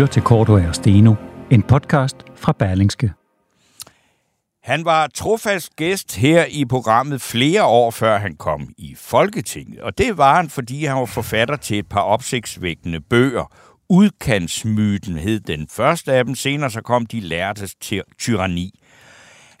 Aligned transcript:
Lytter 0.00 0.12
til 0.12 0.22
Korto 0.22 0.52
og 0.52 0.74
Steno, 0.74 1.14
en 1.50 1.62
podcast 1.62 2.16
fra 2.36 2.52
Berlingske. 2.52 3.12
Han 4.62 4.84
var 4.84 5.06
trofast 5.06 5.76
gæst 5.76 6.16
her 6.16 6.44
i 6.50 6.64
programmet 6.64 7.22
flere 7.22 7.64
år 7.64 7.90
før 7.90 8.18
han 8.18 8.36
kom 8.36 8.68
i 8.78 8.94
Folketinget. 8.98 9.80
Og 9.80 9.98
det 9.98 10.18
var 10.18 10.36
han, 10.36 10.50
fordi 10.50 10.84
han 10.84 10.96
var 10.96 11.04
forfatter 11.04 11.56
til 11.56 11.78
et 11.78 11.88
par 11.88 12.00
opsigtsvækkende 12.00 13.00
bøger. 13.00 13.52
Udkantsmyten 13.88 15.16
hed 15.18 15.40
den 15.40 15.68
første 15.70 16.12
af 16.12 16.24
dem, 16.24 16.34
senere 16.34 16.70
så 16.70 16.80
kom 16.80 17.06
De 17.06 17.20
lærtes 17.20 17.74
til 17.74 18.02
tyranni. 18.18 18.79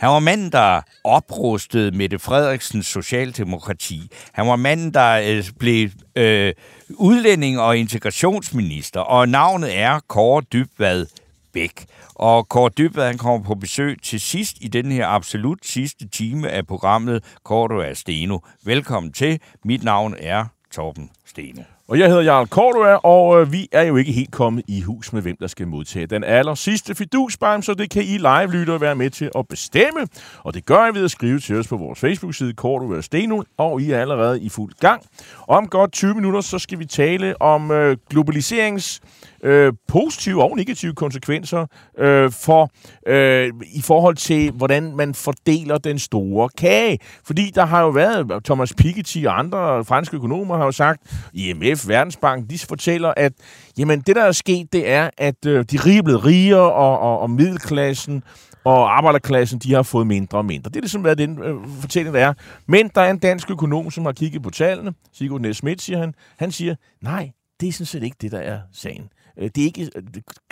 Han 0.00 0.10
var 0.10 0.18
manden, 0.18 0.52
der 0.52 0.80
oprustede 1.04 1.96
Mette 1.96 2.18
Frederiksens 2.18 2.86
socialdemokrati. 2.86 4.10
Han 4.32 4.46
var 4.46 4.56
manden, 4.56 4.94
der 4.94 5.20
øh, 5.24 5.44
blev 5.58 5.88
øh, 6.16 6.54
udlænding- 6.90 7.60
og 7.60 7.78
integrationsminister, 7.78 9.00
og 9.00 9.28
navnet 9.28 9.78
er 9.78 10.00
Kåre 10.08 10.42
Dybvad 10.52 11.06
Bæk. 11.52 11.86
Og 12.14 12.48
Kåre 12.48 12.70
Dybvad, 12.78 13.06
han 13.06 13.18
kommer 13.18 13.46
på 13.46 13.54
besøg 13.54 14.02
til 14.02 14.20
sidst 14.20 14.56
i 14.60 14.68
den 14.68 14.92
her 14.92 15.06
absolut 15.06 15.58
sidste 15.62 16.08
time 16.08 16.50
af 16.50 16.66
programmet 16.66 17.24
Kåre 17.44 17.86
er 17.86 17.94
Steno. 17.94 18.38
Velkommen 18.64 19.12
til. 19.12 19.40
Mit 19.64 19.82
navn 19.82 20.14
er 20.18 20.44
Torben 20.70 21.10
Steno. 21.26 21.62
Og 21.90 21.98
jeg 21.98 22.08
hedder 22.08 22.22
Jarl 22.22 22.46
Cordua, 22.46 22.94
og 22.94 23.40
øh, 23.40 23.52
vi 23.52 23.68
er 23.72 23.82
jo 23.82 23.96
ikke 23.96 24.12
helt 24.12 24.30
kommet 24.30 24.64
i 24.68 24.80
hus 24.80 25.12
med, 25.12 25.22
hvem 25.22 25.36
der 25.40 25.46
skal 25.46 25.68
modtage 25.68 26.06
den 26.06 26.24
aller 26.24 26.54
sidste 26.54 26.94
fidusbarm, 26.94 27.62
så 27.62 27.74
det 27.74 27.90
kan 27.90 28.02
I 28.02 28.18
live-lyttere 28.18 28.80
være 28.80 28.94
med 28.94 29.10
til 29.10 29.30
at 29.38 29.48
bestemme. 29.48 30.00
Og 30.38 30.54
det 30.54 30.66
gør 30.66 30.90
I 30.92 30.94
ved 30.94 31.04
at 31.04 31.10
skrive 31.10 31.40
til 31.40 31.58
os 31.58 31.68
på 31.68 31.76
vores 31.76 32.00
Facebook-side, 32.00 32.52
Cordua 32.52 33.00
Steno, 33.00 33.42
og 33.56 33.80
I 33.82 33.90
er 33.90 34.00
allerede 34.00 34.40
i 34.40 34.48
fuld 34.48 34.72
gang. 34.80 35.02
Om 35.48 35.68
godt 35.68 35.92
20 35.92 36.14
minutter, 36.14 36.40
så 36.40 36.58
skal 36.58 36.78
vi 36.78 36.84
tale 36.84 37.42
om 37.42 37.70
øh, 37.70 37.96
globaliserings 38.10 39.00
øh, 39.44 39.72
positive 39.88 40.42
og 40.42 40.56
negative 40.56 40.94
konsekvenser 40.94 41.66
øh, 41.98 42.30
for 42.30 42.70
øh, 43.06 43.52
i 43.72 43.82
forhold 43.82 44.16
til, 44.16 44.50
hvordan 44.50 44.96
man 44.96 45.14
fordeler 45.14 45.78
den 45.78 45.98
store 45.98 46.48
kage. 46.48 46.98
Fordi 47.24 47.50
der 47.54 47.64
har 47.64 47.82
jo 47.82 47.88
været, 47.88 48.44
Thomas 48.44 48.74
Piketty 48.74 49.24
og 49.26 49.38
andre 49.38 49.84
franske 49.84 50.16
økonomer 50.16 50.56
har 50.56 50.64
jo 50.64 50.72
sagt, 50.72 51.02
IMF, 51.34 51.88
Verdensbanken, 51.88 52.50
de 52.50 52.58
fortæller, 52.58 53.12
at 53.16 53.32
jamen, 53.78 54.00
det, 54.00 54.16
der 54.16 54.22
er 54.22 54.32
sket, 54.32 54.72
det 54.72 54.90
er, 54.90 55.10
at 55.18 55.46
øh, 55.46 55.64
de 55.70 55.78
rige 55.78 55.98
er 55.98 56.02
blevet 56.02 56.24
rigere, 56.24 56.72
og, 56.72 56.98
og, 56.98 57.20
og 57.20 57.30
middelklassen 57.30 58.22
og 58.64 58.96
arbejderklassen, 58.96 59.58
de 59.58 59.74
har 59.74 59.82
fået 59.82 60.06
mindre 60.06 60.38
og 60.38 60.44
mindre. 60.44 60.68
Det 60.68 60.76
er 60.76 60.80
ligesom, 60.80 61.00
hvad 61.00 61.16
den 61.16 61.42
øh, 61.42 61.54
fortælling, 61.80 62.14
der 62.14 62.20
er. 62.20 62.34
Men 62.66 62.90
der 62.94 63.00
er 63.00 63.10
en 63.10 63.18
dansk 63.18 63.50
økonom, 63.50 63.90
som 63.90 64.04
har 64.04 64.12
kigget 64.12 64.42
på 64.42 64.50
tallene. 64.50 64.94
Sigurd 65.12 65.40
Nesmith, 65.40 65.82
siger 65.82 65.98
han. 65.98 66.14
Han 66.38 66.52
siger, 66.52 66.74
nej, 67.02 67.30
det 67.60 67.68
er 67.68 67.72
sådan 67.72 67.86
set 67.86 68.02
ikke 68.02 68.16
det, 68.20 68.32
der 68.32 68.38
er 68.38 68.58
sagen. 68.72 69.10
Øh, 69.40 69.50
det 69.54 69.58
er 69.58 69.64
ikke, 69.64 69.90
øh, 69.96 70.02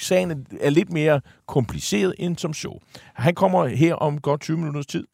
sagen 0.00 0.46
er 0.60 0.70
lidt 0.70 0.92
mere 0.92 1.20
kompliceret 1.46 2.14
end 2.18 2.36
som 2.36 2.54
så. 2.54 2.78
Han 3.14 3.34
kommer 3.34 3.66
her 3.66 3.94
om 3.94 4.20
godt 4.20 4.40
20 4.40 4.58
minutters 4.58 4.86
tid. 4.86 5.06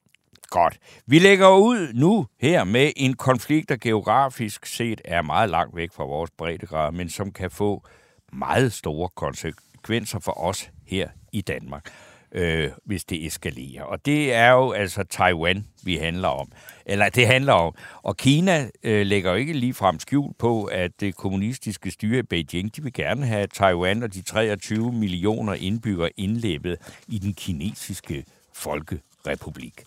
Godt. 0.51 0.79
Vi 1.07 1.19
lægger 1.19 1.49
ud 1.49 1.93
nu 1.95 2.27
her 2.41 2.65
med 2.65 2.93
en 2.97 3.15
konflikt, 3.15 3.69
der 3.69 3.77
geografisk 3.77 4.67
set 4.67 5.01
er 5.05 5.23
meget 5.23 5.51
langt 5.51 5.77
væk 5.77 5.93
fra 5.93 6.05
vores 6.05 6.31
breddegrad, 6.31 6.93
men 6.93 7.09
som 7.09 7.33
kan 7.33 7.51
få 7.51 7.87
meget 8.33 8.73
store 8.73 9.09
konsekvenser 9.15 10.19
for 10.19 10.45
os 10.45 10.71
her 10.87 11.09
i 11.33 11.41
Danmark, 11.41 11.91
øh, 12.35 12.71
hvis 12.85 13.05
det 13.05 13.27
eskalerer. 13.27 13.83
Og 13.83 14.07
det 14.07 14.33
er 14.33 14.51
jo 14.51 14.73
altså 14.73 15.05
Taiwan, 15.05 15.67
vi 15.85 15.97
handler 15.97 16.29
om. 16.29 16.53
Eller 16.87 17.09
det 17.09 17.27
handler 17.27 17.53
om. 17.53 17.75
Og 18.03 18.17
Kina 18.17 18.69
øh, 18.83 19.07
lægger 19.07 19.31
jo 19.31 19.37
ikke 19.37 19.53
ligefrem 19.53 20.01
skjul 20.01 20.35
på, 20.39 20.65
at 20.65 20.91
det 21.01 21.17
kommunistiske 21.17 21.91
styre 21.91 22.19
i 22.19 22.23
Beijing, 22.23 22.77
de 22.77 22.83
vil 22.83 22.93
gerne 22.93 23.27
have 23.27 23.47
Taiwan 23.47 24.03
og 24.03 24.15
de 24.15 24.23
23 24.23 24.93
millioner 24.93 25.55
indbyggere 25.55 26.11
indlæbet 26.17 26.79
i 27.09 27.19
den 27.19 27.35
kinesiske 27.35 28.25
folkerepublik. 28.53 29.85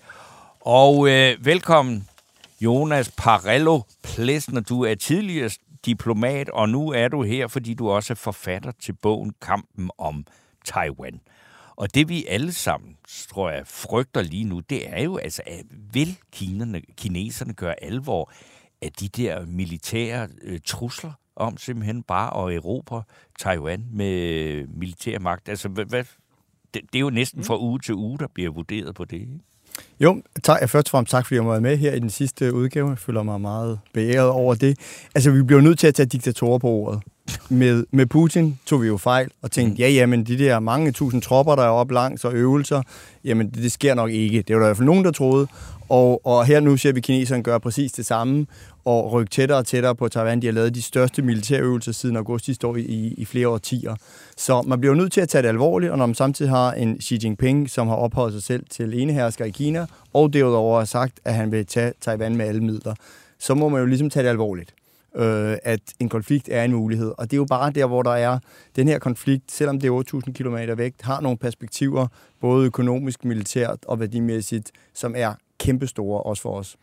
Og 0.61 1.09
øh, 1.09 1.45
velkommen, 1.45 2.07
Jonas 2.61 3.11
Parello 3.17 3.81
Plesner. 4.03 4.61
Du 4.61 4.81
er 4.81 4.95
tidligere 4.95 5.49
diplomat, 5.85 6.49
og 6.49 6.69
nu 6.69 6.91
er 6.91 7.07
du 7.07 7.23
her, 7.23 7.47
fordi 7.47 7.73
du 7.73 7.89
også 7.89 8.13
er 8.13 8.15
forfatter 8.15 8.71
til 8.79 8.93
bogen 8.93 9.33
Kampen 9.41 9.89
om 9.97 10.25
Taiwan. 10.65 11.19
Og 11.77 11.95
det 11.95 12.09
vi 12.09 12.25
alle 12.25 12.51
sammen, 12.51 12.97
tror 13.29 13.49
jeg, 13.49 13.61
frygter 13.65 14.21
lige 14.21 14.43
nu, 14.43 14.59
det 14.59 14.89
er 14.89 15.03
jo 15.03 15.17
altså, 15.17 15.41
at 15.45 15.63
vil 15.93 16.17
kinerne, 16.31 16.81
kineserne 16.97 17.53
gøre 17.53 17.83
alvor 17.83 18.31
af 18.81 18.91
de 18.91 19.07
der 19.07 19.45
militære 19.45 20.27
øh, 20.41 20.59
trusler 20.65 21.11
om 21.35 21.57
simpelthen 21.57 22.03
bare 22.03 22.47
at 22.47 22.55
erobre 22.55 23.03
Taiwan 23.39 23.85
med 23.91 24.13
øh, 24.13 24.67
militær 24.77 25.19
magt? 25.19 25.49
Altså, 25.49 25.69
hvad, 25.69 25.85
hvad, 25.85 26.03
det, 26.73 26.81
det 26.93 26.95
er 26.95 26.99
jo 26.99 27.09
næsten 27.09 27.43
fra 27.43 27.59
uge 27.59 27.79
til 27.79 27.95
uge, 27.95 28.19
der 28.19 28.27
bliver 28.33 28.51
vurderet 28.51 28.95
på 28.95 29.05
det, 29.05 29.17
ikke? 29.17 29.39
Jo, 29.99 30.21
tak, 30.43 30.69
først 30.69 30.87
og 30.87 30.91
fremmest 30.91 31.11
tak, 31.11 31.25
fordi 31.25 31.35
jeg 31.35 31.43
må 31.43 31.51
være 31.51 31.61
med 31.61 31.77
her 31.77 31.93
i 31.93 31.99
den 31.99 32.09
sidste 32.09 32.53
udgave. 32.53 32.89
Jeg 32.89 32.97
føler 32.97 33.23
mig 33.23 33.41
meget 33.41 33.79
beæret 33.93 34.29
over 34.29 34.55
det. 34.55 34.79
Altså, 35.15 35.31
vi 35.31 35.43
bliver 35.43 35.61
nødt 35.61 35.79
til 35.79 35.87
at 35.87 35.95
tage 35.95 36.05
diktatorer 36.05 36.57
på 36.57 36.67
ordet. 36.67 37.03
Med, 37.49 37.85
med 37.91 38.05
Putin 38.05 38.59
tog 38.65 38.81
vi 38.81 38.87
jo 38.87 38.97
fejl 38.97 39.29
og 39.41 39.51
tænkte, 39.51 39.81
ja, 39.81 39.89
jamen, 39.89 40.23
de 40.23 40.37
der 40.37 40.59
mange 40.59 40.91
tusind 40.91 41.21
tropper, 41.21 41.55
der 41.55 41.63
er 41.63 41.69
oppe 41.69 41.93
langs 41.93 42.25
og 42.25 42.33
øvelser, 42.33 42.81
jamen, 43.23 43.49
det, 43.49 43.63
det 43.63 43.71
sker 43.71 43.93
nok 43.93 44.09
ikke. 44.11 44.41
Det 44.41 44.55
var 44.55 44.59
der 44.59 44.67
i 44.67 44.69
hvert 44.69 44.77
fald 44.77 44.85
nogen, 44.85 45.05
der 45.05 45.11
troede. 45.11 45.47
Og, 45.89 46.25
og 46.25 46.45
her 46.45 46.59
nu 46.59 46.77
ser 46.77 46.91
vi 46.91 47.01
kineserne 47.01 47.43
gøre 47.43 47.59
præcis 47.59 47.91
det 47.91 48.05
samme, 48.05 48.45
og 48.85 49.11
rykke 49.11 49.29
tættere 49.29 49.57
og 49.57 49.65
tættere 49.65 49.95
på 49.95 50.07
Taiwan. 50.07 50.41
De 50.41 50.47
har 50.47 50.53
lavet 50.53 50.75
de 50.75 50.81
største 50.81 51.21
militærøvelser 51.21 51.91
siden 51.91 52.15
august 52.15 52.45
sidste 52.45 52.67
år 52.67 52.75
i, 52.75 53.13
i 53.17 53.25
flere 53.25 53.47
årtier. 53.47 53.95
Så 54.37 54.61
man 54.61 54.79
bliver 54.79 54.95
nødt 54.95 55.11
til 55.11 55.21
at 55.21 55.29
tage 55.29 55.41
det 55.41 55.47
alvorligt, 55.47 55.91
og 55.91 55.97
når 55.97 56.05
man 56.05 56.15
samtidig 56.15 56.51
har 56.51 56.71
en 56.71 57.01
Xi 57.01 57.19
Jinping, 57.23 57.69
som 57.69 57.87
har 57.87 57.95
ophøjet 57.95 58.33
sig 58.33 58.43
selv 58.43 58.63
til 58.69 59.01
enehersker 59.01 59.45
i 59.45 59.49
Kina, 59.49 59.85
og 60.13 60.33
derudover 60.33 60.77
har 60.77 60.85
sagt, 60.85 61.19
at 61.25 61.33
han 61.33 61.51
vil 61.51 61.65
tage 61.65 61.93
Taiwan 62.01 62.35
med 62.35 62.45
alle 62.45 62.61
midler, 62.61 62.95
så 63.39 63.55
må 63.55 63.69
man 63.69 63.79
jo 63.79 63.85
ligesom 63.85 64.09
tage 64.09 64.23
det 64.23 64.29
alvorligt 64.29 64.73
øh, 65.15 65.57
at 65.63 65.79
en 65.99 66.09
konflikt 66.09 66.49
er 66.51 66.63
en 66.63 66.71
mulighed. 66.71 67.11
Og 67.17 67.25
det 67.31 67.33
er 67.33 67.37
jo 67.37 67.45
bare 67.45 67.71
der, 67.71 67.85
hvor 67.85 68.03
der 68.03 68.11
er 68.11 68.39
den 68.75 68.87
her 68.87 68.99
konflikt, 68.99 69.51
selvom 69.51 69.79
det 69.79 69.87
er 69.87 70.21
8.000 70.27 70.31
km 70.33 70.77
væk, 70.77 70.93
har 71.01 71.21
nogle 71.21 71.37
perspektiver, 71.37 72.07
både 72.41 72.65
økonomisk, 72.65 73.25
militært 73.25 73.77
og 73.87 73.99
værdimæssigt, 73.99 74.71
som 74.93 75.13
er 75.17 75.33
kæmpestore 75.59 76.21
også 76.21 76.41
for 76.41 76.51
os. 76.53 76.75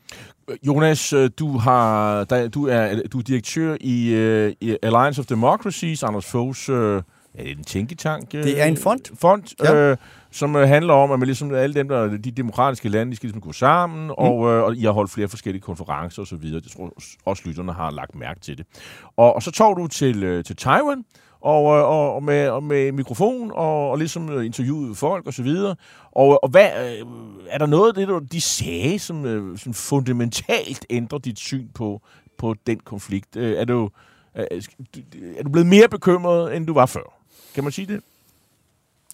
Jonas, 0.67 1.13
øh, 1.13 1.31
du, 1.39 1.59
har, 1.59 2.25
der, 2.25 2.49
du, 2.49 2.67
er, 2.67 3.01
du 3.13 3.19
er 3.19 3.23
direktør 3.23 3.77
i, 3.81 4.13
øh, 4.15 4.53
i 4.61 4.77
Alliance 4.83 5.21
of 5.21 5.27
Democracies, 5.27 6.03
Anders 6.03 6.27
Foghs 6.27 6.65
det 6.67 7.03
en 7.37 7.65
tænketank? 7.65 8.33
Det 8.33 8.61
er 8.61 8.65
en 8.65 8.77
fond. 8.77 9.01
Fond, 9.21 9.65
Ja. 9.65 9.75
øh, 9.75 9.97
som 10.35 10.57
øh, 10.57 10.69
handler 10.69 10.95
om, 10.95 11.13
at 11.13 11.19
man 11.19 11.27
ligesom, 11.27 11.55
alle 11.55 11.75
dem, 11.75 11.89
der, 11.89 12.17
de 12.17 12.31
demokratiske 12.31 12.89
lande, 12.89 13.11
de 13.11 13.17
skal 13.17 13.27
ligesom 13.27 13.41
gå 13.41 13.53
sammen, 13.53 14.05
mm. 14.05 14.11
og, 14.11 14.51
øh, 14.51 14.63
og 14.63 14.77
I 14.77 14.85
har 14.85 14.91
holdt 14.91 15.11
flere 15.11 15.29
forskellige 15.29 15.63
konferencer 15.63 16.23
osv. 16.23 16.43
Det 16.43 16.73
tror 16.73 16.85
jeg 16.85 16.91
også 17.25 17.43
lytterne 17.47 17.73
har 17.73 17.91
lagt 17.91 18.15
mærke 18.15 18.41
til 18.41 18.59
det. 18.59 18.67
Og, 19.17 19.35
og 19.35 19.43
så 19.43 19.51
tog 19.51 19.77
du 19.77 19.87
til, 19.87 20.25
øh, 20.25 20.45
til 20.45 20.57
Taiwan, 20.57 21.05
og, 21.41 21.77
øh, 21.77 21.85
og, 21.85 22.15
og, 22.15 22.23
med, 22.23 22.49
og 22.49 22.63
med 22.63 22.93
mikrofon, 22.93 23.53
og, 23.55 23.91
og 23.91 23.99
ligesom 23.99 24.31
øh, 24.31 24.47
interviewede 24.47 24.95
folk 24.95 25.27
osv. 25.27 25.49
Og, 26.13 26.45
og 26.45 26.49
hvad, 26.49 26.69
øh, 26.69 27.07
er 27.49 27.59
der 27.59 27.67
noget 27.67 27.99
af 27.99 28.07
det, 28.07 28.33
de 28.33 28.41
sagde, 28.41 28.99
som, 28.99 29.57
som 29.57 29.75
fundamentalt 29.75 30.87
ændrer 30.91 31.19
dit 31.19 31.39
syn 31.39 31.69
på, 31.75 32.03
på 32.39 32.55
den 32.67 32.81
konflikt? 32.81 33.37
Er, 33.37 33.65
du, 33.65 33.91
er, 34.35 34.45
er 35.39 35.43
du 35.43 35.51
blevet 35.51 35.67
mere 35.67 35.89
bekymret, 35.89 36.57
end 36.57 36.67
du 36.67 36.75
var 36.75 36.87
før? 36.87 37.15
Kan 37.55 37.65
man 37.65 37.73
sige 37.73 37.87
det? 37.87 38.01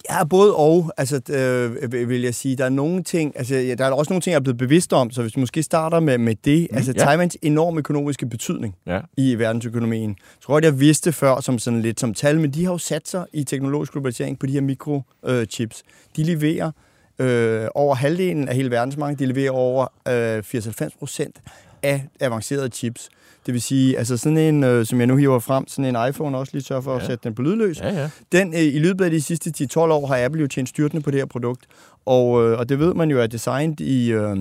Ja, 0.09 0.23
både 0.23 0.55
og, 0.55 0.91
altså, 0.97 1.21
øh, 1.29 2.09
vil 2.09 2.21
jeg 2.21 2.35
sige. 2.35 2.55
Der 2.55 2.65
er 2.65 2.69
nogle 2.69 3.03
ting, 3.03 3.33
altså, 3.35 3.55
ja, 3.55 3.75
der 3.75 3.85
er 3.85 3.91
også 3.91 4.13
nogle 4.13 4.21
ting, 4.21 4.31
jeg 4.31 4.37
er 4.39 4.43
blevet 4.43 4.57
bevidst 4.57 4.93
om, 4.93 5.11
så 5.11 5.21
hvis 5.21 5.33
du 5.33 5.39
måske 5.39 5.63
starter 5.63 5.99
med, 5.99 6.17
med 6.17 6.35
det, 6.45 6.67
mm, 6.71 6.77
altså 6.77 6.93
ja. 6.97 7.03
Taiwans 7.03 7.37
enorme 7.41 7.77
økonomiske 7.79 8.25
betydning 8.25 8.75
Ja. 8.87 8.99
i 9.17 9.35
verdensøkonomien. 9.35 10.09
Jeg 10.09 10.41
tror 10.41 10.53
godt, 10.53 10.63
jeg 10.65 10.79
vidste 10.79 11.11
før 11.11 11.39
som 11.41 11.59
sådan 11.59 11.81
lidt 11.81 11.99
som 11.99 12.13
tal, 12.13 12.39
men 12.39 12.51
de 12.51 12.65
har 12.65 12.71
jo 12.71 12.77
sat 12.77 13.07
sig 13.07 13.25
i 13.33 13.43
teknologisk 13.43 13.91
globalisering 13.91 14.39
på 14.39 14.45
de 14.45 14.51
her 14.51 14.61
mikrochips. 14.61 15.83
De 16.15 16.23
leverer 16.23 16.71
øh, 17.19 17.67
over 17.75 17.95
halvdelen 17.95 18.47
af 18.49 18.55
hele 18.55 18.71
verdensmarkedet, 18.71 19.19
de 19.19 19.25
leverer 19.25 19.51
over 19.51 19.87
øh, 20.07 20.37
80-90 20.39 20.89
procent 20.99 21.35
af 21.83 22.03
avancerede 22.19 22.69
chips. 22.69 23.09
Det 23.45 23.53
vil 23.53 23.61
sige, 23.61 23.97
altså 23.97 24.17
sådan 24.17 24.37
en, 24.37 24.63
øh, 24.63 24.85
som 24.85 24.99
jeg 24.99 25.07
nu 25.07 25.15
hiver 25.15 25.39
frem, 25.39 25.67
sådan 25.67 25.95
en 25.95 26.09
iPhone 26.09 26.37
også 26.37 26.49
lige 26.53 26.63
sørger 26.63 26.81
for 26.81 26.95
at 26.95 27.01
Ja. 27.01 27.07
sætte 27.07 27.23
den 27.23 27.35
på 27.35 27.41
lydløs. 27.41 27.79
Ja, 27.81 27.93
ja. 28.01 28.09
Den, 28.31 28.53
øh, 28.53 28.59
I 28.61 28.79
løbet 28.79 29.05
af 29.05 29.11
de 29.11 29.21
sidste 29.21 29.49
10-12 29.57 29.77
år 29.79 30.07
har 30.07 30.25
Apple 30.25 30.41
jo 30.41 30.47
tjent 30.47 30.69
styrtende 30.69 31.03
på 31.03 31.11
det 31.11 31.19
her 31.19 31.25
produkt. 31.25 31.65
Og, 32.05 32.43
øh, 32.49 32.59
og 32.59 32.69
det 32.69 32.79
ved 32.79 32.93
man 32.93 33.09
jo 33.11 33.19
er 33.21 33.27
designet 33.27 33.79
i 33.79 34.11
øh, 34.11 34.37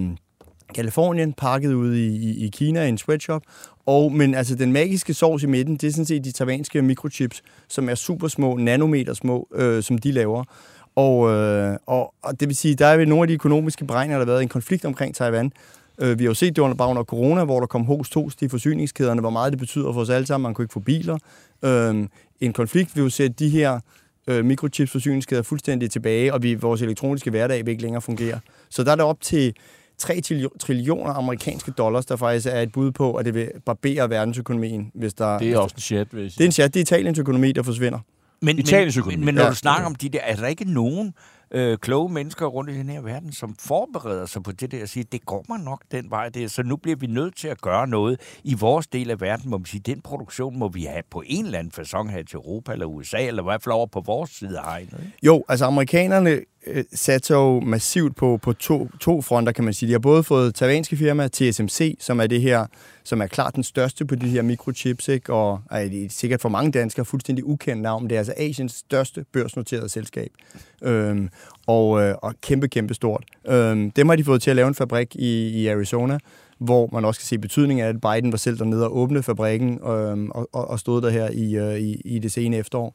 Kalifornien, 0.74 1.32
pakket 1.32 1.72
ude 1.72 2.06
i, 2.06 2.16
i, 2.16 2.44
i 2.46 2.48
Kina 2.48 2.84
i 2.84 2.88
en 2.88 2.98
sweatshop. 2.98 3.42
Og, 3.86 4.12
men 4.12 4.34
altså 4.34 4.54
den 4.54 4.72
magiske 4.72 5.14
sovs 5.14 5.42
i 5.42 5.46
midten, 5.46 5.76
det 5.76 5.86
er 5.86 5.90
sådan 5.92 6.04
set 6.04 6.24
de 6.24 6.32
taiwanske 6.32 6.82
mikrochips, 6.82 7.42
som 7.68 7.88
er 7.88 7.94
super 7.94 8.28
små, 8.28 8.56
nanometer 8.56 9.14
små, 9.14 9.48
øh, 9.54 9.82
som 9.82 9.98
de 9.98 10.12
laver. 10.12 10.44
Og, 10.96 11.30
øh, 11.30 11.76
og, 11.86 12.14
og 12.22 12.40
det 12.40 12.48
vil 12.48 12.56
sige, 12.56 12.74
der 12.74 12.86
er 12.86 12.96
ved 12.96 13.06
nogle 13.06 13.22
af 13.22 13.28
de 13.28 13.34
økonomiske 13.34 13.84
beregninger, 13.84 14.18
der 14.18 14.24
har 14.24 14.32
været 14.32 14.42
en 14.42 14.48
konflikt 14.48 14.84
omkring 14.84 15.14
Taiwan. 15.14 15.52
Øh, 16.02 16.18
vi 16.18 16.24
har 16.24 16.30
jo 16.30 16.34
set 16.34 16.56
det 16.56 16.62
under, 16.62 16.76
bare 16.76 16.88
under 16.88 17.04
corona, 17.04 17.44
hvor 17.44 17.60
der 17.60 17.66
kom 17.66 17.84
host 17.84 18.12
tost 18.12 18.42
i 18.42 18.48
forsyningskæderne, 18.48 19.20
hvor 19.20 19.30
meget 19.30 19.52
det 19.52 19.58
betyder 19.60 19.92
for 19.92 20.00
os 20.00 20.10
alle 20.10 20.26
sammen. 20.26 20.42
Man 20.42 20.54
kunne 20.54 20.62
ikke 20.64 20.72
få 20.72 20.80
biler. 20.80 21.18
Øh, 21.64 22.06
en 22.40 22.52
konflikt 22.52 22.96
vil 22.96 23.02
jo 23.02 23.08
sætte 23.10 23.34
de 23.38 23.48
her 23.48 23.80
øh, 24.26 24.44
mikrochips 24.44 24.90
forsyningskæder 24.92 25.42
fuldstændig 25.42 25.90
tilbage, 25.90 26.34
og 26.34 26.42
vi, 26.42 26.54
vores 26.54 26.82
elektroniske 26.82 27.30
hverdag 27.30 27.66
vil 27.66 27.70
ikke 27.70 27.82
længere 27.82 28.02
fungere. 28.02 28.40
Så 28.70 28.84
der 28.84 28.90
er 28.92 28.96
det 28.96 29.04
op 29.04 29.20
til 29.20 29.54
3 29.98 30.20
trilli- 30.26 30.58
trillioner 30.60 31.12
amerikanske 31.12 31.70
dollars, 31.70 32.06
der 32.06 32.16
faktisk 32.16 32.46
er 32.46 32.60
et 32.60 32.72
bud 32.72 32.90
på, 32.90 33.14
at 33.14 33.24
det 33.24 33.34
vil 33.34 33.48
barbere 33.66 34.10
verdensøkonomien, 34.10 34.90
hvis 34.94 35.14
der... 35.14 35.38
Det 35.38 35.50
er 35.52 35.58
også 35.58 35.74
en 35.76 35.80
chat, 35.80 36.08
jeg 36.12 36.20
det 36.22 36.40
er 36.40 36.44
en 36.44 36.52
chat, 36.52 36.74
det 36.74 36.80
er 36.80 36.82
Italiens 36.82 37.18
økonomi, 37.18 37.52
der 37.52 37.62
forsvinder. 37.62 37.98
Men, 38.42 38.58
Italiens 38.58 38.96
men, 38.96 39.00
økonomi. 39.00 39.16
men, 39.16 39.24
men 39.24 39.34
når 39.34 39.42
Ja. 39.42 39.48
du 39.50 39.54
snakker 39.54 39.86
om 39.86 39.94
de 39.94 40.08
der, 40.08 40.18
er 40.22 40.36
der 40.36 40.46
ikke 40.46 40.72
nogen 40.72 41.12
øh, 41.50 41.78
kloge 41.78 42.12
mennesker 42.12 42.46
rundt 42.46 42.70
i 42.70 42.78
den 42.78 42.88
her 42.88 43.00
verden, 43.00 43.32
som 43.32 43.54
forbereder 43.58 44.26
sig 44.26 44.42
på 44.42 44.52
det 44.52 44.72
der 44.72 44.82
og 44.82 44.88
siger, 44.88 45.04
det 45.12 45.26
går 45.26 45.44
man 45.48 45.60
nok 45.60 45.82
den 45.92 46.10
vej 46.10 46.28
der, 46.28 46.48
så 46.48 46.62
nu 46.62 46.76
bliver 46.76 46.96
vi 46.96 47.06
nødt 47.06 47.36
til 47.36 47.48
at 47.48 47.60
gøre 47.60 47.86
noget 47.86 48.20
i 48.44 48.54
vores 48.54 48.86
del 48.86 49.10
af 49.10 49.20
verden, 49.20 49.50
må 49.50 49.58
man 49.58 49.64
sige, 49.64 49.80
den 49.80 50.00
produktion 50.00 50.58
må 50.58 50.68
vi 50.68 50.84
have 50.84 51.02
på 51.10 51.22
en 51.26 51.44
eller 51.44 51.58
anden 51.58 51.72
façon 51.78 52.10
her 52.10 52.22
til 52.22 52.36
Europa 52.36 52.72
eller 52.72 52.86
USA, 52.86 53.26
eller 53.26 53.42
i 53.42 53.44
hvert 53.44 53.62
fald 53.62 53.72
over 53.72 53.86
på 53.86 54.00
vores 54.06 54.30
side 54.30 54.58
af 54.58 54.64
hegnet. 54.64 55.12
Jo, 55.22 55.44
altså 55.48 55.64
amerikanerne 55.64 56.40
øh, 56.66 56.84
satser 56.92 57.34
jo 57.34 57.60
massivt 57.60 58.16
på, 58.16 58.38
på 58.42 58.52
to, 58.52 58.88
to 59.00 59.22
fronter, 59.22 59.52
kan 59.52 59.64
man 59.64 59.74
sige. 59.74 59.86
De 59.86 59.92
har 59.92 59.98
både 59.98 60.22
fået 60.22 60.54
taiwanske 60.54 60.96
firma, 60.96 61.28
TSMC, 61.28 61.96
som 62.00 62.20
er 62.20 62.26
det 62.26 62.40
her, 62.40 62.66
som 63.04 63.22
er 63.22 63.26
klart 63.26 63.54
den 63.54 63.64
største 63.64 64.04
på 64.04 64.14
de 64.14 64.28
her 64.28 64.42
mikrochips, 64.42 65.08
ikke? 65.08 65.32
og 65.32 65.60
er 65.70 65.88
det 65.88 66.04
er 66.04 66.08
sikkert 66.10 66.40
for 66.40 66.48
mange 66.48 66.72
danskere 66.72 67.04
fuldstændig 67.04 67.46
ukendt 67.46 67.82
navn. 67.82 68.04
Det 68.04 68.12
er 68.12 68.18
altså 68.18 68.34
Asiens 68.36 68.72
største 68.72 69.24
børsnoterede 69.32 69.88
selskab. 69.88 70.30
Øhm, 70.82 71.28
og, 71.66 72.02
øh, 72.02 72.14
og 72.22 72.34
kæmpe, 72.40 72.68
kæmpe 72.68 72.94
stort. 72.94 73.24
Øhm, 73.48 73.90
dem 73.90 74.08
har 74.08 74.16
de 74.16 74.24
fået 74.24 74.42
til 74.42 74.50
at 74.50 74.56
lave 74.56 74.68
en 74.68 74.74
fabrik 74.74 75.16
i, 75.16 75.48
i 75.48 75.66
Arizona, 75.66 76.18
hvor 76.58 76.88
man 76.92 77.04
også 77.04 77.20
kan 77.20 77.26
se 77.26 77.38
betydningen 77.38 77.86
af, 77.86 77.88
at 77.88 78.00
Biden 78.00 78.32
var 78.32 78.38
selv 78.38 78.58
dernede 78.58 78.84
og 78.84 78.96
åbne 78.96 79.22
fabrikken 79.22 79.80
øhm, 79.88 80.30
og, 80.30 80.48
og, 80.52 80.68
og 80.68 80.78
stod 80.78 81.02
der 81.02 81.10
her 81.10 81.28
i, 81.32 81.56
øh, 81.56 81.78
i, 81.78 82.00
i 82.04 82.18
det 82.18 82.32
sene 82.32 82.56
efterår. 82.56 82.94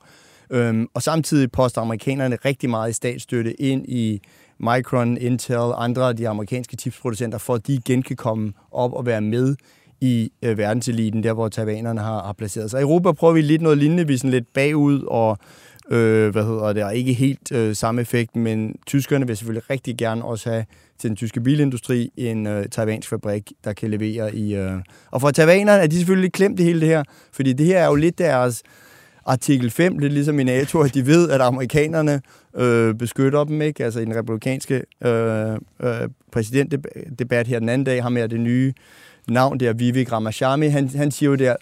Øhm, 0.49 0.87
og 0.93 1.01
samtidig 1.01 1.51
poster 1.51 1.81
amerikanerne 1.81 2.37
rigtig 2.45 2.69
meget 2.69 2.89
i 2.89 2.93
statsstøtte 2.93 3.61
ind 3.61 3.85
i 3.87 4.21
Micron, 4.59 5.17
Intel, 5.17 5.71
andre 5.75 6.07
af 6.07 6.15
de 6.15 6.29
amerikanske 6.29 6.77
chipsproducenter, 6.77 7.37
for 7.37 7.53
at 7.53 7.67
de 7.67 7.73
igen 7.73 8.03
kan 8.03 8.15
komme 8.15 8.53
op 8.71 8.93
og 8.93 9.05
være 9.05 9.21
med 9.21 9.55
i 10.01 10.31
øh, 10.41 10.57
verdenseliten, 10.57 11.23
der 11.23 11.33
hvor 11.33 11.49
taiwanerne 11.49 12.01
har, 12.01 12.23
har 12.25 12.33
placeret 12.33 12.71
sig. 12.71 12.79
I 12.79 12.81
Europa 12.81 13.11
prøver 13.11 13.33
vi 13.33 13.41
lidt 13.41 13.61
noget 13.61 13.77
lignende, 13.77 14.07
vi 14.07 14.13
er 14.13 14.17
sådan 14.17 14.31
lidt 14.31 14.53
bagud, 14.53 15.01
og 15.07 15.37
øh, 15.89 16.29
hvad 16.29 16.43
hedder 16.43 16.73
det, 16.73 16.83
og 16.83 16.95
ikke 16.95 17.13
helt 17.13 17.51
øh, 17.51 17.75
samme 17.75 18.01
effekt, 18.01 18.35
men 18.35 18.75
tyskerne 18.87 19.27
vil 19.27 19.37
selvfølgelig 19.37 19.69
rigtig 19.69 19.97
gerne 19.97 20.25
også 20.25 20.49
have 20.49 20.65
til 20.99 21.07
den 21.07 21.17
tyske 21.17 21.41
bilindustri 21.41 22.11
en 22.17 22.47
øh, 22.47 22.65
taiwansk 22.69 23.09
fabrik, 23.09 23.51
der 23.63 23.73
kan 23.73 23.89
levere 23.89 24.35
i... 24.35 24.55
Øh. 24.55 24.71
Og 25.11 25.21
for 25.21 25.31
taiwanerne 25.31 25.83
er 25.83 25.87
de 25.87 25.95
selvfølgelig 25.95 26.33
klemt 26.33 26.59
i 26.59 26.63
hele 26.63 26.79
det 26.79 26.87
her, 26.87 27.03
fordi 27.31 27.53
det 27.53 27.65
her 27.65 27.79
er 27.79 27.85
jo 27.85 27.95
lidt 27.95 28.17
deres 28.17 28.63
artikel 29.25 29.69
5, 29.69 29.97
lidt 29.97 30.13
ligesom 30.13 30.39
i 30.39 30.43
NATO, 30.43 30.79
at 30.79 30.93
de 30.93 31.05
ved, 31.05 31.29
at 31.29 31.41
amerikanerne 31.41 32.21
øh, 32.55 32.95
beskytter 32.95 33.43
dem, 33.43 33.61
ikke? 33.61 33.85
Altså 33.85 33.99
i 33.99 34.05
den 34.05 34.15
republikanske 34.15 34.83
øh, 35.05 35.51
øh, 35.83 36.09
præsidentdebat 36.31 37.47
her 37.47 37.59
den 37.59 37.69
anden 37.69 37.85
dag, 37.85 38.03
har 38.03 38.09
med 38.09 38.29
det 38.29 38.39
nye 38.39 38.73
navn 39.27 39.59
der, 39.59 39.73
Vivek 39.73 40.11
Ramaswamy, 40.11 40.69
han, 40.69 40.89
han 40.89 41.11
siger 41.11 41.29
jo 41.29 41.35
der 41.35 41.55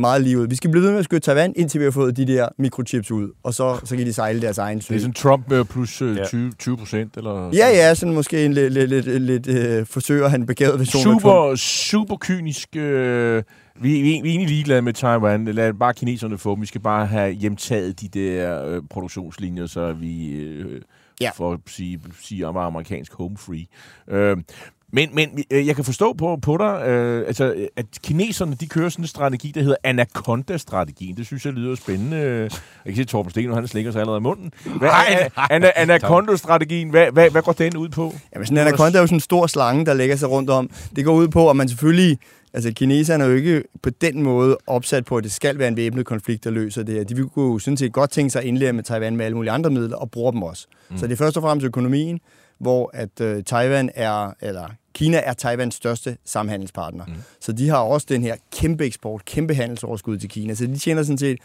meget 0.00 0.22
lige 0.22 0.38
ud, 0.38 0.46
vi 0.48 0.56
skal 0.56 0.70
blive 0.70 0.82
ved 0.84 0.90
med 0.90 0.98
at 0.98 1.04
skyde 1.04 1.20
Taiwan, 1.20 1.52
indtil 1.56 1.80
vi 1.80 1.84
har 1.84 1.90
fået 1.90 2.16
de 2.16 2.26
der 2.26 2.48
mikrochips 2.58 3.10
ud, 3.10 3.30
og 3.42 3.54
så, 3.54 3.80
så 3.84 3.96
kan 3.96 4.06
de 4.06 4.12
sejle 4.12 4.40
deres 4.42 4.58
egen 4.58 4.80
sø. 4.80 4.94
Det 4.94 4.98
er 4.98 5.00
sådan 5.00 5.14
Trump 5.14 5.50
med 5.50 5.64
plus 5.64 6.02
øh, 6.02 6.16
Ja. 6.16 6.24
20, 6.26 6.52
20 6.58 6.76
procent, 6.76 7.16
eller... 7.16 7.50
Ja, 7.54 7.68
ja, 7.68 7.94
sådan 7.94 8.14
måske 8.14 8.44
en 8.44 8.52
lidt, 8.52 8.72
lidt, 8.72 8.90
lidt, 8.90 9.22
lidt 9.22 9.48
øh, 9.48 9.86
forsøger 9.86 10.28
han 10.28 10.46
begavet 10.46 10.78
version. 10.78 11.02
Super, 11.02 11.54
super 11.56 12.16
kynisk. 12.20 12.76
Øh, 12.76 13.42
vi, 13.80 13.88
vi, 13.88 14.02
vi 14.02 14.08
er 14.18 14.24
egentlig 14.24 14.48
ligeglade 14.48 14.82
med 14.82 14.92
Taiwan. 14.92 15.44
Lad 15.44 15.72
bare 15.72 15.94
kineserne 15.94 16.38
få 16.38 16.54
dem. 16.54 16.60
Vi 16.62 16.66
skal 16.66 16.80
bare 16.80 17.06
have 17.06 17.32
hjemtaget 17.32 18.00
de 18.00 18.08
der 18.08 18.66
øh, 18.66 18.82
produktionslinjer, 18.90 19.66
så 19.66 19.92
vi 19.92 20.30
øh, 20.32 20.80
Ja. 21.20 21.24
ja. 21.24 21.30
for 21.36 21.52
at 21.52 21.58
sige, 21.66 22.00
sige 22.22 22.46
om 22.46 22.56
amerikansk 22.56 23.12
home 23.12 23.36
free. 23.38 23.66
Øh, 24.10 24.36
men, 24.92 25.08
men 25.12 25.44
øh, 25.50 25.66
jeg 25.66 25.76
kan 25.76 25.84
forstå 25.84 26.12
på, 26.12 26.38
på 26.42 26.56
dig, 26.56 26.88
øh, 26.88 27.26
altså, 27.26 27.52
øh, 27.52 27.66
at 27.76 27.86
kineserne 28.02 28.54
de 28.54 28.66
kører 28.66 28.88
sådan 28.88 29.02
en 29.02 29.08
strategi, 29.08 29.52
der 29.54 29.60
hedder 29.60 29.76
Anaconda-strategien. 29.84 31.16
Det 31.16 31.26
synes 31.26 31.44
jeg 31.44 31.52
lyder 31.52 31.74
spændende. 31.74 32.16
Jeg 32.16 32.50
kan 32.84 32.96
se, 32.96 33.04
Torben 33.04 33.30
Sten, 33.30 33.54
han 33.54 33.68
slikker 33.68 33.90
sig 33.90 34.00
allerede 34.00 34.18
i 34.18 34.22
munden. 34.22 34.52
Hvad, 34.64 34.88
Nej, 34.88 35.28
nej. 35.36 35.46
Ana, 35.50 35.70
Anaconda-strategien, 35.76 36.90
hvad, 36.90 37.06
hvad, 37.12 37.30
hvad 37.30 37.42
går 37.42 37.52
den 37.52 37.76
ud 37.76 37.88
på? 37.88 38.14
Jamen, 38.34 38.46
sådan 38.46 38.58
en 38.58 38.66
anaconda 38.66 38.98
er 38.98 39.02
jo 39.02 39.06
sådan 39.06 39.16
en 39.16 39.20
stor 39.20 39.46
slange, 39.46 39.86
der 39.86 39.94
lægger 39.94 40.16
sig 40.16 40.30
rundt 40.30 40.50
om. 40.50 40.70
Det 40.96 41.04
går 41.04 41.12
ud 41.14 41.28
på, 41.28 41.50
at 41.50 41.56
man 41.56 41.68
selvfølgelig... 41.68 42.18
Altså, 42.54 42.72
kineserne 42.72 43.24
er 43.24 43.28
jo 43.28 43.34
ikke 43.34 43.62
på 43.82 43.90
den 43.90 44.22
måde 44.22 44.56
opsat 44.66 45.04
på, 45.04 45.16
at 45.16 45.24
det 45.24 45.32
skal 45.32 45.58
være 45.58 45.68
en 45.68 45.76
væbnet 45.76 46.06
konflikt, 46.06 46.44
der 46.44 46.50
løser 46.50 46.82
det 46.82 46.94
her. 46.94 47.04
De 47.04 47.16
vil 47.16 47.24
jo 47.36 47.58
sådan 47.58 47.76
set 47.76 47.92
godt 47.92 48.10
tænke 48.10 48.30
sig 48.30 48.42
at 48.42 48.48
indlære 48.48 48.72
med 48.72 48.82
Taiwan 48.82 49.16
med 49.16 49.24
alle 49.24 49.36
mulige 49.36 49.50
andre 49.52 49.70
midler, 49.70 49.96
og 49.96 50.10
bruger 50.10 50.30
dem 50.30 50.42
også. 50.42 50.66
Mm. 50.90 50.98
Så 50.98 51.06
det 51.06 51.12
er 51.12 51.16
først 51.16 51.36
og 51.36 51.42
fremmest 51.42 51.66
økonomien, 51.66 52.20
hvor 52.60 52.90
at 52.94 53.20
øh, 53.20 53.44
Taiwan 53.44 53.90
er, 53.94 54.32
eller 54.40 54.68
Kina 54.94 55.20
er 55.24 55.32
Taiwans 55.32 55.74
største 55.74 56.16
samhandelspartner. 56.24 57.06
Mm. 57.06 57.12
Så 57.40 57.52
de 57.52 57.68
har 57.68 57.78
også 57.78 58.06
den 58.10 58.22
her 58.22 58.36
kæmpe 58.52 58.84
eksport, 58.84 59.24
kæmpe 59.24 59.54
handelsoverskud 59.54 60.18
til 60.18 60.28
Kina. 60.28 60.54
Så 60.54 60.66
de 60.66 60.78
tjener 60.78 61.02
sådan 61.02 61.18
set 61.18 61.38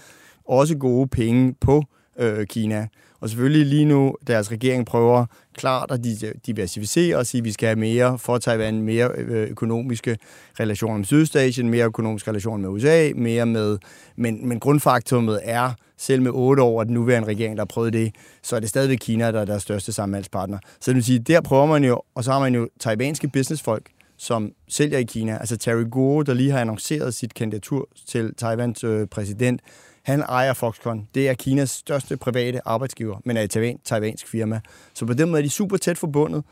også 0.45 0.77
gode 0.77 1.07
penge 1.07 1.55
på 1.61 1.83
øh, 2.17 2.47
Kina. 2.47 2.87
Og 3.25 3.29
selvfølgelig 3.29 3.65
lige 3.65 3.85
nu, 3.85 4.15
deres 4.27 4.51
regering 4.51 4.85
prøver 4.85 5.25
klart 5.53 5.91
at 5.91 6.05
diversificere 6.45 7.17
og 7.17 7.25
sige, 7.25 7.39
at 7.39 7.45
vi 7.45 7.51
skal 7.51 7.67
have 7.67 7.79
mere 7.79 8.19
for 8.19 8.37
Taiwan, 8.37 8.81
mere 8.81 9.09
øh, 9.15 9.49
økonomiske 9.49 10.17
relationer 10.59 10.97
med 10.97 11.05
Sydøstasien, 11.05 11.69
mere 11.69 11.85
økonomiske 11.85 12.29
relationer 12.29 12.57
med 12.57 12.69
USA, 12.69 13.11
mere 13.15 13.45
med... 13.45 13.77
Men, 14.15 14.47
men 14.47 14.59
grundfaktummet 14.59 15.39
er, 15.43 15.71
selv 15.97 16.21
med 16.21 16.31
otte 16.33 16.63
år 16.63 16.79
af 16.79 16.85
den 16.85 16.93
nuværende 16.93 17.27
regering, 17.27 17.57
der 17.57 17.61
har 17.61 17.65
prøvet 17.65 17.93
det, 17.93 18.15
så 18.43 18.55
er 18.55 18.59
det 18.59 18.69
stadigvæk 18.69 18.97
Kina, 19.01 19.31
der 19.31 19.41
er 19.41 19.45
deres 19.45 19.63
største 19.63 19.93
samhandelspartner. 19.93 20.57
Så 20.79 20.91
det 20.91 20.95
vil 20.95 21.03
sige, 21.03 21.19
der 21.19 21.41
prøver 21.41 21.65
man 21.65 21.83
jo, 21.83 22.01
og 22.15 22.23
så 22.23 22.31
har 22.31 22.39
man 22.39 22.55
jo 22.55 22.69
taiwanske 22.79 23.27
businessfolk, 23.27 23.89
som 24.17 24.51
sælger 24.69 24.97
i 24.97 25.03
Kina. 25.03 25.37
Altså 25.37 25.57
Terry 25.57 25.89
Gou, 25.91 26.21
der 26.21 26.33
lige 26.33 26.51
har 26.51 26.59
annonceret 26.59 27.13
sit 27.13 27.33
kandidatur 27.33 27.89
til 28.07 28.35
Taiwans 28.35 28.83
øh, 28.83 29.07
præsident, 29.07 29.61
han 30.05 30.21
ejer 30.21 30.53
Foxconn. 30.53 31.07
Det 31.15 31.29
er 31.29 31.33
Kinas 31.33 31.69
største 31.69 32.17
private 32.17 32.61
arbejdsgiver, 32.65 33.17
men 33.25 33.37
er 33.37 33.41
et 33.41 33.49
taiwan, 33.49 33.79
taiwansk 33.83 34.27
firma. 34.27 34.61
Så 34.93 35.05
på 35.05 35.13
den 35.13 35.29
måde 35.29 35.39
er 35.39 35.43
de 35.43 35.49
super 35.49 35.77
tæt 35.77 35.97
forbundet, 35.97 36.43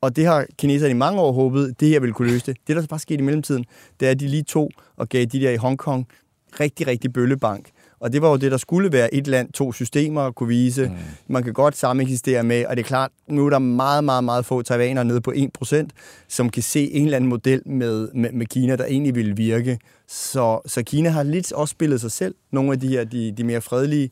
og 0.00 0.16
det 0.16 0.26
har 0.26 0.46
kineserne 0.58 0.90
i 0.90 0.94
mange 0.94 1.20
år 1.20 1.32
håbet, 1.32 1.80
det 1.80 1.88
her 1.88 2.00
ville 2.00 2.14
kunne 2.14 2.30
løse 2.30 2.46
det. 2.46 2.56
Det, 2.66 2.76
der 2.76 2.82
så 2.82 2.88
bare 2.88 3.00
skete 3.00 3.18
i 3.18 3.22
mellemtiden, 3.22 3.64
det 4.00 4.06
er, 4.06 4.10
at 4.10 4.20
de 4.20 4.28
lige 4.28 4.42
tog 4.42 4.70
og 4.96 5.08
gav 5.08 5.24
de 5.24 5.40
der 5.40 5.50
i 5.50 5.56
Hongkong 5.56 6.08
rigtig, 6.60 6.86
rigtig 6.86 7.12
bøllebank. 7.12 7.70
Og 8.00 8.12
det 8.12 8.22
var 8.22 8.30
jo 8.30 8.36
det, 8.36 8.52
der 8.52 8.56
skulle 8.56 8.92
være 8.92 9.14
et 9.14 9.26
land, 9.26 9.52
to 9.52 9.72
systemer 9.72 10.20
at 10.20 10.34
kunne 10.34 10.48
vise. 10.48 10.86
Mm. 10.88 10.94
Man 11.28 11.42
kan 11.42 11.52
godt 11.52 11.76
sameksistere 11.76 12.42
med, 12.42 12.66
og 12.66 12.76
det 12.76 12.82
er 12.82 12.86
klart, 12.86 13.10
nu 13.28 13.46
er 13.46 13.50
der 13.50 13.58
meget, 13.58 14.04
meget, 14.04 14.24
meget 14.24 14.44
få 14.46 14.62
taiwanere 14.62 15.04
nede 15.04 15.20
på 15.20 15.32
1%, 15.64 15.86
som 16.28 16.50
kan 16.50 16.62
se 16.62 16.92
en 16.92 17.04
eller 17.04 17.16
anden 17.16 17.30
model 17.30 17.62
med, 17.66 18.08
med, 18.14 18.32
med 18.32 18.46
Kina, 18.46 18.76
der 18.76 18.84
egentlig 18.84 19.14
ville 19.14 19.36
virke. 19.36 19.78
Så, 20.08 20.60
så 20.66 20.82
Kina 20.82 21.08
har 21.08 21.22
lidt 21.22 21.52
også 21.52 21.72
spillet 21.72 22.00
sig 22.00 22.10
selv, 22.10 22.34
nogle 22.52 22.72
af 22.72 22.80
de 22.80 22.88
her, 22.88 23.04
de, 23.04 23.32
de 23.32 23.44
mere 23.44 23.60
fredelige, 23.60 24.10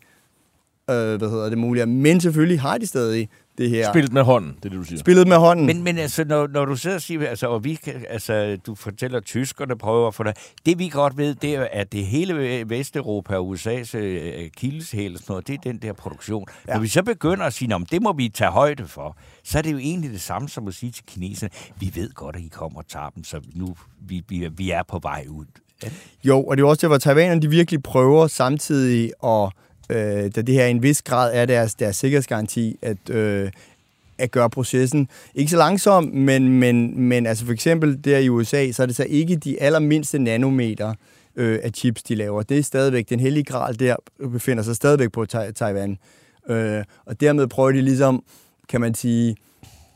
øh, 0.90 1.16
hvad 1.16 1.30
hedder 1.30 1.48
det, 1.48 1.58
mulige. 1.58 1.86
Men 1.86 2.20
selvfølgelig 2.20 2.60
har 2.60 2.78
de 2.78 2.86
stadig 2.86 3.28
det 3.58 3.70
her. 3.70 3.92
Spillet 3.92 4.12
med 4.12 4.22
hånden, 4.22 4.56
det 4.56 4.64
er 4.64 4.68
det, 4.68 4.78
du 4.78 4.84
siger. 4.84 4.98
Spillet 4.98 5.28
med 5.28 5.36
hånden. 5.36 5.66
Men, 5.66 5.82
men 5.82 5.98
altså, 5.98 6.24
når, 6.24 6.46
når 6.46 6.64
du 6.64 6.76
sidder 6.76 6.96
og 6.96 7.02
siger, 7.02 7.28
altså, 7.28 7.46
og 7.46 7.64
vi 7.64 7.74
kan, 7.74 8.04
altså, 8.08 8.58
du 8.66 8.74
fortæller, 8.74 9.18
at 9.18 9.24
tyskerne 9.24 9.78
prøver 9.78 10.10
for 10.10 10.24
dig. 10.24 10.34
Det 10.66 10.78
vi 10.78 10.88
godt 10.88 11.16
ved, 11.16 11.34
det 11.34 11.54
er, 11.54 11.68
at 11.72 11.92
det 11.92 12.06
hele 12.06 12.64
Vesteuropa 12.68 13.36
og 13.36 13.54
USA's 13.54 13.96
øh, 13.96 14.50
kildeshæl 14.50 15.12
og 15.12 15.18
sådan 15.18 15.32
noget, 15.32 15.46
det 15.46 15.54
er 15.54 15.58
den 15.58 15.78
der 15.78 15.92
produktion. 15.92 16.46
Ja. 16.68 16.74
Når 16.74 16.80
vi 16.80 16.88
så 16.88 17.02
begynder 17.02 17.44
at 17.44 17.54
sige, 17.54 17.74
at 17.74 17.80
det 17.90 18.02
må 18.02 18.12
vi 18.12 18.28
tage 18.28 18.50
højde 18.50 18.86
for, 18.86 19.16
så 19.44 19.58
er 19.58 19.62
det 19.62 19.72
jo 19.72 19.78
egentlig 19.78 20.10
det 20.10 20.20
samme 20.20 20.48
som 20.48 20.68
at 20.68 20.74
sige 20.74 20.92
til 20.92 21.04
kineserne, 21.06 21.50
vi 21.80 21.92
ved 21.94 22.10
godt, 22.14 22.36
at 22.36 22.42
I 22.42 22.48
kommer 22.48 22.78
og 22.78 22.88
tager 22.88 23.10
dem, 23.10 23.24
så 23.24 23.40
nu 23.54 23.76
vi, 24.00 24.22
vi, 24.28 24.48
vi 24.56 24.70
er 24.70 24.82
på 24.88 24.98
vej 25.02 25.24
ud. 25.30 25.46
Ja. 25.82 25.88
Jo, 26.24 26.44
og 26.44 26.56
det 26.56 26.62
er 26.62 26.66
også 26.66 26.80
det, 26.80 26.90
hvor 26.90 26.98
taiwanerne 26.98 27.42
de 27.42 27.50
virkelig 27.50 27.82
prøver 27.82 28.26
samtidig 28.26 29.12
at, 29.24 29.52
øh, 29.90 30.30
da 30.36 30.42
det 30.42 30.54
her 30.54 30.66
i 30.66 30.70
en 30.70 30.82
vis 30.82 31.02
grad 31.02 31.30
er 31.34 31.46
deres, 31.46 31.74
deres 31.74 31.96
sikkerhedsgaranti, 31.96 32.76
at, 32.82 33.10
øh, 33.10 33.50
at 34.18 34.30
gøre 34.30 34.50
processen 34.50 35.08
ikke 35.34 35.50
så 35.50 35.56
langsom, 35.56 36.04
men, 36.04 36.48
men, 36.48 37.00
men 37.00 37.26
altså 37.26 37.44
for 37.44 37.52
eksempel 37.52 38.04
der 38.04 38.18
i 38.18 38.28
USA, 38.28 38.72
så 38.72 38.82
er 38.82 38.86
det 38.86 38.96
så 38.96 39.06
ikke 39.08 39.36
de 39.36 39.62
allermindste 39.62 40.18
nanometer 40.18 40.94
øh, 41.36 41.58
af 41.62 41.70
chips, 41.74 42.02
de 42.02 42.14
laver. 42.14 42.42
Det 42.42 42.58
er 42.58 42.62
stadigvæk, 42.62 43.08
den 43.08 43.20
hellige 43.20 43.44
gral 43.44 43.78
der 43.78 43.96
befinder 44.32 44.62
sig 44.62 44.76
stadigvæk 44.76 45.12
på 45.12 45.26
Taiwan. 45.26 45.98
Øh, 46.48 46.84
og 47.06 47.20
dermed 47.20 47.46
prøver 47.46 47.72
de 47.72 47.82
ligesom, 47.82 48.24
kan 48.68 48.80
man 48.80 48.94
sige, 48.94 49.36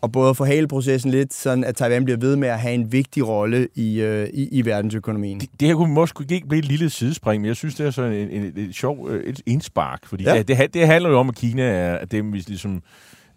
og 0.03 0.13
både 0.13 0.31
at 0.31 0.37
forhale 0.37 0.69
processen 0.69 1.11
lidt, 1.11 1.35
sådan 1.35 1.65
at 1.65 1.77
Taiwan 1.77 2.05
bliver 2.05 2.19
ved 2.19 2.37
med 2.37 2.49
at 2.49 2.61
have 2.61 2.75
en 2.75 2.93
vigtig 2.93 3.29
rolle 3.29 3.69
i, 3.75 4.01
øh, 4.01 4.29
i, 4.35 4.49
i 4.53 4.65
verdensøkonomien. 4.65 5.41
Det, 5.41 5.49
det 5.61 5.69
her 5.69 5.75
kunne 5.75 5.95
måske 5.95 6.35
ikke 6.35 6.49
blive 6.49 6.59
et 6.59 6.65
lille 6.65 6.91
sidespring, 6.91 7.41
men 7.43 7.49
jeg 7.49 7.57
synes, 7.57 7.75
det 7.75 7.87
er 7.87 7.91
sådan 7.91 8.13
en, 8.13 8.29
en, 8.31 8.43
en, 8.43 8.53
en 8.57 8.73
sjov 8.73 9.09
øh, 9.11 9.25
et 9.25 9.41
indspark, 9.47 10.01
fordi 10.07 10.25
Ja. 10.25 10.39
det, 10.39 10.49
det, 10.49 10.75
det 10.75 10.87
handler 10.87 11.11
jo 11.11 11.19
om, 11.19 11.29
at 11.29 11.35
Kina 11.35 11.63
er 11.63 11.95
at 11.97 12.13
dem, 12.13 12.27
hvis 12.31 12.49
ligesom... 12.49 12.83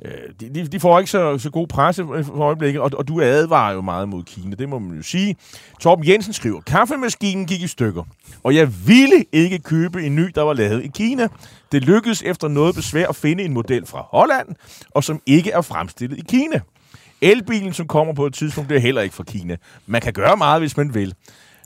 Øh, 0.05 0.11
de, 0.39 0.67
de, 0.67 0.79
får 0.79 0.99
ikke 0.99 1.11
så, 1.11 1.37
så 1.37 1.49
god 1.49 1.67
presse 1.67 2.05
for 2.05 2.39
øjeblikket, 2.39 2.81
og, 2.81 2.91
og 2.97 3.07
du 3.07 3.21
advarer 3.21 3.73
jo 3.73 3.81
meget 3.81 4.09
mod 4.09 4.23
Kina, 4.23 4.55
det 4.55 4.69
må 4.69 4.79
man 4.79 4.97
jo 4.97 5.03
sige. 5.03 5.35
Torben 5.81 6.07
Jensen 6.07 6.33
skriver, 6.33 6.61
kaffemaskinen 6.61 7.45
gik 7.45 7.61
i 7.61 7.67
stykker, 7.67 8.03
og 8.43 8.55
jeg 8.55 8.87
ville 8.87 9.25
ikke 9.31 9.59
købe 9.59 10.03
en 10.03 10.15
ny, 10.15 10.31
der 10.35 10.41
var 10.41 10.53
lavet 10.53 10.83
i 10.83 10.87
Kina. 10.87 11.27
Det 11.71 11.83
lykkedes 11.83 12.21
efter 12.21 12.47
noget 12.47 12.75
besvær 12.75 13.07
at 13.07 13.15
finde 13.15 13.43
en 13.43 13.53
model 13.53 13.85
fra 13.85 14.05
Holland, 14.11 14.47
og 14.91 15.03
som 15.03 15.21
ikke 15.25 15.51
er 15.51 15.61
fremstillet 15.61 16.17
i 16.17 16.23
Kina. 16.29 16.59
Elbilen, 17.21 17.73
som 17.73 17.87
kommer 17.87 18.13
på 18.13 18.25
et 18.25 18.33
tidspunkt, 18.33 18.71
er 18.71 18.79
heller 18.79 19.01
ikke 19.01 19.15
fra 19.15 19.23
Kina. 19.23 19.57
Man 19.85 20.01
kan 20.01 20.13
gøre 20.13 20.37
meget, 20.37 20.61
hvis 20.61 20.77
man 20.77 20.93
vil. 20.93 21.13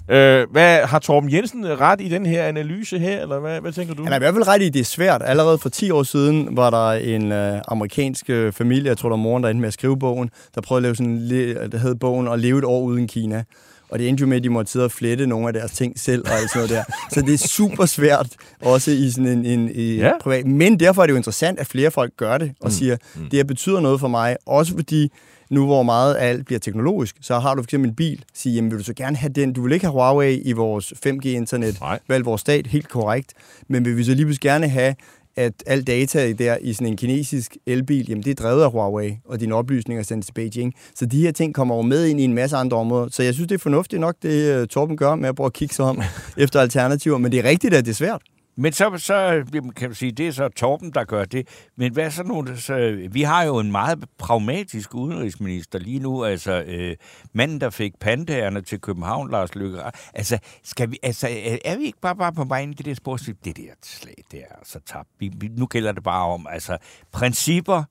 Øh, 0.10 0.48
hvad, 0.52 0.82
har 0.82 1.00
Torben 1.00 1.34
Jensen 1.34 1.80
ret 1.80 2.02
i 2.02 2.10
den 2.10 2.26
her 2.26 2.44
analyse 2.44 3.00
her, 3.00 3.22
eller 3.22 3.40
hvad, 3.40 3.62
hvad 3.62 3.72
tænker 3.72 3.94
du? 3.94 4.04
Han 4.04 4.12
er 4.12 4.16
i 4.16 4.20
hvert 4.20 4.34
fald 4.34 4.48
ret 4.48 4.62
i, 4.62 4.68
at 4.68 4.74
det 4.74 4.80
er 4.80 4.84
svært. 4.84 5.22
Allerede 5.26 5.58
for 5.58 5.70
10 5.70 5.92
år 5.92 6.04
siden 6.04 6.58
var 6.58 6.70
der 6.70 6.92
en 6.92 7.32
øh, 7.32 7.62
amerikansk 7.68 8.30
øh, 8.30 8.54
familie, 8.54 8.86
jeg 8.90 8.98
tror, 8.98 9.10
der 9.10 9.16
var 9.16 9.24
moren, 9.24 9.44
der 9.44 9.50
endte 9.50 9.62
med 9.62 9.68
at 9.68 9.74
skrive 9.74 10.00
bogen, 10.00 10.30
der 10.56 10.62
prøvede 10.62 10.80
at 10.80 10.84
lave 10.84 10.96
sådan, 10.96 11.12
en 11.12 11.72
der 11.72 11.78
hed 11.78 11.96
bogen, 11.96 12.28
og 12.28 12.40
leve 12.40 12.58
et 12.60 12.64
år 12.66 12.82
uden 12.82 13.08
Kina. 13.08 13.44
Og 13.90 14.00
det 14.00 14.10
endte 14.10 14.22
jo 14.22 14.28
med, 14.28 14.38
at 14.38 14.44
de 14.44 14.50
måtte 14.50 14.72
sidde 14.72 14.86
og 14.86 14.92
flette 14.92 15.28
nogle 15.28 15.48
af 15.48 15.54
deres 15.54 15.72
ting 15.72 16.00
selv 16.00 16.24
og 16.26 16.32
alt 16.34 16.52
sådan 16.52 16.70
noget 16.70 16.70
der. 16.88 16.94
Så 17.14 17.22
det 17.22 17.34
er 17.34 17.38
super 17.48 17.86
svært, 17.86 18.28
også 18.62 18.92
i 18.92 19.10
sådan 19.12 19.28
en, 19.28 19.46
en 19.46 19.70
i 19.76 19.96
Ja. 19.96 20.12
privat. 20.22 20.46
Men 20.46 20.80
derfor 20.80 21.02
er 21.02 21.06
det 21.06 21.12
jo 21.12 21.18
interessant, 21.18 21.60
at 21.60 21.68
flere 21.68 21.92
folk 21.92 22.12
gør 22.18 22.38
det 22.38 22.52
og 22.62 22.68
mm. 22.68 22.72
siger, 22.72 22.98
det 23.16 23.34
her 23.34 23.44
betyder 23.44 23.80
noget 23.80 24.00
for 24.00 24.08
mig. 24.08 24.38
Også 24.46 24.74
fordi, 24.76 25.12
nu 25.50 25.66
hvor 25.66 25.84
meget 25.84 26.16
af 26.16 26.30
alt 26.30 26.46
bliver 26.46 26.60
teknologisk, 26.60 27.16
så 27.22 27.40
har 27.40 27.56
du 27.56 27.62
for 27.62 27.66
eksempel 27.66 27.90
en 27.90 27.96
bil, 27.96 28.24
sige, 28.34 28.56
jamen 28.56 28.72
vil 28.72 28.80
du 28.80 28.84
så 28.84 28.94
gerne 28.94 29.18
have 29.18 29.34
den? 29.34 29.54
Du 29.54 29.62
vil 29.62 29.72
ikke 29.72 29.86
have 29.86 29.94
Huawei 29.94 30.42
i 30.42 30.52
vores 30.52 30.94
5G-internet, 31.06 31.80
Nej. 31.82 32.00
valg 32.08 32.26
vores 32.26 32.42
stat, 32.42 32.68
helt 32.68 32.90
korrekt. 32.90 33.34
Men 33.68 33.86
vil 33.86 33.98
vi 33.98 34.04
så 34.04 34.14
lige 34.14 34.26
pludselig 34.26 34.52
gerne 34.52 34.68
have, 34.68 34.96
at 35.36 35.54
al 35.66 35.84
data 35.84 36.32
der 36.32 36.58
i 36.62 36.74
sådan 36.74 36.88
en 36.88 36.98
kinesisk 36.98 37.58
elbil, 37.66 38.10
jamen 38.10 38.24
det 38.24 38.32
er 38.32 38.44
drevet 38.44 38.64
af 38.64 38.72
Huawei, 38.72 39.18
og 39.26 39.40
dine 39.40 39.56
oplysninger 39.56 40.04
sendes 40.04 40.26
til 40.26 40.34
Beijing. 40.34 40.74
Så 40.96 41.06
de 41.06 41.22
her 41.22 41.32
ting 41.32 41.56
kommer 41.56 41.76
jo 41.76 41.82
med 41.82 42.06
ind 42.06 42.20
i 42.20 42.24
en 42.24 42.34
masse 42.34 42.58
andre 42.58 42.78
områder. 42.78 43.08
Så 43.12 43.24
jeg 43.24 43.34
synes, 43.34 43.48
det 43.48 43.56
er 43.56 43.60
fornuftigt 43.60 44.00
nok, 44.00 44.16
det 44.24 44.62
uh, 44.62 44.68
Torben 44.68 44.98
gør 44.98 45.16
med 45.16 45.30
at 45.30 45.36
prøve 45.36 45.46
at 45.46 45.54
kigge 45.54 45.76
sig 45.76 45.86
om 45.86 46.02
efter 46.38 46.62
alternativer. 46.62 47.18
Men 47.18 47.32
det 47.32 47.40
er 47.40 47.50
rigtigt, 47.50 47.74
at 47.74 47.86
det 47.86 47.92
er 47.92 47.96
svært. 47.96 48.22
Men 48.60 48.74
så, 48.74 48.98
så 48.98 49.14
øh, 49.34 49.46
kan 49.76 49.90
man 49.90 49.96
sige, 49.96 50.12
det 50.12 50.28
er 50.28 50.32
så 50.32 50.50
Torben, 50.50 50.92
der 50.92 51.04
gør 51.04 51.26
det. 51.26 51.48
Men 51.76 51.94
hvad 51.94 52.12
så 52.12 52.24
nogle... 52.24 52.58
Så, 52.58 52.74
øh, 52.78 53.14
vi 53.14 53.22
har 53.22 53.44
jo 53.44 53.60
en 53.60 53.72
meget 53.72 54.06
pragmatisk 54.18 54.96
udenrigsminister 54.96 55.80
lige 55.80 56.00
nu. 56.00 56.24
Altså, 56.26 56.64
øh, 56.68 56.96
manden, 57.34 57.62
der 57.62 57.70
fik 57.70 58.00
pandagerne 58.00 58.62
til 58.62 58.82
København, 58.82 59.32
Lars 59.32 59.56
Løkke. 59.56 59.80
Altså, 60.14 60.40
skal 60.64 60.92
vi, 60.92 61.00
altså, 61.04 61.28
er- 61.66 61.78
vi 61.78 61.84
ikke 61.84 62.00
bare, 62.02 62.16
bare 62.16 62.34
på 62.34 62.44
vej 62.44 62.60
ind 62.62 62.72
i 62.72 62.76
det 62.76 62.86
der 62.86 62.94
spor? 62.94 63.18
Det 63.18 63.58
der 63.58 63.64
slag, 63.84 64.24
det 64.32 64.40
er 64.40 64.56
så 64.64 64.80
tabt. 64.86 65.10
Vi, 65.20 65.32
vi, 65.38 65.48
nu 65.48 65.66
gælder 65.66 65.92
det 65.92 66.04
bare 66.04 66.26
om 66.26 66.48
altså, 66.50 66.78
principper 67.12 67.84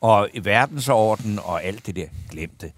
og 0.00 0.28
verdensorden 0.42 1.38
og 1.44 1.64
alt 1.64 1.86
det 1.86 1.96
der. 1.96 2.06
glemte. 2.30 2.72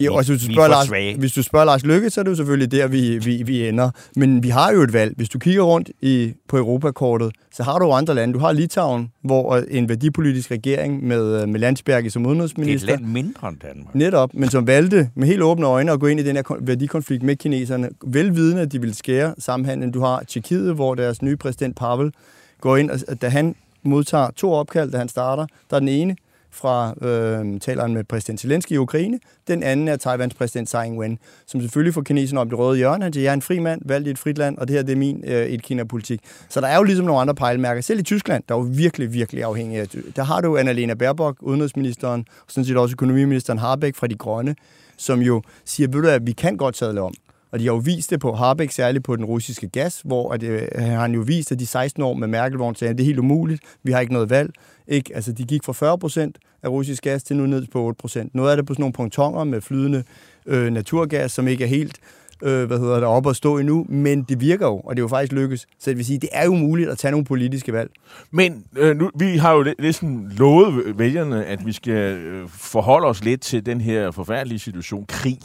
Ja, 0.00 0.10
og 0.10 0.16
hvis, 0.16 0.26
du 0.26 0.32
er 0.32 0.52
spørger 0.52 0.68
Lars, 0.68 1.16
hvis 1.18 1.32
du 1.32 1.42
spørger 1.42 1.64
Lars 1.66 1.84
Lykke, 1.84 2.10
så 2.10 2.20
er 2.20 2.22
det 2.22 2.30
jo 2.30 2.36
selvfølgelig 2.36 2.72
der, 2.72 2.86
vi, 2.86 3.18
vi, 3.18 3.42
vi 3.42 3.68
ender. 3.68 3.90
Men 4.16 4.42
vi 4.42 4.48
har 4.48 4.72
jo 4.72 4.82
et 4.82 4.92
valg. 4.92 5.14
Hvis 5.16 5.28
du 5.28 5.38
kigger 5.38 5.62
rundt 5.62 5.90
i, 6.02 6.32
på 6.48 6.56
Europakortet, 6.56 7.32
så 7.52 7.62
har 7.62 7.78
du 7.78 7.84
jo 7.84 7.92
andre 7.92 8.14
lande. 8.14 8.34
Du 8.34 8.38
har 8.38 8.52
Litauen, 8.52 9.10
hvor 9.22 9.56
en 9.70 9.88
værdipolitisk 9.88 10.50
regering 10.50 11.06
med, 11.06 11.46
med 11.46 11.60
Landsberg 11.60 12.12
som 12.12 12.22
Det 12.22 12.26
er 12.28 12.30
et 12.30 12.34
udenrigsminister, 12.34 12.88
land 12.88 13.04
mindre 13.04 13.48
end 13.48 13.56
Danmark. 13.56 13.94
netop, 13.94 14.30
men 14.34 14.50
som 14.50 14.66
valgte 14.66 15.10
med 15.14 15.26
helt 15.26 15.42
åbne 15.42 15.66
øjne 15.66 15.92
at 15.92 16.00
gå 16.00 16.06
ind 16.06 16.20
i 16.20 16.22
den 16.22 16.36
her 16.36 16.42
kon- 16.50 16.58
værdikonflikt 16.66 17.22
med 17.22 17.36
kineserne, 17.36 17.88
velvidende, 18.06 18.62
at 18.62 18.72
de 18.72 18.80
ville 18.80 18.94
skære 18.94 19.34
samhandlen. 19.38 19.90
Du 19.90 20.00
har 20.00 20.22
Tjekkiet, 20.28 20.74
hvor 20.74 20.94
deres 20.94 21.22
nye 21.22 21.36
præsident 21.36 21.76
Pavel 21.76 22.12
går 22.60 22.76
ind, 22.76 22.90
og 22.90 23.22
da 23.22 23.28
han 23.28 23.54
modtager 23.82 24.30
to 24.36 24.52
opkald, 24.52 24.90
da 24.90 24.98
han 24.98 25.08
starter, 25.08 25.46
der 25.70 25.76
er 25.76 25.80
den 25.80 25.88
ene 25.88 26.16
fra 26.52 26.94
øh, 27.06 27.60
taleren 27.60 27.94
med 27.94 28.04
præsident 28.04 28.40
Zelensky 28.40 28.72
i 28.72 28.76
Ukraine, 28.76 29.18
den 29.48 29.62
anden 29.62 29.88
er 29.88 29.96
Taiwans 29.96 30.34
præsident 30.34 30.68
Tsai 30.68 30.86
Ing-wen, 30.86 31.16
som 31.46 31.60
selvfølgelig 31.60 31.94
får 31.94 32.02
kineserne 32.02 32.40
op 32.40 32.46
i 32.46 32.50
det 32.50 32.58
røde 32.58 32.76
hjørne. 32.76 33.04
Han 33.04 33.12
siger, 33.12 33.24
jeg 33.24 33.30
er 33.30 33.34
en 33.34 33.42
fri 33.42 33.58
mand, 33.58 33.82
valgt 33.84 34.08
i 34.08 34.10
et 34.10 34.18
frit 34.18 34.38
land, 34.38 34.58
og 34.58 34.68
det 34.68 34.76
her 34.76 34.82
det 34.82 34.92
er 34.92 34.96
min 34.96 35.24
øh, 35.26 35.46
et-Kina-politik. 35.46 36.20
Så 36.48 36.60
der 36.60 36.66
er 36.66 36.76
jo 36.76 36.82
ligesom 36.82 37.06
nogle 37.06 37.20
andre 37.20 37.34
pejlemærker. 37.34 37.80
Selv 37.80 38.00
i 38.00 38.02
Tyskland, 38.02 38.42
der 38.48 38.54
er 38.54 38.58
jo 38.58 38.66
virkelig, 38.70 39.12
virkelig 39.12 39.44
afhængig 39.44 39.80
af... 39.80 39.88
Der 40.16 40.22
har 40.22 40.40
du 40.40 40.56
Annalena 40.56 40.94
Baerbock, 40.94 41.42
udenrigsministeren, 41.42 42.20
og 42.20 42.44
sådan 42.48 42.64
set 42.64 42.76
også 42.76 42.92
økonomiministeren 42.92 43.58
Harbeck 43.58 43.96
fra 43.96 44.06
De 44.06 44.14
Grønne, 44.14 44.54
som 44.96 45.20
jo 45.20 45.42
siger, 45.64 45.88
ved 45.88 46.02
du 46.02 46.08
at 46.08 46.26
vi 46.26 46.32
kan 46.32 46.56
godt 46.56 46.76
sadle 46.76 47.00
om. 47.00 47.14
Og 47.52 47.58
de 47.58 47.64
har 47.64 47.72
jo 47.72 47.78
vist 47.84 48.10
det 48.10 48.20
på 48.20 48.32
Harbeck, 48.32 48.72
særligt 48.72 49.04
på 49.04 49.16
den 49.16 49.24
russiske 49.24 49.68
gas, 49.68 50.00
hvor 50.04 50.32
at, 50.32 50.42
øh, 50.42 50.68
han 50.76 51.14
jo 51.14 51.20
vist, 51.20 51.52
at 51.52 51.58
de 51.58 51.66
16 51.66 52.02
år 52.02 52.14
med 52.14 52.28
Merkel, 52.28 52.56
hvor 52.56 52.66
han 52.66 52.74
sagde, 52.74 52.90
at 52.90 52.98
det 52.98 53.04
er 53.04 53.06
helt 53.06 53.18
umuligt, 53.18 53.62
vi 53.82 53.92
har 53.92 54.00
ikke 54.00 54.12
noget 54.12 54.30
valg. 54.30 54.52
Ikke? 54.90 55.14
Altså, 55.14 55.32
de 55.32 55.44
gik 55.44 55.64
fra 55.64 55.72
40 55.72 55.98
procent 55.98 56.38
af 56.62 56.68
russisk 56.68 57.02
gas 57.02 57.22
til 57.22 57.36
nu 57.36 57.46
ned 57.46 57.66
på 57.72 57.82
8 57.82 57.98
procent. 57.98 58.34
Noget 58.34 58.50
af 58.50 58.56
det 58.56 58.66
på 58.66 58.74
sådan 58.74 58.82
nogle 58.82 58.92
pontoner 58.92 59.44
med 59.44 59.60
flydende 59.60 60.04
øh, 60.46 60.72
naturgas, 60.72 61.32
som 61.32 61.48
ikke 61.48 61.64
er 61.64 61.68
helt 61.68 62.00
øh, 62.42 62.64
hvad 62.64 62.78
hedder 62.78 62.94
det, 62.94 63.04
oppe 63.04 63.30
at 63.30 63.36
stå 63.36 63.58
endnu, 63.58 63.86
men 63.88 64.22
det 64.22 64.40
virker 64.40 64.66
jo, 64.66 64.76
og 64.76 64.96
det 64.96 65.00
er 65.00 65.04
jo 65.04 65.08
faktisk 65.08 65.32
lykkes. 65.32 65.60
Så 65.78 65.90
det 65.90 65.96
vil 65.96 66.04
sige, 66.04 66.18
det 66.18 66.28
er 66.32 66.44
jo 66.44 66.54
muligt 66.54 66.90
at 66.90 66.98
tage 66.98 67.10
nogle 67.10 67.24
politiske 67.24 67.72
valg. 67.72 67.90
Men 68.30 68.64
øh, 68.76 68.96
nu, 68.96 69.10
vi 69.14 69.36
har 69.36 69.52
jo 69.52 69.62
næsten 69.62 69.82
ligesom 69.82 70.26
lovet 70.38 70.98
vælgerne, 70.98 71.44
at 71.44 71.66
vi 71.66 71.72
skal 71.72 72.18
øh, 72.18 72.48
forholde 72.48 73.06
os 73.06 73.24
lidt 73.24 73.40
til 73.40 73.66
den 73.66 73.80
her 73.80 74.10
forfærdelige 74.10 74.58
situation, 74.58 75.06
krig 75.06 75.38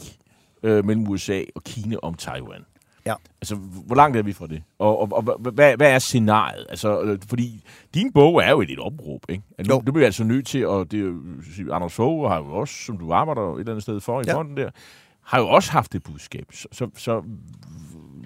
øh, 0.62 0.84
mellem 0.84 1.08
USA 1.08 1.40
og 1.54 1.64
Kina 1.64 1.96
om 2.02 2.14
Taiwan. 2.14 2.62
Ja. 3.06 3.14
Altså, 3.40 3.54
hvor 3.86 3.96
langt 3.96 4.16
er 4.16 4.22
vi 4.22 4.32
fra 4.32 4.46
det? 4.46 4.62
Og, 4.78 5.00
og, 5.00 5.08
og 5.12 5.22
hva- 5.22 5.50
hvad, 5.50 5.76
hvad 5.76 5.90
er 5.92 5.98
scenariet? 5.98 6.66
Altså, 6.68 7.00
øh, 7.00 7.18
fordi 7.28 7.62
din 7.94 8.12
bog 8.12 8.42
er 8.42 8.50
jo 8.50 8.60
et, 8.60 8.70
et 8.70 8.78
opråb, 8.78 9.20
ikke? 9.28 9.42
Altså, 9.58 9.72
Jo. 9.74 9.82
nu 9.86 9.92
bliver 9.92 10.06
altså 10.06 10.24
nødt 10.24 10.46
til, 10.46 10.66
og 10.66 10.90
det 10.90 11.00
er 11.00 11.12
sige, 11.56 11.72
Anders 11.74 11.92
Fogh 11.92 12.30
har 12.30 12.36
jo 12.38 12.44
også, 12.54 12.74
som 12.74 12.98
du 12.98 13.12
arbejder 13.12 13.54
et 13.54 13.58
eller 13.60 13.72
andet 13.72 13.82
sted 13.82 14.00
for 14.00 14.20
i 14.20 14.24
Ja. 14.26 14.34
fonden 14.34 14.56
der, 14.56 14.70
har 15.24 15.38
jo 15.40 15.48
også 15.48 15.72
haft 15.72 15.92
det 15.92 16.02
budskab. 16.02 16.46
Så, 16.52 16.68
så, 16.72 16.88
så 16.96 17.22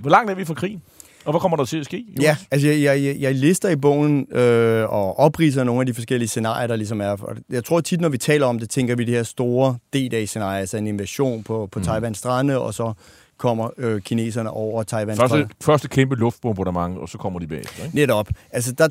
hvor 0.01 0.11
langt 0.11 0.31
er 0.31 0.35
vi 0.35 0.45
fra 0.45 0.55
krigen? 0.55 0.83
Og 1.25 1.33
hvad 1.33 1.41
kommer 1.41 1.57
der 1.57 1.65
til 1.65 1.79
at 1.79 1.85
ske? 1.85 1.97
Jonas? 2.09 2.23
Ja, 2.23 2.37
altså 2.51 2.69
jeg, 2.69 3.03
jeg, 3.03 3.17
jeg- 3.21 3.35
lister 3.35 3.69
i 3.69 3.77
bogen 3.77 4.27
øh, 4.33 4.83
og 4.93 5.19
opriser 5.19 5.65
nogle 5.65 5.81
af 5.81 5.87
de 5.87 5.95
forskellige 5.95 6.29
scenarier, 6.29 6.67
der 6.67 6.77
ligesom 6.77 7.01
er. 7.01 7.37
Jeg 7.51 7.65
tror 7.65 7.81
tit, 7.81 8.01
når 8.01 8.09
vi 8.09 8.19
taler 8.19 8.47
om 8.47 8.59
det, 8.59 8.71
tænker 8.71 8.97
vi 8.97 9.05
det 9.05 9.15
her 9.15 9.23
store 9.23 9.79
D-Day-scenarie, 9.93 10.61
altså 10.61 10.77
en 10.77 10.87
invasion 10.87 11.43
på, 11.43 11.69
på 11.73 11.79
mm. 11.79 11.85
Taiwans 11.85 12.19
strande, 12.19 12.59
og 12.59 12.75
så 12.75 12.93
kommer 13.41 13.71
øh, 13.77 14.01
kineserne 14.01 14.51
over 14.51 14.83
Taiwans 14.83 15.19
Første, 15.19 15.49
første 15.61 15.89
kæmpe 15.89 16.17
luftbombardement, 16.17 16.99
og 16.99 17.09
så 17.09 17.19
kommer 17.19 17.39
de 17.39 17.47
bagefter, 17.47 17.85
ikke? 17.85 17.97
Netop. 17.97 18.29
Altså, 18.51 18.73
der, 18.73 18.89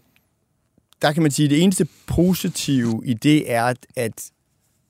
der 1.02 1.12
kan 1.12 1.22
man 1.22 1.32
sige, 1.32 1.46
at 1.46 1.50
det 1.50 1.64
eneste 1.64 1.88
positive 2.08 3.02
i 3.06 3.14
det 3.14 3.52
er, 3.52 3.74
at, 3.96 4.32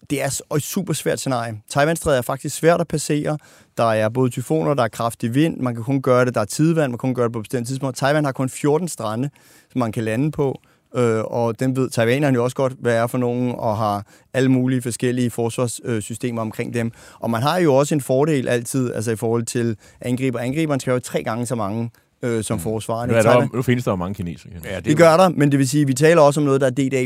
det 0.09 0.21
er 0.21 0.41
et 0.55 0.63
super 0.63 0.93
svært 0.93 1.19
scenarie. 1.19 1.61
Taiwanstrædet 1.69 2.17
er 2.17 2.21
faktisk 2.21 2.55
svært 2.55 2.81
at 2.81 2.87
passere. 2.87 3.37
Der 3.77 3.83
er 3.83 4.09
både 4.09 4.29
tyfoner, 4.29 4.73
der 4.73 4.83
er 4.83 4.87
kraftig 4.87 5.35
vind. 5.35 5.57
Man 5.57 5.75
kan 5.75 5.83
kun 5.83 6.01
gøre 6.01 6.25
det, 6.25 6.35
der 6.35 6.41
er 6.41 6.45
tidevand. 6.45 6.91
Man 6.91 6.97
kan 6.97 7.09
kun 7.09 7.15
gøre 7.15 7.25
det 7.25 7.33
på 7.33 7.39
et 7.39 7.43
bestemt 7.43 7.67
tidspunkt. 7.67 7.97
Taiwan 7.97 8.25
har 8.25 8.31
kun 8.31 8.49
14 8.49 8.87
strande, 8.87 9.29
som 9.71 9.79
man 9.79 9.91
kan 9.91 10.03
lande 10.03 10.31
på. 10.31 10.61
Øh, 10.95 11.19
og 11.23 11.59
den 11.59 11.75
ved 11.75 11.89
taiwanerne 11.89 12.35
jo 12.35 12.43
også 12.43 12.55
godt, 12.55 12.73
hvad 12.79 12.95
er 12.95 13.07
for 13.07 13.17
nogen, 13.17 13.53
og 13.57 13.77
har 13.77 14.05
alle 14.33 14.49
mulige 14.51 14.81
forskellige 14.81 15.29
forsvarssystemer 15.31 16.41
omkring 16.41 16.73
dem. 16.73 16.91
Og 17.19 17.29
man 17.29 17.41
har 17.41 17.57
jo 17.59 17.75
også 17.75 17.95
en 17.95 18.01
fordel 18.01 18.47
altid, 18.47 18.93
altså 18.93 19.11
i 19.11 19.15
forhold 19.15 19.43
til 19.43 19.75
angriber. 20.01 20.39
Angriberen 20.39 20.79
skal 20.79 20.91
jo 20.91 20.99
tre 20.99 21.23
gange 21.23 21.45
så 21.45 21.55
mange 21.55 21.89
øh, 22.21 22.43
som 22.43 22.59
forsvarerne. 22.59 23.11
Nu, 23.11 23.17
er 23.17 23.21
der, 23.21 23.33
Taiwan- 23.33 23.41
jo- 23.41 23.49
nu 23.53 23.61
findes 23.61 23.83
der 23.83 23.91
jo 23.91 23.95
mange 23.95 24.13
kinesere. 24.15 24.51
Ja. 24.63 24.69
Ja, 24.71 24.75
det, 24.75 24.85
det 24.85 24.97
gør 24.97 25.17
der, 25.17 25.29
men 25.29 25.51
det 25.51 25.59
vil 25.59 25.69
sige, 25.69 25.81
at 25.81 25.87
vi 25.87 25.93
taler 25.93 26.21
også 26.21 26.39
om 26.39 26.45
noget, 26.45 26.61
der 26.61 26.67
er 26.67 26.71
DDA+. 26.71 26.97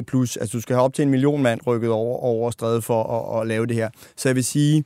Altså, 0.41 0.49
du 0.53 0.61
skal 0.61 0.75
have 0.75 0.83
op 0.83 0.93
til 0.93 1.03
en 1.03 1.09
million 1.09 1.41
mand 1.43 1.59
rykket 1.67 1.89
over, 1.89 2.17
over 2.17 2.51
strædet 2.51 2.83
for 2.83 3.03
at, 3.37 3.41
at 3.41 3.47
lave 3.47 3.65
det 3.65 3.75
her. 3.75 3.89
Så 4.17 4.29
jeg 4.29 4.35
vil 4.35 4.43
sige, 4.43 4.83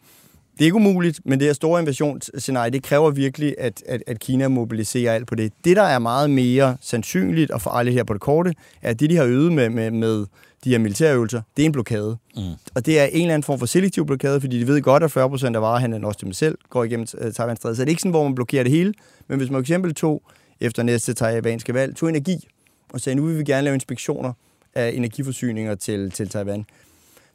det 0.58 0.62
er 0.62 0.66
ikke 0.66 0.76
umuligt, 0.76 1.20
men 1.26 1.40
det 1.40 1.48
her 1.48 1.54
store 1.54 1.82
invasionsscenarie, 1.82 2.72
det 2.72 2.84
kræver 2.84 3.12
virkelig, 3.12 3.56
at, 3.58 3.84
at, 3.86 4.04
at 4.08 4.20
Kina 4.20 4.48
mobiliserer 4.48 5.14
alt 5.14 5.28
på 5.28 5.36
det. 5.36 5.54
Det, 5.66 5.76
der 5.76 5.84
er 5.84 6.00
meget 6.00 6.30
mere 6.30 6.78
sandsynligt, 6.82 7.52
og 7.52 7.62
for 7.62 7.70
alle 7.70 7.92
her 7.92 8.04
på 8.04 8.14
det 8.14 8.22
korte, 8.22 8.54
er, 8.82 8.90
at 8.90 9.00
det, 9.00 9.10
de 9.10 9.16
har 9.16 9.24
øvet 9.24 9.54
med, 9.54 9.70
med, 9.70 9.92
med 9.92 10.26
de 10.64 10.70
her 10.70 10.78
militærøvelser, 10.78 11.42
det 11.58 11.64
er 11.64 11.66
en 11.66 11.72
blokade. 11.72 12.18
Mm. 12.36 12.42
Og 12.76 12.86
det 12.86 13.00
er 13.00 13.06
en 13.06 13.22
eller 13.22 13.34
anden 13.34 13.44
form 13.44 13.60
for 13.60 13.66
selektiv 13.66 14.06
blokade, 14.06 14.42
fordi 14.42 14.60
de 14.60 14.68
ved 14.68 14.82
godt, 14.82 15.04
at 15.04 15.12
40 15.12 15.30
procent 15.30 15.56
af 15.56 15.62
varehandlen, 15.62 16.04
også 16.04 16.20
til 16.20 16.26
dem 16.26 16.34
selv, 16.34 16.58
går 16.70 16.84
igennem 16.84 17.08
uh, 17.22 17.32
Taiwan-strædet. 17.32 17.78
Så 17.78 17.84
det 17.84 17.88
er 17.88 17.92
ikke 17.92 18.02
sådan, 18.02 18.12
hvor 18.12 18.24
man 18.24 18.36
blokerer 18.36 18.64
det 18.64 18.72
hele. 18.72 18.94
Men 19.28 19.38
hvis 19.38 19.50
man 19.50 19.56
for 19.56 19.62
eksempel 19.62 19.94
tog, 19.94 20.22
efter 20.60 20.84
næste 20.84 21.14
taiwanske 21.14 21.74
valg, 21.74 21.96
tog 21.96 22.10
energi, 22.10 22.48
og 22.94 23.02
sagde, 23.02 23.16
nu 23.16 23.26
vil 23.26 23.38
vi 23.40 23.44
gerne 23.44 23.64
lave 23.64 23.74
inspektioner 23.74 24.34
af 24.76 24.92
energiforsyninger 24.96 25.76
til, 25.76 26.12
til 26.12 26.30
Taiwan, 26.30 26.66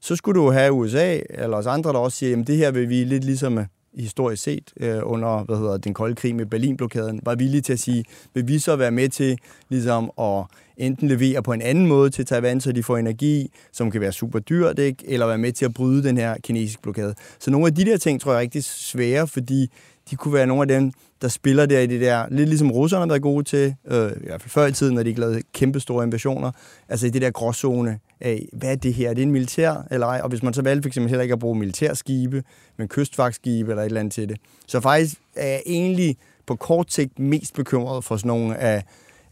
så 0.02 0.16
skulle 0.16 0.40
du 0.40 0.50
have 0.50 0.72
USA, 0.72 1.18
eller 1.30 1.56
os 1.56 1.66
andre, 1.66 1.92
der 1.92 1.98
også 1.98 2.18
siger, 2.18 2.30
jamen 2.30 2.46
det 2.46 2.56
her 2.56 2.70
vil 2.70 2.88
vi 2.88 3.04
lidt 3.04 3.24
ligesom 3.24 3.58
øh, 3.58 3.64
historisk 3.94 4.42
set 4.42 4.72
øh, 4.80 5.00
under 5.02 5.44
hvad 5.44 5.56
hedder, 5.56 5.76
den 5.76 5.94
kolde 5.94 6.14
krig 6.14 6.36
med 6.36 6.46
Berlinblokaden, 6.46 7.20
var 7.22 7.34
villige 7.34 7.60
til 7.60 7.72
at 7.72 7.78
sige, 7.78 8.04
vil 8.34 8.48
vi 8.48 8.58
så 8.58 8.76
være 8.76 8.90
med 8.90 9.08
til 9.08 9.38
ligesom 9.68 10.10
at 10.20 10.44
enten 10.76 11.08
levere 11.08 11.42
på 11.42 11.52
en 11.52 11.62
anden 11.62 11.86
måde 11.86 12.10
til 12.10 12.26
Taiwan, 12.26 12.60
så 12.60 12.72
de 12.72 12.82
får 12.82 12.96
energi, 12.96 13.50
som 13.72 13.90
kan 13.90 14.00
være 14.00 14.12
super 14.12 14.38
dyrt, 14.38 14.78
ikke? 14.78 15.04
eller 15.06 15.26
være 15.26 15.38
med 15.38 15.52
til 15.52 15.64
at 15.64 15.74
bryde 15.74 16.02
den 16.02 16.16
her 16.16 16.36
kinesiske 16.42 16.82
blokade. 16.82 17.14
Så 17.38 17.50
nogle 17.50 17.66
af 17.66 17.74
de 17.74 17.84
der 17.84 17.96
ting, 17.96 18.20
tror 18.20 18.32
jeg 18.32 18.38
er 18.38 18.42
rigtig 18.42 18.64
svære, 18.64 19.28
fordi 19.28 19.70
de 20.10 20.16
kunne 20.16 20.34
være 20.34 20.46
nogle 20.46 20.62
af 20.62 20.68
dem, 20.68 20.92
der 21.22 21.28
spiller 21.28 21.66
der 21.66 21.80
i 21.80 21.86
det 21.86 22.00
der, 22.00 22.26
lidt 22.30 22.48
ligesom 22.48 22.70
russerne, 22.70 23.08
der 23.08 23.14
er 23.14 23.18
gode 23.18 23.44
til, 23.44 23.74
øh, 23.86 24.10
i 24.10 24.26
hvert 24.26 24.42
fald 24.42 24.50
før 24.50 24.66
i 24.66 24.72
tiden, 24.72 24.94
når 24.94 25.02
de 25.02 25.08
ikke 25.08 25.20
lavede 25.20 25.42
kæmpe 25.52 25.80
store 25.80 26.04
invasioner, 26.04 26.52
altså 26.88 27.06
i 27.06 27.10
det 27.10 27.22
der 27.22 27.30
gråzone 27.30 27.98
af, 28.22 28.48
hvad 28.52 28.70
er 28.70 28.74
det 28.74 28.94
her? 28.94 29.10
Er 29.10 29.14
det 29.14 29.22
en 29.22 29.30
militær 29.30 29.86
eller 29.90 30.06
ej? 30.06 30.20
Og 30.22 30.28
hvis 30.28 30.42
man 30.42 30.54
så 30.54 30.62
valgte 30.62 30.86
eksempel 30.86 31.08
heller 31.08 31.22
ikke 31.22 31.32
at 31.32 31.38
bruge 31.38 31.58
militærskibe, 31.58 32.44
men 32.76 32.88
kystvagtskibe 32.88 33.70
eller 33.70 33.82
et 33.82 33.86
eller 33.86 34.00
andet 34.00 34.12
til 34.12 34.28
det. 34.28 34.36
Så 34.66 34.80
faktisk 34.80 35.14
er 35.36 35.46
jeg 35.46 35.62
egentlig 35.66 36.16
på 36.46 36.56
kort 36.56 36.92
sigt 36.92 37.18
mest 37.18 37.54
bekymret 37.54 38.04
for 38.04 38.16
sådan 38.16 38.28
nogle 38.28 38.56
af, 38.56 38.84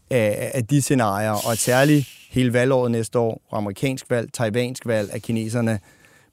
af, 0.09 0.51
af 0.53 0.67
de 0.67 0.81
scenarier, 0.81 1.31
og 1.49 1.57
særligt 1.57 2.09
hele 2.29 2.53
valgåret 2.53 2.91
næste 2.91 3.19
år, 3.19 3.41
amerikansk 3.51 4.09
valg, 4.09 4.33
taiwansk 4.33 4.85
valg, 4.85 5.13
at 5.13 5.21
kineserne 5.21 5.79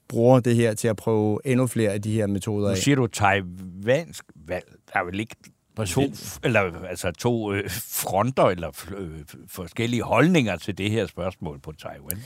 bruger 0.07 0.39
det 0.39 0.55
her 0.55 0.73
til 0.73 0.87
at 0.87 0.95
prøve 0.95 1.39
endnu 1.45 1.67
flere 1.67 1.91
af 1.91 2.01
de 2.01 2.11
her 2.11 2.27
metoder 2.27 2.69
Nu 2.69 2.75
siger 2.75 2.95
du 2.95 3.07
taiwansk 3.07 4.25
valg. 4.47 4.65
Der 4.93 4.99
er 4.99 5.05
vel 5.05 5.19
ikke 5.19 5.35
to, 5.85 6.01
eller, 6.43 6.85
altså 6.89 7.11
to 7.11 7.53
øh, 7.53 7.69
fronter 7.69 8.43
eller 8.43 8.71
øh, 8.97 9.09
forskellige 9.47 10.03
holdninger 10.03 10.57
til 10.57 10.77
det 10.77 10.91
her 10.91 11.07
spørgsmål 11.07 11.59
på 11.59 11.71
Taiwan. 11.71 12.17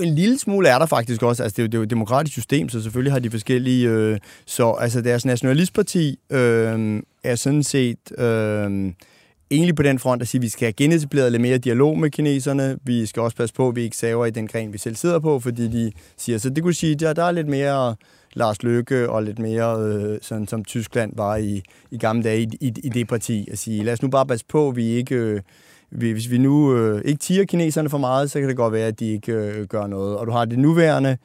En 0.00 0.14
lille 0.14 0.38
smule 0.38 0.68
er 0.68 0.78
der 0.78 0.86
faktisk 0.86 1.22
også. 1.22 1.42
Altså, 1.42 1.56
det, 1.56 1.62
er 1.62 1.64
jo, 1.64 1.66
det 1.66 1.74
er 1.74 1.78
jo 1.78 1.82
et 1.82 1.90
demokratisk 1.90 2.32
system, 2.32 2.68
så 2.68 2.82
selvfølgelig 2.82 3.12
har 3.12 3.20
de 3.20 3.30
forskellige... 3.30 3.88
Øh, 3.88 4.18
så 4.46 4.72
altså, 4.72 5.00
deres 5.00 5.24
nationalistparti 5.24 6.18
øh, 6.30 7.02
er 7.24 7.34
sådan 7.34 7.62
set... 7.62 8.18
Øh, 8.18 8.92
egentlig 9.50 9.76
på 9.76 9.82
den 9.82 9.98
front 9.98 10.22
at 10.22 10.28
sige, 10.28 10.38
at 10.38 10.42
vi 10.42 10.48
skal 10.48 10.66
have 10.66 10.72
genetableret 10.72 11.32
lidt 11.32 11.42
mere 11.42 11.58
dialog 11.58 11.98
med 11.98 12.10
kineserne. 12.10 12.78
Vi 12.82 13.06
skal 13.06 13.22
også 13.22 13.36
passe 13.36 13.54
på, 13.54 13.68
at 13.68 13.76
vi 13.76 13.82
ikke 13.82 13.96
saver 13.96 14.26
i 14.26 14.30
den 14.30 14.48
gren, 14.48 14.72
vi 14.72 14.78
selv 14.78 14.96
sidder 14.96 15.18
på, 15.18 15.40
fordi 15.40 15.68
de 15.68 15.92
siger, 16.16 16.38
så 16.38 16.50
det 16.50 16.62
kunne 16.62 16.74
sige, 16.74 16.92
at 16.92 17.00
der, 17.00 17.12
der 17.12 17.24
er 17.24 17.30
lidt 17.30 17.48
mere 17.48 17.96
Lars 18.34 18.62
Løkke 18.62 19.10
og 19.10 19.22
lidt 19.22 19.38
mere, 19.38 19.80
øh, 19.80 20.18
sådan 20.22 20.48
som 20.48 20.64
Tyskland 20.64 21.12
var 21.16 21.36
i, 21.36 21.62
i 21.90 21.98
gamle 21.98 22.22
dage 22.22 22.42
i, 22.42 22.48
i, 22.60 22.72
i 22.84 22.88
det 22.88 23.08
parti, 23.08 23.48
at 23.52 23.58
sige, 23.58 23.84
lad 23.84 23.92
os 23.92 24.02
nu 24.02 24.08
bare 24.08 24.26
passe 24.26 24.46
på, 24.48 24.68
at 24.68 24.76
vi 24.76 24.86
ikke... 24.86 25.14
Øh, 25.14 25.40
hvis 25.90 26.30
vi 26.30 26.38
nu 26.38 26.76
øh, 26.76 27.02
ikke 27.04 27.18
tiger 27.18 27.44
kineserne 27.44 27.90
for 27.90 27.98
meget, 27.98 28.30
så 28.30 28.40
kan 28.40 28.48
det 28.48 28.56
godt 28.56 28.72
være, 28.72 28.86
at 28.86 29.00
de 29.00 29.12
ikke 29.12 29.32
øh, 29.32 29.66
gør 29.66 29.86
noget. 29.86 30.16
Og 30.16 30.26
du 30.26 30.32
har 30.32 30.44
det 30.44 30.58
nuværende 30.58 31.16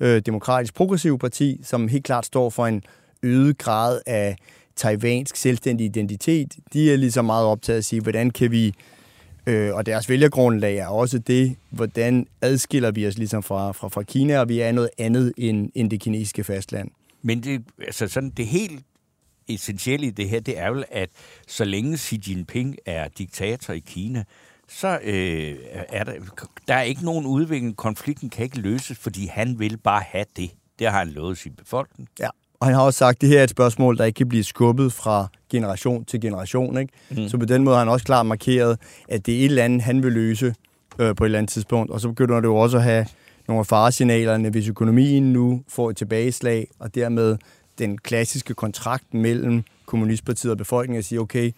øh, 0.00 0.22
demokratisk 0.26 0.74
progressive 0.74 1.18
parti, 1.18 1.60
som 1.62 1.88
helt 1.88 2.04
klart 2.04 2.26
står 2.26 2.50
for 2.50 2.66
en 2.66 2.82
øget 3.22 3.58
grad 3.58 4.00
af 4.06 4.36
taiwansk 4.76 5.36
selvstændig 5.36 5.84
identitet. 5.84 6.54
De 6.72 6.92
er 6.92 6.96
ligesom 6.96 7.24
meget 7.24 7.46
optaget 7.46 7.76
af 7.76 7.78
at 7.78 7.84
sige, 7.84 8.02
hvordan 8.02 8.30
kan 8.30 8.50
vi, 8.50 8.74
øh, 9.46 9.74
og 9.74 9.86
deres 9.86 10.08
vælgergrundlag 10.08 10.76
er 10.76 10.86
også 10.86 11.18
det, 11.18 11.56
hvordan 11.70 12.26
adskiller 12.42 12.90
vi 12.90 13.06
os 13.06 13.18
ligesom 13.18 13.42
fra, 13.42 13.72
fra, 13.72 13.88
fra 13.88 14.02
Kina, 14.02 14.38
og 14.38 14.48
vi 14.48 14.60
er 14.60 14.72
noget 14.72 14.90
andet 14.98 15.32
end, 15.36 15.70
end 15.74 15.90
det 15.90 16.00
kinesiske 16.00 16.44
fastland. 16.44 16.90
Men 17.22 17.42
det, 17.42 17.62
altså 17.86 18.08
sådan, 18.08 18.30
det 18.30 18.46
helt 18.46 18.82
essentielle 19.48 20.06
i 20.06 20.10
det 20.10 20.28
her, 20.28 20.40
det 20.40 20.58
er 20.58 20.70
vel, 20.70 20.84
at 20.90 21.10
så 21.48 21.64
længe 21.64 21.96
Xi 21.96 22.20
Jinping 22.28 22.76
er 22.86 23.08
diktator 23.18 23.74
i 23.74 23.78
Kina, 23.78 24.24
så 24.68 24.98
øh, 25.02 25.56
er 25.88 26.04
der, 26.04 26.12
der 26.68 26.74
er 26.74 26.82
ikke 26.82 27.04
nogen 27.04 27.26
udvikling. 27.26 27.76
Konflikten 27.76 28.30
kan 28.30 28.44
ikke 28.44 28.60
løses, 28.60 28.98
fordi 28.98 29.26
han 29.26 29.58
vil 29.58 29.76
bare 29.76 30.02
have 30.08 30.24
det. 30.36 30.50
Det 30.78 30.86
har 30.90 30.98
han 30.98 31.08
lovet 31.08 31.38
sin 31.38 31.52
befolkning. 31.52 32.08
Ja, 32.20 32.28
og 32.60 32.66
han 32.66 32.74
har 32.74 32.82
også 32.82 32.98
sagt, 32.98 33.16
at 33.16 33.20
det 33.20 33.28
her 33.28 33.38
er 33.38 33.44
et 33.44 33.50
spørgsmål, 33.50 33.98
der 33.98 34.04
ikke 34.04 34.16
kan 34.16 34.28
blive 34.28 34.44
skubbet 34.44 34.92
fra 34.92 35.28
generation 35.50 36.04
til 36.04 36.20
generation. 36.20 36.78
Ikke? 36.78 36.92
Mm. 37.10 37.28
Så 37.28 37.38
på 37.38 37.44
den 37.44 37.64
måde 37.64 37.76
har 37.76 37.84
han 37.84 37.88
også 37.88 38.06
klart 38.06 38.26
markeret, 38.26 38.78
at 39.08 39.26
det 39.26 39.34
er 39.34 39.38
et 39.38 39.44
eller 39.44 39.64
andet, 39.64 39.82
han 39.82 40.02
vil 40.02 40.12
løse 40.12 40.54
øh, 40.98 41.16
på 41.16 41.24
et 41.24 41.28
eller 41.28 41.38
andet 41.38 41.52
tidspunkt. 41.52 41.90
Og 41.90 42.00
så 42.00 42.08
begynder 42.08 42.40
det 42.40 42.48
jo 42.48 42.56
også 42.56 42.76
at 42.76 42.82
have 42.82 43.06
nogle 43.48 43.60
af 43.60 43.66
faresignalerne, 43.66 44.50
hvis 44.50 44.68
økonomien 44.68 45.32
nu 45.32 45.62
får 45.68 45.90
et 45.90 45.96
tilbageslag, 45.96 46.68
og 46.78 46.94
dermed 46.94 47.36
den 47.78 47.98
klassiske 47.98 48.54
kontrakt 48.54 49.14
mellem 49.14 49.62
Kommunistpartiet 49.86 50.50
og 50.50 50.58
befolkningen 50.58 50.98
at 50.98 51.04
sige, 51.04 51.20
okay, 51.20 51.52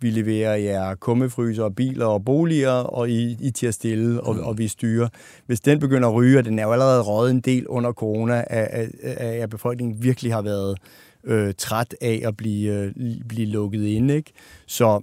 vi 0.00 0.10
leverer 0.10 0.56
jer 0.56 0.94
kummefryser 0.94 1.64
og 1.64 1.74
biler 1.74 2.06
og 2.06 2.24
boliger, 2.24 2.70
og 2.70 3.10
I, 3.10 3.36
I 3.40 3.50
til 3.50 3.66
at 3.66 3.74
stille, 3.74 4.20
og, 4.20 4.36
og 4.40 4.58
vi 4.58 4.68
styrer. 4.68 5.08
Hvis 5.46 5.60
den 5.60 5.80
begynder 5.80 6.08
at 6.08 6.14
ryge, 6.14 6.38
og 6.38 6.44
den 6.44 6.58
er 6.58 6.62
jo 6.62 6.72
allerede 6.72 7.02
røget 7.02 7.30
en 7.30 7.40
del 7.40 7.66
under 7.68 7.92
corona, 7.92 8.44
at, 8.46 8.90
at, 9.02 9.16
at 9.18 9.50
befolkningen 9.50 10.02
virkelig 10.02 10.32
har 10.32 10.42
været 10.42 10.78
øh, 11.24 11.54
træt 11.58 11.94
af 12.00 12.22
at 12.24 12.36
blive, 12.36 12.72
øh, 12.72 12.92
blive 13.28 13.46
lukket 13.46 13.84
inde. 13.84 14.16
Ikke? 14.16 14.32
Så, 14.66 15.00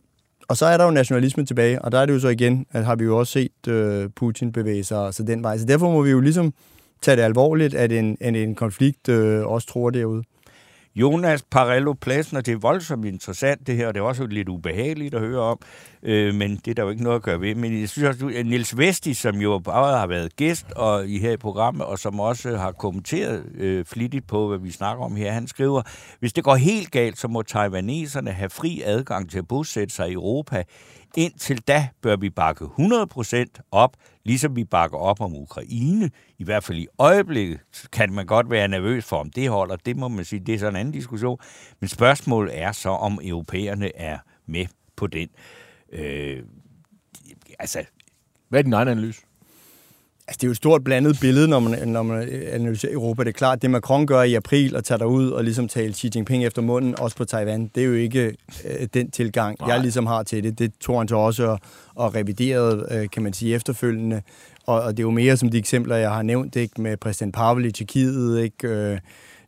og 0.48 0.58
så 0.58 0.66
er 0.66 0.78
der 0.78 0.86
jo 0.86 0.92
nationalisme 0.92 1.46
tilbage, 1.46 1.82
og 1.82 1.92
der 1.92 2.00
er 2.00 2.06
det 2.06 2.14
jo 2.14 2.20
så 2.20 2.28
igen, 2.28 2.66
at 2.72 2.86
har 2.86 2.96
vi 2.96 3.04
jo 3.04 3.18
også 3.18 3.32
set 3.34 3.68
øh, 3.68 4.10
Putin 4.16 4.52
bevæge 4.52 4.84
sig 4.84 5.14
så 5.14 5.24
den 5.24 5.44
vej. 5.44 5.58
Så 5.58 5.66
derfor 5.66 5.92
må 5.92 6.02
vi 6.02 6.10
jo 6.10 6.20
ligesom 6.20 6.54
tage 7.02 7.18
det 7.18 7.22
alvorligt, 7.22 7.74
at 7.74 7.92
en, 7.92 8.18
en, 8.22 8.36
en 8.36 8.56
konflikt 8.56 9.10
øh, 9.10 9.46
også 9.46 9.68
tror 9.68 9.90
derude. 9.90 10.24
Jonas 10.96 11.44
Parello 11.44 11.94
Plasner, 11.94 12.42
det 12.42 12.52
er 12.52 12.58
voldsomt 12.58 13.06
interessant 13.06 13.68
det 13.68 13.76
her, 13.76 13.88
og 13.88 13.94
det 13.94 14.00
er 14.00 14.04
også 14.04 14.28
lidt 14.28 14.50
ubehageligt 14.50 15.14
at 15.14 15.22
høre 15.22 15.40
om, 15.40 15.60
øh, 16.04 16.36
men 16.36 16.56
det 16.56 16.68
er 16.68 16.76
der 16.76 16.84
jo 16.84 16.90
ikke 16.90 17.04
noget 17.04 17.16
at 17.16 17.24
gøre 17.24 17.42
ved. 17.42 17.56
Men 17.56 17.80
jeg 17.80 17.90
synes 17.90 18.08
også, 18.08 18.28
at 18.28 18.36
øh, 18.36 18.46
Niels 18.46 18.78
Vesti, 18.78 19.14
som 19.14 19.36
jo 19.36 19.60
bare 19.60 19.98
har 19.98 20.08
været 20.08 20.36
gæst 20.36 20.72
og 20.72 21.08
i 21.08 21.20
her 21.20 21.32
i 21.32 21.38
programmet, 21.38 21.86
og 21.86 22.00
som 22.00 22.20
også 22.20 22.58
har 22.58 22.72
kommenteret 22.72 23.46
øh, 23.56 23.86
flittigt 23.86 24.28
på, 24.28 24.48
hvad 24.48 24.58
vi 24.58 24.72
snakker 24.72 25.04
om 25.04 25.16
her, 25.16 25.32
han 25.32 25.48
skriver, 25.48 25.82
hvis 26.20 26.34
det 26.34 26.44
går 26.44 26.56
helt 26.56 26.92
galt, 26.92 27.18
så 27.18 27.28
må 27.28 27.42
taiwaneserne 27.42 28.32
have 28.32 28.50
fri 28.50 28.82
adgang 28.86 29.30
til 29.30 29.38
at 29.38 29.48
bosætte 29.48 29.96
sig 29.96 30.10
i 30.10 30.14
Europa. 30.14 30.64
Indtil 31.18 31.62
da 31.62 31.88
bør 32.02 32.16
vi 32.16 32.30
bakke 32.30 32.66
100% 32.66 33.46
op, 33.72 33.98
ligesom 34.24 34.56
vi 34.56 34.64
bakker 34.64 34.98
op 34.98 35.22
om 35.22 35.36
Ukraine. 35.36 36.12
I 36.38 36.44
hvert 36.44 36.64
fald 36.64 36.78
i 36.78 36.88
øjeblikket 36.98 37.60
kan 37.92 38.14
man 38.14 38.26
godt 38.26 38.50
være 38.50 38.68
nervøs 38.68 39.06
for, 39.06 39.18
om 39.18 39.30
det 39.30 39.50
holder. 39.50 39.76
Det 39.76 39.98
må 39.98 40.08
man 40.08 40.26
sige, 40.26 40.40
det 40.40 40.56
er 40.56 40.60
sådan 40.60 40.74
en 40.74 40.80
anden 40.80 40.94
diskussion. 40.94 41.40
Men 41.80 41.88
spørgsmålet 41.88 42.60
er 42.60 42.72
så, 42.72 42.90
om 42.90 43.20
europæerne 43.24 43.96
er 43.96 44.18
med 44.46 44.66
på 44.96 45.08
den. 45.08 45.30
Øh, 45.92 46.44
altså, 47.60 47.86
Hvad 48.50 48.60
er 48.60 48.64
din 48.64 48.74
egen 48.74 48.88
analyse? 48.88 49.22
Altså, 50.32 50.38
det 50.38 50.44
er 50.44 50.48
jo 50.48 50.52
et 50.52 50.58
stort 50.58 50.84
blandet 50.84 51.18
billede, 51.22 51.48
når 51.48 51.60
man, 51.60 51.88
når 51.88 52.04
man 52.04 52.30
analyserer 52.52 52.94
Europa. 52.94 53.24
Det 53.24 53.30
er 53.30 53.34
klart, 53.34 53.62
det 53.62 53.70
Macron 53.70 54.08
gør 54.08 54.22
i 54.22 54.34
april 54.34 54.76
og 54.76 54.84
tager 54.84 55.00
derud 55.00 55.30
og 55.30 55.44
ligesom 55.44 55.68
tale 55.68 55.94
Xi 55.94 56.12
Jinping 56.16 56.46
efter 56.46 56.62
munden, 56.62 57.00
også 57.00 57.18
på 57.18 57.26
Taiwan, 57.26 57.72
det 57.76 57.84
er 57.84 57.88
jo 57.88 57.94
ikke 57.94 58.36
øh, 58.66 58.88
den 58.94 59.12
tilgang, 59.12 59.58
Nej. 59.60 59.70
jeg 59.70 59.82
ligesom 59.82 60.06
har 60.06 60.24
til 60.24 60.44
det. 60.44 60.60
Det 60.60 60.72
tog 60.82 61.00
han 61.00 61.08
så 61.08 61.16
også 61.16 61.46
og, 61.46 61.60
og 61.96 62.16
revideret, 62.16 62.86
øh, 62.92 63.10
kan 63.10 63.24
man 63.24 63.34
sige, 63.34 63.56
efterfølgende. 63.56 64.22
Og, 64.66 64.82
og 64.82 64.92
det 64.98 65.00
er 65.00 65.08
jo 65.08 65.12
mere 65.12 65.38
som 65.38 65.50
de 65.50 65.58
eksempler, 65.58 65.96
jeg 65.96 66.12
har 66.12 66.22
nævnt, 66.22 66.56
ikke, 66.56 66.82
med 66.82 66.98
præsident 66.98 67.36
Pavel 67.36 67.66
i 67.66 67.72
Tjekkiet, 67.72 68.40
ikke, 68.40 68.68
øh, 68.68 69.00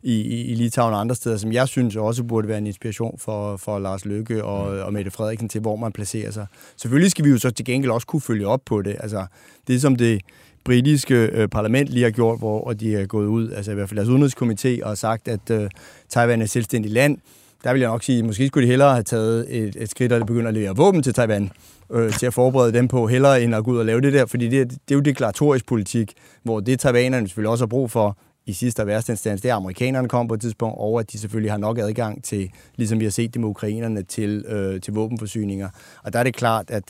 i, 0.02 0.20
i, 0.50 0.54
Litauen 0.54 0.94
og 0.94 1.00
andre 1.00 1.14
steder, 1.14 1.36
som 1.36 1.52
jeg 1.52 1.68
synes 1.68 1.96
også 1.96 2.24
burde 2.24 2.48
være 2.48 2.58
en 2.58 2.66
inspiration 2.66 3.18
for, 3.18 3.56
for 3.56 3.78
Lars 3.78 4.04
Løkke 4.04 4.44
og, 4.44 4.62
og 4.84 4.92
Mette 4.92 5.10
Frederiksen 5.10 5.48
til, 5.48 5.60
hvor 5.60 5.76
man 5.76 5.92
placerer 5.92 6.30
sig. 6.30 6.46
Selvfølgelig 6.76 7.10
skal 7.10 7.24
vi 7.24 7.30
jo 7.30 7.38
så 7.38 7.50
til 7.50 7.64
gengæld 7.64 7.92
også 7.92 8.06
kunne 8.06 8.20
følge 8.20 8.46
op 8.46 8.60
på 8.66 8.82
det. 8.82 8.96
Altså, 9.00 9.26
det 9.66 9.80
som 9.80 9.96
det 9.96 10.20
britiske 10.64 11.14
øh, 11.14 11.48
parlament 11.48 11.88
lige 11.88 12.04
har 12.04 12.10
gjort, 12.10 12.38
hvor 12.38 12.72
de 12.72 12.96
er 12.96 13.06
gået 13.06 13.26
ud, 13.26 13.50
altså 13.50 13.70
i 13.70 13.74
hvert 13.74 13.88
fald 13.88 13.98
deres 13.98 14.08
udenrigskomité, 14.08 14.82
og 14.82 14.90
har 14.90 14.94
sagt, 14.94 15.28
at 15.28 15.50
øh, 15.50 15.70
Taiwan 16.08 16.40
er 16.40 16.44
et 16.44 16.50
selvstændigt 16.50 16.94
land. 16.94 17.18
Der 17.64 17.72
vil 17.72 17.80
jeg 17.80 17.90
nok 17.90 18.02
sige, 18.02 18.18
at 18.18 18.24
måske 18.24 18.46
skulle 18.46 18.66
de 18.66 18.70
hellere 18.70 18.92
have 18.92 19.02
taget 19.02 19.56
et, 19.56 19.76
et 19.76 19.90
skridt, 19.90 20.12
og 20.12 20.26
begynder 20.26 20.48
at 20.48 20.54
levere 20.54 20.76
våben 20.76 21.02
til 21.02 21.14
Taiwan, 21.14 21.50
øh, 21.92 22.12
til 22.12 22.26
at 22.26 22.34
forberede 22.34 22.72
dem 22.72 22.88
på, 22.88 23.06
hellere 23.06 23.42
end 23.42 23.54
at 23.54 23.64
gå 23.64 23.70
ud 23.70 23.78
og 23.78 23.86
lave 23.86 24.00
det 24.00 24.12
der, 24.12 24.26
fordi 24.26 24.48
det, 24.48 24.70
det 24.70 24.90
er 24.90 24.94
jo 24.94 25.00
deklaratorisk 25.00 25.66
politik, 25.66 26.12
hvor 26.42 26.60
det 26.60 26.80
taiwanerne 26.80 27.28
selvfølgelig 27.28 27.50
også 27.50 27.64
har 27.64 27.68
brug 27.68 27.90
for, 27.90 28.18
i 28.46 28.52
sidste 28.52 28.80
og 28.80 28.86
værste 28.86 29.12
instans, 29.12 29.40
det 29.40 29.48
er, 29.48 29.54
at 29.54 29.56
amerikanerne 29.56 30.08
kommer 30.08 30.28
på 30.28 30.34
et 30.34 30.40
tidspunkt, 30.40 30.76
og 30.78 31.00
at 31.00 31.12
de 31.12 31.18
selvfølgelig 31.18 31.52
har 31.52 31.58
nok 31.58 31.78
adgang 31.78 32.24
til, 32.24 32.50
ligesom 32.76 33.00
vi 33.00 33.04
har 33.04 33.10
set 33.10 33.34
det 33.34 33.40
med 33.40 33.48
ukrainerne, 33.48 34.02
til, 34.02 34.44
øh, 34.48 34.80
til 34.80 34.92
våbenforsyninger. 34.92 35.68
Og 36.02 36.12
der 36.12 36.18
er 36.18 36.22
det 36.22 36.34
klart, 36.34 36.70
at 36.70 36.84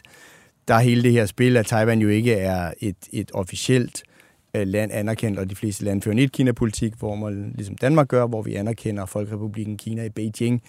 der 0.69 0.75
er 0.75 0.81
hele 0.81 1.03
det 1.03 1.13
her 1.13 1.27
spil, 1.27 1.57
at 1.57 1.67
Taiwan 1.67 2.01
jo 2.01 2.09
ikke 2.09 2.35
er 2.35 2.73
et, 2.81 2.97
et 3.13 3.31
officielt 3.35 4.03
øh, 4.55 4.67
land 4.67 4.93
anerkendt, 4.93 5.39
og 5.39 5.51
de 5.51 5.57
fleste 5.57 5.85
lande 5.85 6.03
fører 6.03 6.13
en 6.13 6.19
et-Kina-politik, 6.19 6.95
hvor 6.99 7.15
man 7.15 7.53
ligesom 7.55 7.77
Danmark 7.77 8.09
gør, 8.09 8.27
hvor 8.27 8.43
vi 8.43 8.55
anerkender 8.55 9.07
Folkerepubliken 9.07 9.77
Kina 9.77 10.05
i 10.05 10.09
Beijing, 10.09 10.63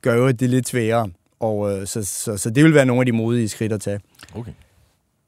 gør 0.00 0.14
jo 0.14 0.30
det 0.30 0.50
lidt 0.50 0.68
sværere. 0.68 1.10
Og, 1.40 1.72
øh, 1.72 1.86
så, 1.86 2.04
så, 2.04 2.36
så 2.36 2.50
det 2.50 2.64
vil 2.64 2.74
være 2.74 2.86
nogle 2.86 3.00
af 3.00 3.06
de 3.06 3.12
modige 3.12 3.48
skridt 3.48 3.72
at 3.72 3.80
tage. 3.80 4.00
Okay. 4.34 4.52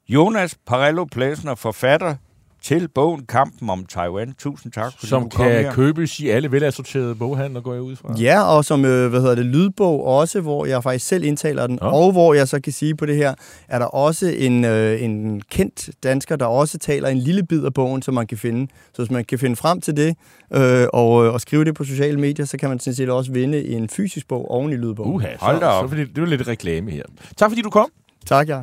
Jonas 0.09 0.57
Parello 0.67 1.05
Plæsner, 1.05 1.55
forfatter, 1.55 2.15
til 2.63 2.87
bogen 2.87 3.25
Kampen 3.25 3.69
om 3.69 3.85
Taiwan. 3.85 4.33
Tusind 4.39 4.71
tak, 4.71 4.93
fordi 4.93 5.07
Som 5.07 5.23
du 5.23 5.29
kom 5.37 5.45
her. 5.45 5.61
kan 5.61 5.71
købes 5.71 6.19
i 6.19 6.29
alle 6.29 6.51
velassorterede 6.51 7.15
boghandler, 7.15 7.61
går 7.61 7.73
jeg 7.73 7.81
ud 7.81 7.95
fra. 7.95 8.13
Ja, 8.19 8.43
og 8.43 8.65
som 8.65 8.85
øh, 8.85 9.09
hvad 9.09 9.21
hedder 9.21 9.35
det, 9.35 9.45
lydbog 9.45 10.05
også, 10.07 10.41
hvor 10.41 10.65
jeg 10.65 10.83
faktisk 10.83 11.07
selv 11.07 11.23
indtaler 11.23 11.67
den, 11.67 11.79
Nå. 11.81 11.87
og 11.87 12.11
hvor 12.11 12.33
jeg 12.33 12.47
så 12.47 12.61
kan 12.61 12.73
sige 12.73 12.95
på 12.95 13.05
det 13.05 13.15
her, 13.15 13.33
er 13.67 13.79
der 13.79 13.85
også 13.85 14.27
en, 14.37 14.65
øh, 14.65 15.01
en 15.03 15.41
kendt 15.51 15.89
dansker, 16.03 16.35
der 16.35 16.45
også 16.45 16.77
taler 16.77 17.09
en 17.09 17.17
lille 17.17 17.43
bid 17.45 17.63
af 17.65 17.73
bogen, 17.73 18.01
som 18.01 18.13
man 18.13 18.27
kan 18.27 18.37
finde. 18.37 18.67
Så 18.93 19.01
hvis 19.01 19.11
man 19.11 19.25
kan 19.25 19.39
finde 19.39 19.55
frem 19.55 19.81
til 19.81 19.97
det, 19.97 20.15
øh, 20.53 20.87
og, 20.93 21.25
øh, 21.25 21.33
og 21.33 21.41
skrive 21.41 21.65
det 21.65 21.75
på 21.75 21.83
sociale 21.83 22.19
medier, 22.19 22.45
så 22.45 22.57
kan 22.57 22.69
man 22.69 22.79
sådan 22.79 22.95
set 22.95 23.09
også 23.09 23.31
vinde 23.31 23.65
en 23.67 23.89
fysisk 23.89 24.27
bog 24.27 24.51
oven 24.51 24.71
i 24.71 24.75
lydbogen. 24.75 25.13
Uha, 25.13 25.27
Hold 25.39 25.55
da 25.59 25.65
så, 25.65 25.69
op. 25.69 25.83
så, 25.83 25.87
fordi, 25.89 26.03
det 26.05 26.21
var 26.21 26.27
lidt 26.27 26.47
reklame 26.47 26.91
her. 26.91 27.03
Tak 27.37 27.49
fordi 27.51 27.61
du 27.61 27.69
kom. 27.69 27.89
Tak, 28.25 28.49
ja. 28.49 28.61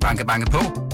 Banke, 0.00 0.26
banke 0.26 0.50
på. 0.50 0.93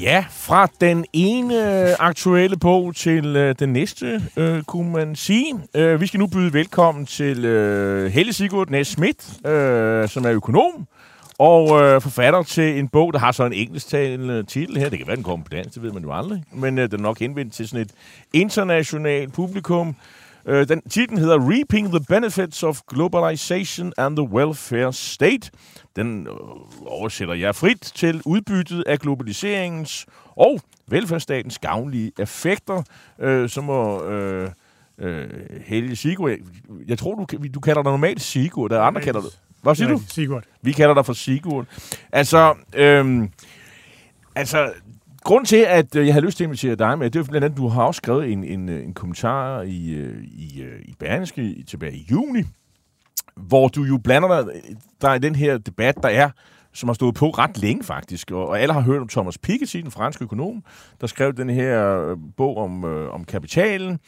Ja, 0.00 0.24
fra 0.30 0.68
den 0.80 1.04
ene 1.12 1.88
øh, 1.88 1.96
aktuelle 1.98 2.56
bog 2.56 2.94
til 2.94 3.36
øh, 3.36 3.54
den 3.58 3.72
næste, 3.72 4.22
øh, 4.36 4.62
kunne 4.62 4.92
man 4.92 5.16
sige. 5.16 5.54
Øh, 5.74 6.00
vi 6.00 6.06
skal 6.06 6.20
nu 6.20 6.26
byde 6.26 6.52
velkommen 6.52 7.06
til 7.06 7.44
øh, 7.44 8.12
Helle 8.12 8.32
Sigurd 8.32 8.68
Næs 8.68 8.86
Schmidt, 8.86 9.46
øh, 9.46 10.08
som 10.08 10.24
er 10.24 10.32
økonom 10.32 10.86
og 11.38 11.82
øh, 11.82 12.00
forfatter 12.00 12.42
til 12.42 12.78
en 12.78 12.88
bog, 12.88 13.12
der 13.12 13.18
har 13.18 13.32
så 13.32 13.44
en 13.44 13.52
engelsktalende 13.52 14.42
titel 14.42 14.78
her. 14.78 14.88
Det 14.88 14.98
kan 14.98 15.06
være, 15.06 15.16
den 15.16 15.24
kommer 15.24 15.44
på 15.44 15.50
dansk, 15.50 15.74
det 15.74 15.82
ved 15.82 15.92
man 15.92 16.02
jo 16.02 16.12
aldrig. 16.12 16.42
Men 16.52 16.78
øh, 16.78 16.90
den 16.90 17.00
er 17.00 17.02
nok 17.02 17.18
henvendt 17.18 17.52
til 17.52 17.68
sådan 17.68 17.86
et 17.86 17.90
internationalt 18.32 19.32
publikum. 19.32 19.96
Øh, 20.46 20.68
den 20.68 20.82
titlen 20.88 21.18
hedder 21.18 21.50
Reaping 21.50 21.88
the 21.88 22.00
Benefits 22.08 22.62
of 22.62 22.80
Globalization 22.88 23.92
and 23.98 24.16
the 24.16 24.28
Welfare 24.28 24.92
State. 24.92 25.50
Den 25.96 26.26
øh, 26.26 26.32
oversætter 26.86 27.34
jeg 27.34 27.54
frit 27.54 27.80
til 27.80 28.22
udbyttet 28.24 28.84
af 28.86 28.98
globaliseringens 28.98 30.06
og 30.36 30.60
velfærdsstatens 30.86 31.58
gavnlige 31.58 32.12
effekter, 32.18 32.82
øh, 33.18 33.48
som 33.48 33.64
må 33.64 34.04
øh, 34.04 34.50
øh, 34.98 35.28
Helge 35.64 35.96
Sigurd. 35.96 36.30
Jeg, 36.30 36.38
jeg 36.88 36.98
tror, 36.98 37.14
du, 37.14 37.26
du 37.54 37.60
kalder 37.60 37.82
dig 37.82 37.92
normalt 37.92 38.20
Sigurd, 38.20 38.70
der 38.70 38.78
er 38.78 38.82
andre 38.82 39.00
kalder 39.00 39.20
det. 39.20 39.38
Hvad 39.62 39.74
siger 39.74 39.88
du? 39.88 40.00
Sigurd. 40.08 40.44
Vi 40.62 40.72
kalder 40.72 40.94
dig 40.94 41.06
for 41.06 41.12
Sigurd. 41.12 41.66
Altså, 42.12 42.54
øhm, 42.74 43.30
altså, 44.34 44.72
grund 45.24 45.46
til, 45.46 45.64
at 45.68 45.96
øh, 45.96 46.06
jeg 46.06 46.14
har 46.14 46.20
lyst 46.20 46.36
til 46.36 46.44
at 46.44 46.48
invitere 46.48 46.74
dig 46.74 46.98
med, 46.98 47.10
det 47.10 47.18
er 47.18 47.24
blandt 47.24 47.44
andet, 47.44 47.58
du 47.58 47.68
har 47.68 47.82
også 47.82 47.98
skrevet 47.98 48.32
en, 48.32 48.44
en, 48.44 48.68
øh, 48.68 48.84
en 48.84 48.94
kommentar 48.94 49.62
i, 49.62 49.90
øh, 49.90 50.24
i, 50.24 50.64
i 50.82 50.94
Berlingske 50.98 51.64
tilbage 51.66 51.96
i 51.96 52.06
juni, 52.10 52.42
hvor 53.36 53.68
du 53.68 53.82
jo 53.82 53.98
blander 54.04 54.42
dig, 54.42 54.52
der 55.00 55.14
i 55.14 55.18
den 55.18 55.34
her 55.34 55.58
debat, 55.58 55.94
der 56.02 56.08
er, 56.08 56.30
som 56.72 56.88
har 56.88 56.94
stået 56.94 57.14
på 57.14 57.30
ret 57.30 57.58
længe 57.58 57.84
faktisk, 57.84 58.30
og, 58.30 58.48
og 58.48 58.60
alle 58.60 58.74
har 58.74 58.80
hørt 58.80 59.00
om 59.00 59.08
Thomas 59.08 59.38
Piketty, 59.38 59.76
den 59.76 59.90
franske 59.90 60.24
økonom, 60.24 60.64
der 61.00 61.06
skrev 61.06 61.32
den 61.32 61.50
her 61.50 62.16
bog 62.36 62.56
om, 62.56 62.84
øh, 62.84 63.14
om 63.14 63.24
kapitalen, 63.24 63.98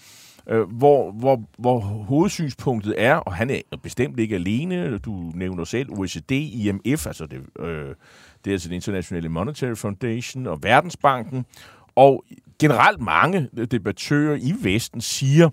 øh, 0.48 0.60
hvor, 0.60 1.12
hvor, 1.12 1.42
hvor 1.58 1.80
hovedsynspunktet 1.80 2.94
er, 2.98 3.14
og 3.14 3.34
han 3.34 3.50
er 3.50 3.60
bestemt 3.82 4.20
ikke 4.20 4.34
alene, 4.34 4.98
du 4.98 5.32
nævner 5.34 5.64
selv 5.64 5.90
OECD, 5.90 6.30
IMF, 6.30 7.06
altså 7.06 7.26
det, 7.26 7.40
øh, 7.58 7.94
det 8.44 8.50
er 8.50 8.52
altså 8.52 8.68
den 8.68 8.74
internationale 8.74 9.28
Monetary 9.28 9.74
Foundation 9.74 10.46
og 10.46 10.62
Verdensbanken, 10.62 11.46
og 11.96 12.24
generelt 12.58 13.00
mange 13.00 13.48
debattører 13.70 14.36
i 14.36 14.54
Vesten 14.62 15.00
siger, 15.00 15.50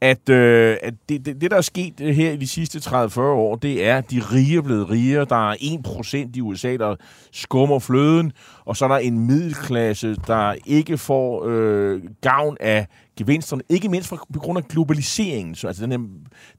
at, 0.00 0.28
øh, 0.28 0.76
at 0.82 0.94
det, 1.08 1.26
det, 1.26 1.40
det, 1.40 1.50
der 1.50 1.56
er 1.56 1.60
sket 1.60 2.00
øh, 2.00 2.14
her 2.14 2.30
i 2.30 2.36
de 2.36 2.46
sidste 2.46 2.78
30-40 2.78 3.20
år, 3.20 3.56
det 3.56 3.86
er, 3.86 3.98
at 3.98 4.10
de 4.10 4.20
rige 4.32 4.56
er 4.56 4.62
blevet 4.62 4.90
rigere. 4.90 5.24
Der 5.24 5.50
er 5.50 5.54
1% 5.54 6.30
i 6.34 6.40
USA, 6.40 6.76
der 6.76 6.96
skummer 7.32 7.78
fløden, 7.78 8.32
og 8.64 8.76
så 8.76 8.84
er 8.84 8.88
der 8.88 8.96
en 8.96 9.26
middelklasse, 9.26 10.16
der 10.26 10.54
ikke 10.66 10.98
får 10.98 11.44
øh, 11.46 12.02
gavn 12.20 12.56
af 12.60 12.86
gevinsterne, 13.18 13.62
ikke 13.68 13.88
mindst 13.88 14.08
for, 14.08 14.26
på 14.32 14.38
grund 14.38 14.58
af 14.58 14.64
globaliseringen. 14.64 15.54
Så, 15.54 15.66
altså 15.66 15.82
den 15.86 15.92
her, 15.92 15.98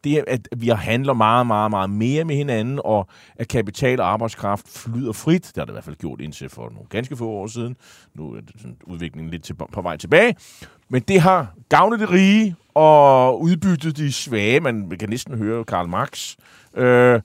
det, 0.03 0.13
er, 0.17 0.23
at 0.27 0.47
vi 0.57 0.67
handler 0.67 1.13
meget, 1.13 1.47
meget, 1.47 1.71
meget 1.71 1.89
mere 1.89 2.23
med 2.23 2.35
hinanden, 2.35 2.79
og 2.83 3.07
at 3.35 3.47
kapital 3.47 3.99
og 3.99 4.11
arbejdskraft 4.11 4.69
flyder 4.69 5.13
frit. 5.13 5.43
Det 5.47 5.57
har 5.57 5.65
det 5.65 5.71
i 5.71 5.73
hvert 5.73 5.83
fald 5.83 5.95
gjort 5.95 6.21
indtil 6.21 6.49
for 6.49 6.69
nogle 6.69 6.87
ganske 6.89 7.17
få 7.17 7.29
år 7.29 7.47
siden. 7.47 7.75
Nu 8.15 8.33
er 8.33 8.41
det 8.41 8.51
sådan 8.57 8.77
udviklingen 8.83 9.31
lidt 9.31 9.43
til, 9.43 9.53
på 9.53 9.81
vej 9.81 9.97
tilbage. 9.97 10.35
Men 10.89 11.01
det 11.01 11.21
har 11.21 11.53
gavnet 11.69 11.99
de 11.99 12.05
rige 12.05 12.55
og 12.73 13.41
udbyttet 13.41 13.97
de 13.97 14.11
svage. 14.11 14.59
Man 14.59 14.89
kan 14.99 15.09
næsten 15.09 15.37
høre 15.37 15.63
Karl 15.63 15.87
Marx. 15.87 16.35
Øh, 16.75 17.21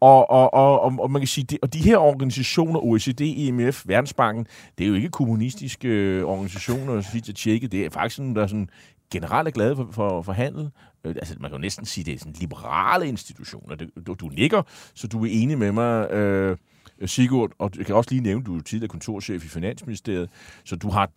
og, 0.00 0.30
og, 0.30 0.54
og, 0.54 0.80
og, 0.80 0.92
og 0.98 1.10
man 1.10 1.20
kan 1.20 1.26
sige, 1.26 1.44
det, 1.44 1.58
og 1.62 1.72
de 1.72 1.78
her 1.78 1.96
organisationer, 1.96 2.80
OECD, 2.80 3.20
IMF, 3.20 3.82
Verdensbanken, 3.86 4.46
det 4.78 4.84
er 4.84 4.88
jo 4.88 4.94
ikke 4.94 5.08
kommunistiske 5.08 5.88
øh, 5.88 6.24
organisationer, 6.24 7.00
så 7.00 7.12
vidt 7.12 7.28
jeg 7.28 7.34
tjekkede. 7.34 7.76
Det 7.76 7.86
er 7.86 7.90
faktisk 7.90 8.16
sådan, 8.16 8.34
der 8.34 8.42
er 8.42 8.46
sådan 8.46 8.68
generelt 9.10 9.48
er 9.48 9.52
glade 9.52 9.76
for, 9.76 9.88
for, 9.92 10.22
for 10.22 10.32
handel. 10.32 10.70
Øh, 11.04 11.14
altså, 11.16 11.34
man 11.40 11.50
kan 11.50 11.56
jo 11.56 11.60
næsten 11.60 11.86
sige, 11.86 12.04
det 12.04 12.14
er 12.14 12.18
sådan 12.18 12.34
liberale 12.40 13.08
institutioner. 13.08 13.76
Det, 13.76 13.90
du, 14.06 14.14
du 14.14 14.28
nikker, 14.28 14.62
så 14.94 15.06
du 15.06 15.24
er 15.24 15.28
enig 15.30 15.58
med 15.58 15.72
mig, 15.72 16.10
øh, 16.10 16.56
Øh, 16.98 17.08
Sigurd, 17.08 17.50
og 17.58 17.70
jeg 17.78 17.86
kan 17.86 17.94
også 17.94 18.10
lige 18.10 18.22
nævne, 18.22 18.44
du 18.44 18.56
er 18.56 18.62
tidligere 18.62 18.88
kontorchef 18.88 19.44
i 19.44 19.48
Finansministeriet, 19.48 20.28
så 20.64 20.76
du 20.76 20.90
har, 20.90 21.10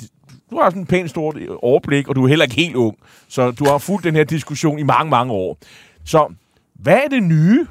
du 0.51 0.57
har 0.57 0.69
sådan 0.69 0.81
en 0.81 0.87
pænt 0.87 1.09
stort 1.09 1.37
øh, 1.37 1.47
overblik, 1.61 2.07
og 2.07 2.15
du 2.15 2.23
er 2.23 2.27
heller 2.27 2.45
ikke 2.45 2.55
helt 2.55 2.75
ung, 2.75 2.97
så 3.27 3.51
du 3.51 3.65
har 3.65 3.77
fulgt 3.77 4.03
den 4.03 4.15
her 4.15 4.23
diskussion 4.23 4.79
i 4.79 4.83
mange, 4.83 5.09
mange 5.09 5.33
år. 5.33 5.57
Så 6.03 6.33
hvad 6.73 6.99
er 7.05 7.07
det 7.07 7.23
nye, 7.23 7.67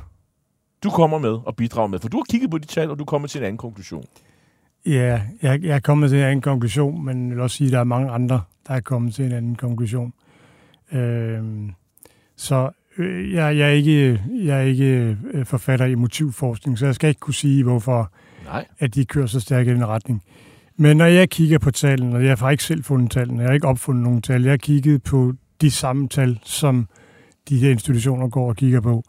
du 0.82 0.90
kommer 0.90 1.18
med 1.18 1.38
og 1.46 1.56
bidrager 1.56 1.88
med? 1.88 1.98
For 1.98 2.08
du 2.08 2.16
har 2.16 2.24
kigget 2.30 2.50
på 2.50 2.58
de 2.58 2.66
tal, 2.66 2.90
og 2.90 2.98
du 2.98 3.04
kommer 3.04 3.28
til 3.28 3.38
en 3.38 3.44
anden 3.44 3.58
konklusion. 3.58 4.04
Ja, 4.86 5.22
jeg, 5.42 5.64
jeg 5.64 5.76
er 5.76 5.80
kommet 5.80 6.10
til 6.10 6.18
en 6.18 6.24
anden 6.24 6.40
konklusion, 6.40 7.04
men 7.04 7.28
jeg 7.28 7.36
vil 7.36 7.42
også 7.42 7.56
sige, 7.56 7.68
at 7.68 7.72
der 7.72 7.80
er 7.80 7.84
mange 7.84 8.10
andre, 8.10 8.42
der 8.68 8.74
er 8.74 8.80
kommet 8.80 9.14
til 9.14 9.24
en 9.24 9.32
anden 9.32 9.54
konklusion. 9.54 10.12
Øh, 10.92 11.42
så 12.36 12.70
jeg, 13.04 13.56
jeg, 13.56 13.68
er 13.68 13.72
ikke, 13.72 14.22
jeg 14.30 14.58
er 14.58 14.62
ikke 14.62 15.16
øh, 15.32 15.46
forfatter 15.46 15.86
i 15.86 15.94
motivforskning, 15.94 16.78
så 16.78 16.86
jeg 16.86 16.94
skal 16.94 17.08
ikke 17.08 17.20
kunne 17.20 17.34
sige, 17.34 17.62
hvorfor 17.62 18.12
Nej. 18.44 18.66
at 18.78 18.94
de 18.94 19.04
kører 19.04 19.26
så 19.26 19.40
stærkt 19.40 19.68
i 19.68 19.72
den 19.72 19.86
retning. 19.86 20.22
Men 20.76 20.96
når 20.96 21.04
jeg 21.04 21.30
kigger 21.30 21.58
på 21.58 21.70
tallene, 21.70 22.16
og 22.16 22.24
jeg 22.24 22.36
har 22.38 22.50
ikke 22.50 22.64
selv 22.64 22.84
fundet 22.84 23.10
tallene, 23.10 23.40
jeg 23.40 23.48
har 23.48 23.54
ikke 23.54 23.68
opfundet 23.68 24.02
nogen 24.02 24.22
tal, 24.22 24.42
jeg 24.42 24.52
har 24.52 24.56
kigget 24.56 25.02
på 25.02 25.32
de 25.60 25.70
samme 25.70 26.08
tal, 26.08 26.38
som 26.42 26.88
de 27.48 27.58
her 27.58 27.70
institutioner 27.70 28.28
går 28.28 28.48
og 28.48 28.56
kigger 28.56 28.80
på. 28.80 29.04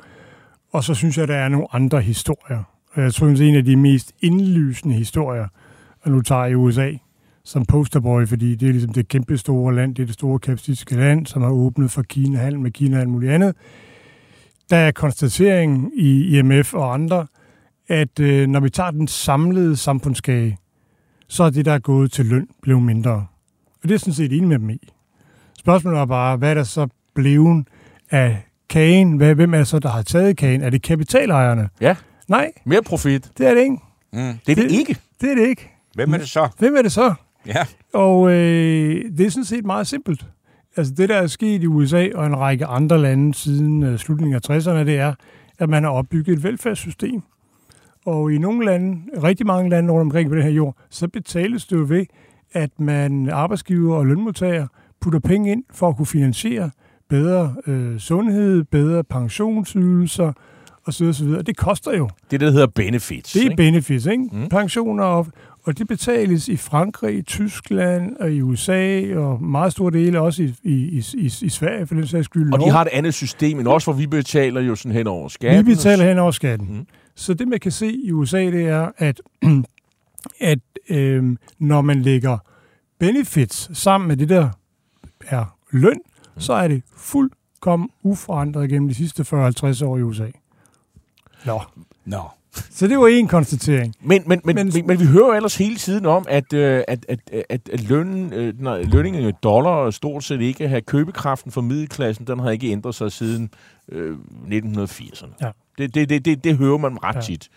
Og 0.71 0.83
så 0.83 0.93
synes 0.93 1.17
jeg, 1.17 1.23
at 1.23 1.29
der 1.29 1.35
er 1.35 1.49
nogle 1.49 1.67
andre 1.71 2.01
historier. 2.01 2.63
Og 2.93 3.01
jeg 3.01 3.13
tror, 3.13 3.27
at 3.27 3.41
en 3.41 3.55
af 3.55 3.65
de 3.65 3.75
mest 3.75 4.13
indlysende 4.21 4.95
historier, 4.95 5.47
og 6.01 6.11
nu 6.11 6.21
tager 6.21 6.45
jeg 6.45 6.57
USA 6.57 6.91
som 7.43 7.65
posterboy, 7.65 8.25
fordi 8.27 8.55
det 8.55 8.67
er 8.67 8.71
ligesom 8.71 8.93
det 8.93 9.07
kæmpe 9.07 9.37
store 9.37 9.75
land, 9.75 9.95
det 9.95 10.01
er 10.01 10.05
det 10.05 10.13
store 10.13 10.39
kapitalistiske 10.39 10.95
land, 10.95 11.25
som 11.25 11.41
har 11.41 11.49
åbnet 11.49 11.91
for 11.91 12.01
Kina, 12.01 12.37
handel 12.39 12.59
med 12.59 12.71
Kina 12.71 12.95
og 12.95 13.01
alt 13.01 13.09
muligt 13.09 13.31
andet. 13.31 13.55
Der 14.69 14.77
er 14.77 14.91
konstateringen 14.91 15.91
i 15.95 16.37
IMF 16.37 16.73
og 16.73 16.93
andre, 16.93 17.27
at 17.87 18.19
øh, 18.19 18.47
når 18.47 18.59
vi 18.59 18.69
tager 18.69 18.91
den 18.91 19.07
samlede 19.07 19.77
samfundskage, 19.77 20.57
så 21.27 21.43
er 21.43 21.49
det, 21.49 21.65
der 21.65 21.73
er 21.73 21.79
gået 21.79 22.11
til 22.11 22.25
løn, 22.25 22.47
blevet 22.61 22.83
mindre. 22.83 23.13
Og 23.83 23.89
det 23.89 23.91
er 23.91 23.97
sådan 23.97 24.13
set 24.13 24.33
enig 24.33 24.47
med 24.47 24.59
dem 24.59 24.69
i. 24.69 24.89
Spørgsmålet 25.59 25.99
er 25.99 26.05
bare, 26.05 26.37
hvad 26.37 26.49
er 26.49 26.53
der 26.53 26.63
så 26.63 26.87
blevet 27.15 27.67
af 28.11 28.37
kagen? 28.69 29.17
Hvad, 29.17 29.35
hvem 29.35 29.53
er 29.53 29.57
det 29.57 29.67
så, 29.67 29.79
der 29.79 29.89
har 29.89 30.01
taget 30.01 30.37
kagen? 30.37 30.61
Er 30.63 30.69
det 30.69 30.81
kapitalejerne? 30.81 31.69
Ja. 31.81 31.95
Nej, 32.27 32.51
Mere 32.65 32.81
profit. 32.83 33.31
det 33.37 33.47
er 33.47 33.53
det 33.53 33.61
ikke. 33.61 33.77
Mm. 34.13 34.19
Det 34.19 34.23
er 34.23 34.39
det, 34.45 34.57
Det- 34.57 34.71
ikke. 34.71 34.97
Det 35.21 35.31
er 35.31 35.35
det 35.35 35.47
ikke. 35.47 35.69
Hvem 35.95 36.13
er 36.13 36.17
det 36.17 36.29
så? 36.29 36.47
Hvem 36.59 36.75
er 36.75 36.81
det 36.81 36.91
så? 36.91 37.13
Ja. 37.55 37.65
Og 37.93 38.31
øh, 38.31 39.17
det 39.17 39.25
er 39.25 39.29
sådan 39.29 39.45
set 39.45 39.65
meget 39.65 39.87
simpelt. 39.87 40.25
Altså 40.77 40.93
det, 40.93 41.09
der 41.09 41.15
er 41.15 41.27
sket 41.27 41.63
i 41.63 41.67
USA 41.67 42.07
og 42.15 42.25
en 42.25 42.39
række 42.39 42.65
andre 42.65 43.01
lande 43.01 43.33
siden 43.33 43.83
øh, 43.83 43.97
slutningen 43.97 44.35
af 44.35 44.49
60'erne, 44.49 44.85
det 44.85 44.97
er, 44.97 45.13
at 45.59 45.69
man 45.69 45.83
har 45.83 45.91
opbygget 45.91 46.37
et 46.37 46.43
velfærdssystem. 46.43 47.21
Og 48.05 48.33
i 48.33 48.37
nogle 48.37 48.65
lande, 48.65 49.01
rigtig 49.23 49.45
mange 49.45 49.69
lande 49.69 49.93
rundt 49.93 50.01
omkring 50.01 50.29
på 50.29 50.35
den 50.35 50.43
her 50.43 50.49
jord, 50.49 50.75
så 50.89 51.07
betales 51.07 51.65
det 51.65 51.75
jo 51.75 51.85
ved, 51.87 52.05
at 52.53 52.69
man 52.79 53.29
arbejdsgiver 53.29 53.95
og 53.95 54.05
lønmodtager 54.05 54.67
putter 55.01 55.19
penge 55.19 55.51
ind 55.51 55.63
for 55.73 55.89
at 55.89 55.97
kunne 55.97 56.05
finansiere 56.05 56.71
bedre 57.09 57.55
øh, 57.67 57.99
sundhed, 57.99 58.63
bedre 58.63 59.03
pensionsydelser 59.03 60.33
osv. 60.85 61.07
osv. 61.07 61.27
Det 61.27 61.57
koster 61.57 61.97
jo. 61.97 62.09
Det, 62.31 62.39
der 62.39 62.51
hedder 62.51 62.67
benefits. 62.67 63.31
Det 63.33 63.39
er 63.39 63.43
ikke? 63.43 63.55
benefits, 63.55 64.05
ikke? 64.05 64.23
Mm. 64.31 64.39
Mm. 64.39 64.49
Pensioner 64.49 65.03
og, 65.03 65.27
Og 65.63 65.77
det 65.77 65.87
betales 65.87 66.47
i 66.47 66.57
Frankrig, 66.57 67.17
i 67.17 67.21
Tyskland 67.21 68.17
og 68.17 68.31
i 68.31 68.41
USA, 68.41 69.15
og 69.15 69.43
meget 69.43 69.71
store 69.71 69.91
dele 69.91 70.19
også 70.19 70.43
i, 70.43 70.53
i, 70.63 71.03
i, 71.13 71.25
i, 71.41 71.49
Sverige, 71.49 71.87
for 71.87 71.95
den 71.95 72.07
sags 72.07 72.25
skyld. 72.25 72.53
Og 72.53 72.59
de 72.59 72.69
har 72.69 72.81
et 72.81 72.87
andet 72.87 73.13
system, 73.13 73.59
end 73.59 73.67
også 73.67 73.91
hvor 73.91 73.99
vi 73.99 74.07
betaler 74.07 74.61
jo 74.61 74.75
sådan 74.75 74.91
hen 74.91 75.07
over 75.07 75.27
skatten. 75.27 75.65
Vi 75.65 75.73
betaler 75.73 76.07
hen 76.07 76.19
over 76.19 76.31
skatten. 76.31 76.67
Mm. 76.77 76.87
Så 77.15 77.33
det, 77.33 77.47
man 77.47 77.59
kan 77.59 77.71
se 77.71 77.91
i 77.91 78.11
USA, 78.11 78.45
det 78.45 78.67
er, 78.67 78.91
at, 78.97 79.21
at 80.39 80.59
øh, 80.89 81.37
når 81.59 81.81
man 81.81 82.01
lægger 82.01 82.37
benefits 82.99 83.77
sammen 83.77 84.07
med 84.07 84.17
det, 84.17 84.29
der 84.29 84.49
er 85.27 85.57
løn, 85.71 85.99
mm. 86.35 86.41
så 86.41 86.53
er 86.53 86.67
det 86.67 86.83
fuldkommen 86.95 87.89
uforandret 88.03 88.69
gennem 88.69 88.89
de 88.89 88.95
sidste 88.95 89.23
40-50 89.23 89.85
år 89.85 89.97
i 89.97 90.01
USA. 90.01 90.27
Nå. 91.45 91.61
Nå. 92.05 92.21
Så 92.77 92.87
det 92.87 92.97
var 92.99 93.07
en 93.07 93.27
konstatering. 93.27 93.93
Men, 94.01 94.23
men, 94.25 94.41
men, 94.45 94.55
Men- 94.55 94.71
men, 94.87 94.99
vi 94.99 95.05
hører 95.05 95.33
ellers 95.35 95.55
hele 95.55 95.75
tiden 95.75 96.05
om, 96.05 96.25
at, 96.29 96.53
øh, 96.53 96.83
at, 96.87 97.05
at, 97.09 97.19
at, 97.49 97.69
at 97.73 97.89
lønnen, 97.89 98.33
øh, 98.33 98.61
nej, 98.61 98.81
lønningen 98.81 99.29
i 99.29 99.31
dollar 99.43 99.89
stort 99.91 100.23
set 100.23 100.41
ikke 100.41 100.67
har 100.67 100.79
købekraften 100.79 101.51
for 101.51 101.61
middelklassen, 101.61 102.27
den 102.27 102.39
har 102.39 102.49
ikke 102.51 102.71
ændret 102.71 102.95
sig 102.95 103.11
siden 103.11 103.49
øh, 103.91 104.17
1980'erne. 104.47 105.27
Ja. 105.41 105.51
Det, 105.77 105.95
det, 105.95 106.09
det, 106.09 106.25
det, 106.25 106.43
det 106.43 106.57
hører 106.57 106.77
man 106.77 107.03
ret 107.03 107.15
Ja. 107.15 107.21
tit. 107.21 107.49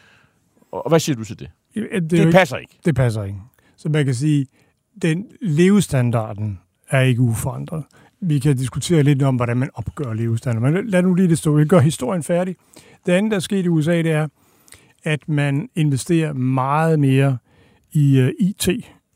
Og 0.72 0.88
hvad 0.88 1.00
siger 1.00 1.16
du 1.16 1.24
til 1.24 1.38
det? 1.38 1.50
Det, 1.74 2.10
Det, 2.10 2.32
passer 2.32 2.56
ikke. 2.56 2.78
det 2.84 2.94
passer 2.94 3.22
ikke. 3.24 3.38
Så 3.76 3.88
man 3.88 4.04
kan 4.04 4.14
sige, 4.14 4.46
den 5.02 5.24
levestandarden 5.40 6.58
er 6.90 7.00
ikke 7.00 7.20
uforandret. 7.20 7.84
Vi 8.20 8.38
kan 8.38 8.56
diskutere 8.56 9.02
lidt 9.02 9.22
om, 9.22 9.36
hvordan 9.36 9.56
man 9.56 9.70
opgør 9.74 10.12
levestandarden. 10.12 10.74
Men 10.74 10.86
lad 10.90 11.02
nu 11.02 11.14
lige 11.14 11.28
det 11.28 11.38
stå. 11.38 11.52
Vi 11.56 11.64
gør 11.64 11.78
historien 11.80 12.22
færdig. 12.22 12.56
Det 13.06 13.12
andet, 13.12 13.30
der 13.30 13.36
er 13.36 13.40
sket 13.40 13.64
i 13.64 13.68
USA, 13.68 13.96
det 14.02 14.10
er, 14.12 14.28
at 15.04 15.28
man 15.28 15.68
investerer 15.74 16.32
meget 16.32 16.98
mere 16.98 17.38
i 17.92 18.22
uh, 18.22 18.28
IT 18.38 18.68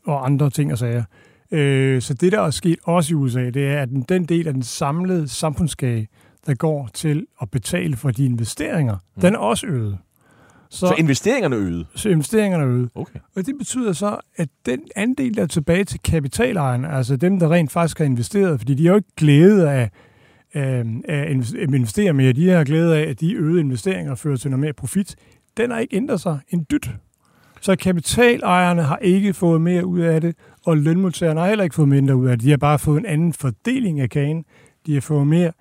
og 0.05 0.25
andre 0.25 0.49
ting 0.49 0.71
og 0.71 0.77
sager. 0.77 1.03
Øh, 1.51 2.01
så 2.01 2.13
det, 2.13 2.31
der 2.31 2.41
er 2.41 2.49
sket 2.49 2.79
også 2.83 3.13
i 3.13 3.15
USA, 3.15 3.49
det 3.49 3.67
er, 3.67 3.81
at 3.81 3.89
den, 4.09 4.25
del 4.25 4.47
af 4.47 4.53
den 4.53 4.63
samlede 4.63 5.27
samfundskage, 5.27 6.07
der 6.45 6.53
går 6.55 6.89
til 6.93 7.25
at 7.41 7.51
betale 7.51 7.95
for 7.95 8.11
de 8.11 8.25
investeringer, 8.25 8.95
mm. 9.15 9.21
den 9.21 9.33
er 9.33 9.39
også 9.39 9.67
øget. 9.67 9.97
Så, 10.69 10.87
så 10.87 10.95
investeringerne 10.97 11.55
er 11.55 11.61
øget. 11.61 11.87
så 11.95 12.09
investeringerne 12.09 12.63
er 12.63 12.69
øget. 12.69 12.89
Okay. 12.95 13.19
Og 13.35 13.45
det 13.45 13.55
betyder 13.57 13.93
så, 13.93 14.17
at 14.35 14.49
den 14.65 14.79
andel, 14.95 15.35
der 15.35 15.41
er 15.41 15.47
tilbage 15.47 15.83
til 15.83 15.99
kapitalejerne, 15.99 16.89
altså 16.89 17.15
dem, 17.15 17.39
der 17.39 17.51
rent 17.51 17.71
faktisk 17.71 17.97
har 17.97 18.05
investeret, 18.05 18.59
fordi 18.59 18.73
de 18.73 18.85
har 18.85 18.91
jo 18.91 18.95
ikke 18.95 19.15
glæde 19.17 19.71
af, 19.71 19.89
af, 20.53 20.83
af 21.07 21.21
at 21.31 21.73
investere 21.73 22.13
mere, 22.13 22.33
de 22.33 22.49
har 22.49 22.63
glæde 22.63 22.97
af, 22.97 23.09
at 23.09 23.19
de 23.19 23.33
øgede 23.33 23.59
investeringer 23.59 24.15
fører 24.15 24.37
til 24.37 24.51
noget 24.51 24.59
mere 24.59 24.73
profit, 24.73 25.15
den 25.57 25.71
har 25.71 25.79
ikke 25.79 25.95
ændret 25.95 26.21
sig 26.21 26.39
en 26.49 26.65
dyt. 26.71 26.89
Så 27.61 27.75
kapitalejerne 27.75 28.83
har 28.83 28.97
ikke 28.97 29.33
fået 29.33 29.61
mere 29.61 29.85
ud 29.85 29.99
af 29.99 30.21
det, 30.21 30.35
og 30.65 30.77
lønmodtagerne 30.77 31.39
har 31.39 31.47
heller 31.47 31.63
ikke 31.63 31.75
fået 31.75 31.89
mindre 31.89 32.15
ud 32.15 32.27
af 32.27 32.37
det. 32.37 32.45
De 32.45 32.49
har 32.49 32.57
bare 32.57 32.79
fået 32.79 32.99
en 32.99 33.05
anden 33.05 33.33
fordeling 33.33 33.99
af 33.99 34.09
kagen. 34.09 34.45
De 34.85 34.93
har 34.93 35.01
fået 35.01 35.27
mere 35.27 35.51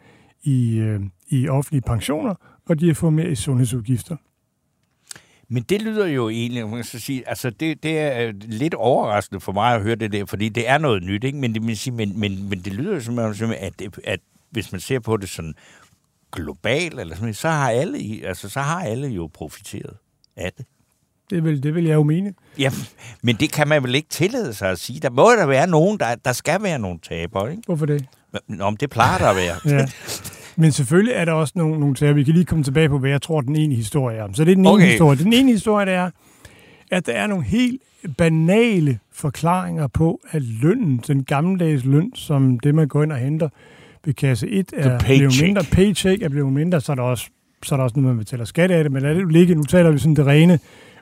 i, 0.43 0.79
øh, 0.79 1.01
i 1.29 1.49
offentlige 1.49 1.83
pensioner, 1.83 2.35
og 2.69 2.81
de 2.81 2.87
har 2.87 2.95
fået 2.95 3.13
mere 3.13 3.31
i 3.31 3.35
sundhedsudgifter. 3.35 4.17
Men 5.49 5.63
det 5.63 5.83
lyder 5.83 6.07
jo 6.07 6.29
egentlig, 6.29 6.69
man 6.69 6.85
skal 6.85 7.01
så 7.01 7.07
sige, 7.07 7.29
altså 7.29 7.51
det, 7.51 7.83
det 7.83 7.99
er 7.99 8.29
øh, 8.29 8.35
lidt 8.43 8.75
overraskende 8.75 9.41
for 9.41 9.53
mig 9.53 9.75
at 9.75 9.83
høre 9.83 9.95
det 9.95 10.13
der, 10.13 10.25
fordi 10.25 10.49
det 10.49 10.69
er 10.69 10.79
noget 10.79 11.03
nyt, 11.03 11.25
ikke? 11.25 11.39
Men, 11.39 11.55
det, 11.55 11.63
man 11.63 11.77
sige, 11.77 11.95
men, 11.95 12.21
men, 12.21 12.49
men 12.49 12.59
det 12.61 12.73
lyder 12.73 12.95
jo 12.95 13.35
som, 13.35 13.51
at, 13.59 13.83
at 14.05 14.21
hvis 14.51 14.73
man 14.73 14.81
ser 14.81 14.99
på 14.99 15.17
det 15.17 15.29
sådan 15.29 15.55
globalt, 16.33 17.01
eller 17.01 17.17
sådan, 17.17 17.35
så 17.35 17.49
har 17.49 17.71
alle, 17.71 17.99
i- 17.99 18.23
altså, 18.23 18.49
så 18.49 18.61
har 18.61 18.81
alle 18.81 19.09
jo 19.09 19.31
profiteret 19.35 19.97
af 20.37 20.51
det. 20.59 20.67
Det 21.31 21.45
vil, 21.45 21.62
det 21.62 21.75
vil 21.75 21.85
jeg 21.85 21.95
jo 21.95 22.03
mene. 22.03 22.35
Ja, 22.59 22.71
men 23.23 23.37
det 23.37 23.53
kan 23.53 23.69
man 23.69 23.83
vel 23.83 23.95
ikke 23.95 24.09
tillade 24.09 24.55
sig 24.55 24.71
at 24.71 24.79
sige. 24.79 25.01
Der 25.01 25.11
må 25.11 25.31
der 25.31 25.47
være 25.47 25.67
nogen, 25.67 25.99
der, 25.99 26.15
der 26.15 26.33
skal 26.33 26.62
være 26.62 26.79
nogle 26.79 26.99
tabere, 27.09 27.51
ikke? 27.51 27.62
Hvorfor 27.67 27.87
det? 27.87 28.07
Nå, 28.49 28.71
men 28.71 28.77
det 28.81 28.91
plejer 28.91 29.19
der 29.19 29.29
at 29.29 29.37
være. 29.37 29.79
Ja. 29.79 29.87
Men 30.57 30.73
selvfølgelig 30.73 31.15
er 31.15 31.25
der 31.25 31.33
også 31.33 31.53
nogle, 31.57 31.81
nogle 31.81 31.97
sager. 31.97 32.12
Vi 32.12 32.25
kan 32.25 32.35
lige 32.35 32.45
komme 32.45 32.65
tilbage 32.65 32.89
på, 32.89 32.99
hvad 32.99 33.11
jeg 33.11 33.23
tror, 33.23 33.41
den 33.41 33.57
ene 33.57 33.75
historie 33.75 34.17
er. 34.19 34.29
Så 34.33 34.45
det 34.45 34.51
er 34.51 34.55
den 34.55 34.67
ene 34.67 34.75
Okay. 34.75 34.87
historie. 34.91 35.19
Den 35.19 35.33
ene 35.33 35.53
historie, 35.53 35.87
det 35.87 35.95
er, 35.95 36.11
at 36.91 37.07
der 37.07 37.12
er 37.12 37.27
nogle 37.27 37.45
helt 37.45 37.83
banale 38.19 38.99
forklaringer 39.12 39.87
på, 39.87 40.21
at 40.31 40.43
lønnen, 40.43 41.03
den 41.07 41.25
gammeldags 41.25 41.85
løn, 41.85 42.12
som 42.15 42.61
det, 42.61 42.75
man 42.75 42.89
går 42.89 43.03
ind 43.03 43.12
og 43.12 43.19
henter 43.19 43.49
kasse 44.12 44.49
1, 44.49 44.73
er 44.77 44.99
blevet 44.99 45.42
mindre. 45.42 45.62
Paycheck 45.73 46.23
er 46.23 46.29
blevet 46.29 46.53
mindre, 46.53 46.81
så 46.81 46.92
er 46.92 46.97
der 46.97 47.03
også, 47.03 47.27
så 47.62 47.75
er 47.75 47.77
der 47.77 47.85
også 47.85 48.01
noget, 48.01 48.16
man 48.16 48.25
betaler 48.25 48.45
skat 48.45 48.71
af 48.71 48.85
det. 48.85 48.92
Men 48.92 49.03
lad 49.03 49.14
det 49.14 49.33
ligge. 49.33 49.55
Nu 49.55 49.62
taler 49.62 49.90
vi 49.90 49.99
sådan 49.99 50.16
det 50.16 50.27
rene 50.27 50.59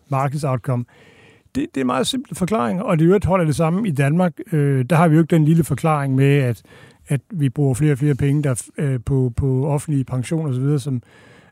markedsoutcome. 0.08 0.84
Det, 1.54 1.66
det 1.74 1.80
er 1.80 1.84
meget 1.84 2.06
simple 2.06 2.36
forklaringer, 2.36 2.82
og 2.82 2.98
det 2.98 3.04
er 3.04 3.08
jo 3.08 3.14
et 3.14 3.24
holder 3.24 3.44
det 3.44 3.56
samme 3.56 3.88
i 3.88 3.90
Danmark. 3.90 4.32
Øh, 4.52 4.84
der 4.90 4.96
har 4.96 5.08
vi 5.08 5.14
jo 5.14 5.20
ikke 5.20 5.34
den 5.36 5.44
lille 5.44 5.64
forklaring 5.64 6.14
med, 6.14 6.36
at 6.38 6.62
at 7.08 7.20
vi 7.30 7.48
bruger 7.48 7.74
flere 7.74 7.92
og 7.92 7.98
flere 7.98 8.14
penge 8.14 8.42
der, 8.42 8.62
øh, 8.78 9.00
på, 9.06 9.32
på 9.36 9.66
offentlige 9.66 10.04
pensioner 10.04 10.50
osv., 10.50 10.78
som, 10.78 11.02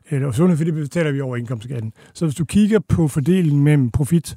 eller 0.09 0.31
sundhed, 0.31 0.57
fordi 0.57 0.71
det 0.71 0.79
betaler 0.79 1.11
vi 1.11 1.21
over 1.21 1.35
indkomstskatten. 1.35 1.93
Så 2.13 2.25
hvis 2.25 2.35
du 2.35 2.45
kigger 2.45 2.79
på 2.79 3.07
fordelingen 3.07 3.63
mellem 3.63 3.91
profit 3.91 4.35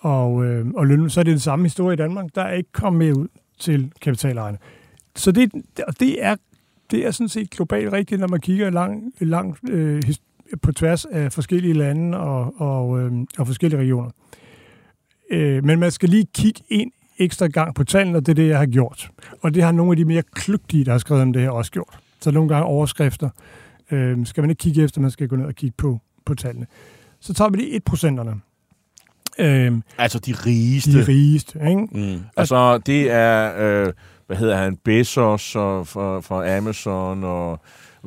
og, 0.00 0.44
øh, 0.44 0.66
og 0.74 0.86
løn, 0.86 1.10
så 1.10 1.20
er 1.20 1.24
det 1.24 1.30
den 1.30 1.40
samme 1.40 1.64
historie 1.64 1.94
i 1.94 1.96
Danmark. 1.96 2.26
Der 2.34 2.42
er 2.42 2.52
ikke 2.52 2.72
kommet 2.72 2.98
mere 2.98 3.18
ud 3.18 3.28
til 3.58 3.92
kapitalejerne. 4.02 4.58
Så 5.16 5.32
det, 5.32 5.52
det 6.00 6.24
er, 6.24 6.36
det 6.90 7.06
er 7.06 7.10
sådan 7.10 7.28
set 7.28 7.50
globalt 7.50 7.92
rigtigt, 7.92 8.20
når 8.20 8.28
man 8.28 8.40
kigger 8.40 8.70
langt 8.70 9.20
lang, 9.20 9.56
øh, 9.68 10.02
på 10.62 10.72
tværs 10.72 11.04
af 11.04 11.32
forskellige 11.32 11.74
lande 11.74 12.18
og, 12.18 12.60
og, 12.60 13.00
øh, 13.00 13.12
og 13.38 13.46
forskellige 13.46 13.80
regioner. 13.80 14.10
Øh, 15.30 15.64
men 15.64 15.78
man 15.80 15.90
skal 15.90 16.08
lige 16.08 16.26
kigge 16.34 16.60
ind 16.68 16.90
ekstra 17.18 17.46
gang 17.46 17.74
på 17.74 17.84
tallene, 17.84 18.18
og 18.18 18.26
det 18.26 18.32
er 18.32 18.34
det, 18.34 18.48
jeg 18.48 18.58
har 18.58 18.66
gjort. 18.66 19.10
Og 19.40 19.54
det 19.54 19.62
har 19.62 19.72
nogle 19.72 19.92
af 19.92 19.96
de 19.96 20.04
mere 20.04 20.22
kløgtige, 20.32 20.84
der 20.84 20.90
har 20.90 20.98
skrevet 20.98 21.22
om 21.22 21.32
det 21.32 21.42
her, 21.42 21.50
også 21.50 21.70
gjort. 21.70 21.98
Så 22.20 22.30
nogle 22.30 22.48
gange 22.48 22.64
overskrifter 22.64 23.28
øh, 23.90 24.26
skal 24.26 24.42
man 24.42 24.50
ikke 24.50 24.60
kigge 24.60 24.82
efter, 24.82 25.00
man 25.00 25.10
skal 25.10 25.28
gå 25.28 25.36
ned 25.36 25.46
og 25.46 25.54
kigge 25.54 25.74
på, 25.78 26.00
på 26.24 26.34
tallene. 26.34 26.66
Så 27.20 27.34
tager 27.34 27.50
vi 27.50 27.56
lige 27.56 27.80
1%'erne. 27.90 28.36
Øh, 29.38 29.72
Altså 29.98 30.18
de 30.18 30.32
rigeste. 30.32 30.92
de 30.92 31.08
rigeste, 31.08 31.58
ikke? 31.68 31.86
Mm. 31.92 32.20
Altså, 32.36 32.78
det 32.78 33.10
er, 33.10 33.52
øh, 33.58 33.92
hvad 34.26 34.36
hedder 34.36 34.56
han, 34.56 34.76
Bezos 34.84 35.56
og 35.56 35.86
for, 35.86 36.20
for 36.20 36.56
Amazon 36.58 37.24
og 37.24 37.60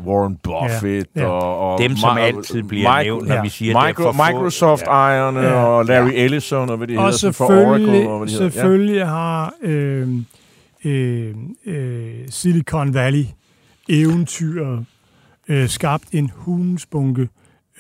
Warren 0.06 0.38
Buffett 0.44 1.10
Ja, 1.16 1.22
ja. 1.22 1.28
og, 1.28 1.74
og 1.74 1.80
Dem, 1.80 1.96
som 1.98 2.18
altid 2.18 2.64
bliver 2.64 3.04
nævnt, 3.04 3.28
når 3.28 3.36
ja. 3.36 3.42
vi 3.42 3.50
siger, 3.50 3.74
det 3.74 3.84
er 3.84 3.88
Micro, 3.88 4.04
for 4.04 4.12
få. 4.12 4.24
Microsoft-ejerne 4.32 5.40
Ja. 5.40 5.54
og 5.54 5.86
Larry 5.86 6.12
Ellison 6.14 6.70
og 6.70 6.78
hvad 6.78 6.88
det 6.88 6.98
Og 6.98 7.04
hedder, 7.04 7.32
for 7.32 7.48
selvfølgelig, 7.48 7.90
Oracle 7.90 8.10
og 8.10 8.18
hvad 8.18 8.28
det 8.28 8.36
hedder. 8.38 8.50
selvfølgelig 8.50 9.06
har 9.08 9.54
øh, 9.62 10.10
øh, 10.86 11.36
øh, 11.66 12.14
Silicon 12.30 12.94
Valley 12.94 13.26
eventyret 13.90 14.86
øh, 15.48 15.70
skabt 15.70 16.04
en 16.12 16.32
hundsbunke 16.36 17.30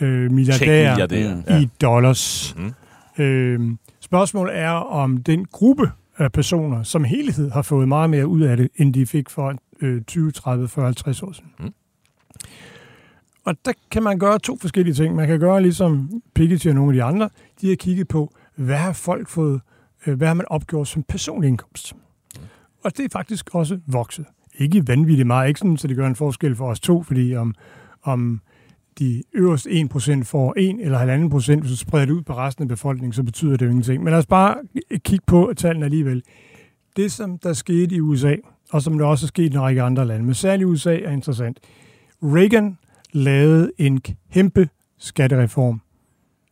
øh, 0.01 0.31
milliardærer. 0.31 1.35
Mm. 1.35 1.61
i 1.61 1.69
dollars. 1.81 2.55
Mm. 3.17 3.23
Øh, 3.23 3.59
spørgsmålet 4.01 4.57
er, 4.57 4.69
om 4.71 5.17
den 5.17 5.45
gruppe 5.51 5.91
personer 6.33 6.83
som 6.83 7.03
helhed 7.03 7.51
har 7.51 7.61
fået 7.61 7.87
meget 7.87 8.09
mere 8.09 8.27
ud 8.27 8.41
af 8.41 8.57
det, 8.57 8.69
end 8.75 8.93
de 8.93 9.05
fik 9.05 9.29
for 9.29 9.55
øh, 9.81 10.01
20, 10.01 10.31
30, 10.31 10.67
40, 10.67 10.85
50 10.85 11.23
år 11.23 11.31
siden. 11.31 11.51
Mm. 11.59 11.73
Og 13.45 13.55
der 13.65 13.73
kan 13.91 14.03
man 14.03 14.19
gøre 14.19 14.39
to 14.39 14.57
forskellige 14.61 14.93
ting. 14.93 15.15
Man 15.15 15.27
kan 15.27 15.39
gøre 15.39 15.61
ligesom 15.61 16.21
Piketty 16.35 16.67
og 16.67 16.75
nogle 16.75 16.91
af 16.91 16.93
de 16.93 17.03
andre. 17.03 17.29
De 17.61 17.69
har 17.69 17.75
kigget 17.75 18.07
på, 18.07 18.33
hvad 18.55 18.77
har 18.77 18.93
folk 18.93 19.29
fået, 19.29 19.61
øh, 20.05 20.17
hvad 20.17 20.27
har 20.27 20.33
man 20.33 20.45
opgjort 20.49 20.87
som 20.87 21.03
personlig 21.03 21.47
indkomst. 21.47 21.93
Og 22.83 22.97
det 22.97 23.05
er 23.05 23.09
faktisk 23.11 23.55
også 23.55 23.79
vokset. 23.87 24.25
Ikke 24.57 24.87
vanvittigt 24.87 25.27
meget, 25.27 25.47
ikke 25.47 25.59
sådan, 25.59 25.77
så 25.77 25.87
det 25.87 25.95
gør 25.95 26.07
en 26.07 26.15
forskel 26.15 26.55
for 26.55 26.69
os 26.69 26.79
to, 26.79 27.03
fordi 27.03 27.35
om, 27.35 27.55
om 28.03 28.41
de 28.99 29.23
øverste 29.33 29.69
1% 29.69 30.23
får 30.23 30.53
1 30.57 30.75
eller 30.79 31.23
1,5 31.23 31.29
procent, 31.29 31.61
hvis 31.61 31.71
du 31.71 31.77
spreder 31.77 32.05
det 32.05 32.13
ud 32.13 32.21
på 32.21 32.33
resten 32.33 32.61
af 32.61 32.67
befolkningen, 32.67 33.13
så 33.13 33.23
betyder 33.23 33.57
det 33.57 33.65
jo 33.65 33.69
ingenting. 33.69 34.03
Men 34.03 34.11
lad 34.11 34.19
os 34.19 34.25
bare 34.25 34.55
kigge 34.97 35.23
på 35.27 35.53
tallene 35.57 35.85
alligevel. 35.85 36.23
Det, 36.95 37.11
som 37.11 37.37
der 37.37 37.53
skete 37.53 37.95
i 37.95 37.99
USA, 37.99 38.35
og 38.71 38.81
som 38.81 38.97
der 38.97 39.05
også 39.05 39.25
er 39.25 39.27
sket 39.27 39.53
i 39.53 39.55
en 39.55 39.61
række 39.61 39.81
andre 39.81 40.05
lande, 40.05 40.25
men 40.25 40.33
særligt 40.33 40.67
USA 40.67 40.97
er 40.99 41.11
interessant. 41.11 41.59
Reagan 42.23 42.77
lavede 43.11 43.71
en 43.77 44.01
kæmpe 44.33 44.69
skattereform 44.97 45.81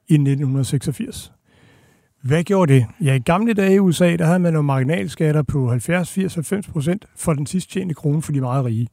i 0.07 0.13
1986. 0.13 1.33
Hvad 2.21 2.43
gjorde 2.43 2.73
det? 2.73 2.85
Ja, 3.01 3.13
i 3.13 3.19
gamle 3.19 3.53
dage 3.53 3.75
i 3.75 3.79
USA, 3.79 4.15
der 4.15 4.25
havde 4.25 4.39
man 4.39 4.53
jo 4.53 4.61
marginalskatter 4.61 5.41
på 5.41 5.69
70, 5.69 6.11
80, 6.11 6.33
90 6.33 6.67
procent 6.67 7.05
for 7.15 7.33
den 7.33 7.45
sidst 7.45 7.71
tjente 7.71 7.93
krone 7.93 8.21
for 8.21 8.31
de 8.31 8.41
meget 8.41 8.65
rige. 8.65 8.87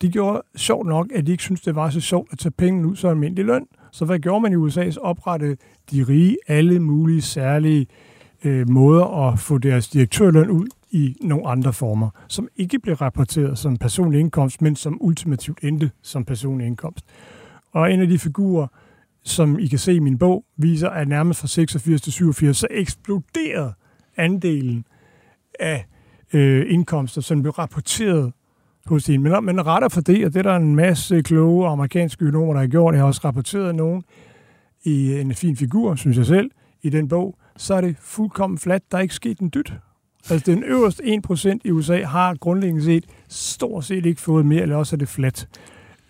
Det 0.00 0.12
gjorde 0.12 0.42
sjovt 0.56 0.86
nok, 0.86 1.06
at 1.14 1.26
de 1.26 1.32
ikke 1.32 1.42
syntes, 1.42 1.62
det 1.62 1.74
var 1.74 1.90
så 1.90 2.00
sjovt 2.00 2.28
at 2.32 2.38
tage 2.38 2.50
penge 2.50 2.88
ud 2.88 2.96
som 2.96 3.10
almindelig 3.10 3.44
løn. 3.44 3.66
Så 3.92 4.04
hvad 4.04 4.18
gjorde 4.18 4.40
man 4.40 4.52
i 4.52 4.56
USA? 4.56 4.90
Så 4.90 5.00
oprettede 5.00 5.56
de 5.90 6.02
rige 6.02 6.36
alle 6.46 6.80
mulige 6.80 7.22
særlige 7.22 7.86
øh, 8.44 8.70
måder 8.70 9.28
at 9.28 9.38
få 9.38 9.58
deres 9.58 9.88
direktørløn 9.88 10.50
ud 10.50 10.66
i 10.90 11.16
nogle 11.20 11.46
andre 11.48 11.72
former, 11.72 12.10
som 12.28 12.48
ikke 12.56 12.78
blev 12.78 12.94
rapporteret 12.94 13.58
som 13.58 13.76
personlig 13.76 14.20
indkomst, 14.20 14.62
men 14.62 14.76
som 14.76 14.98
ultimativt 15.00 15.58
endte 15.62 15.90
som 16.02 16.24
personlig 16.24 16.66
indkomst. 16.66 17.04
Og 17.72 17.92
en 17.92 18.00
af 18.00 18.08
de 18.08 18.18
figurer, 18.18 18.66
som 19.24 19.58
I 19.58 19.66
kan 19.66 19.78
se 19.78 19.94
i 19.94 19.98
min 19.98 20.18
bog, 20.18 20.44
viser, 20.56 20.90
at 20.90 21.08
nærmest 21.08 21.40
fra 21.40 21.48
86 21.48 22.02
til 22.02 22.12
87, 22.12 22.56
så 22.56 22.66
eksploderede 22.70 23.72
andelen 24.16 24.84
af 25.60 25.86
øh, 26.32 26.66
indkomster, 26.68 27.20
som 27.20 27.42
blev 27.42 27.52
rapporteret 27.52 28.32
hos 28.88 29.08
en. 29.08 29.22
Men, 29.22 29.44
men 29.44 29.66
retter 29.66 29.88
for 29.88 30.00
det, 30.00 30.26
og 30.26 30.34
det 30.34 30.38
er 30.38 30.42
der 30.42 30.56
en 30.56 30.76
masse 30.76 31.22
kloge 31.22 31.68
amerikanske 31.68 32.24
økonomer, 32.24 32.52
der 32.52 32.60
har 32.60 32.66
gjort, 32.66 32.94
jeg 32.94 33.00
har 33.00 33.06
også 33.06 33.20
rapporteret 33.24 33.74
nogen 33.74 34.04
i 34.84 35.20
en 35.20 35.34
fin 35.34 35.56
figur, 35.56 35.94
synes 35.94 36.16
jeg 36.16 36.26
selv, 36.26 36.50
i 36.82 36.90
den 36.90 37.08
bog, 37.08 37.38
så 37.56 37.74
er 37.74 37.80
det 37.80 37.96
fuldkommen 38.00 38.58
fladt. 38.58 38.92
Der 38.92 38.98
er 38.98 39.02
ikke 39.02 39.14
sket 39.14 39.38
en 39.38 39.50
dyt. 39.54 39.72
Altså 40.30 40.52
den 40.52 40.64
øverste 40.64 41.02
1% 41.30 41.58
i 41.64 41.70
USA 41.70 42.04
har 42.04 42.34
grundlæggende 42.34 42.84
set 42.84 43.04
stort 43.28 43.84
set 43.84 44.06
ikke 44.06 44.20
fået 44.20 44.46
mere, 44.46 44.62
eller 44.62 44.76
også 44.76 44.96
er 44.96 44.98
det 44.98 45.08
fladt. 45.08 45.48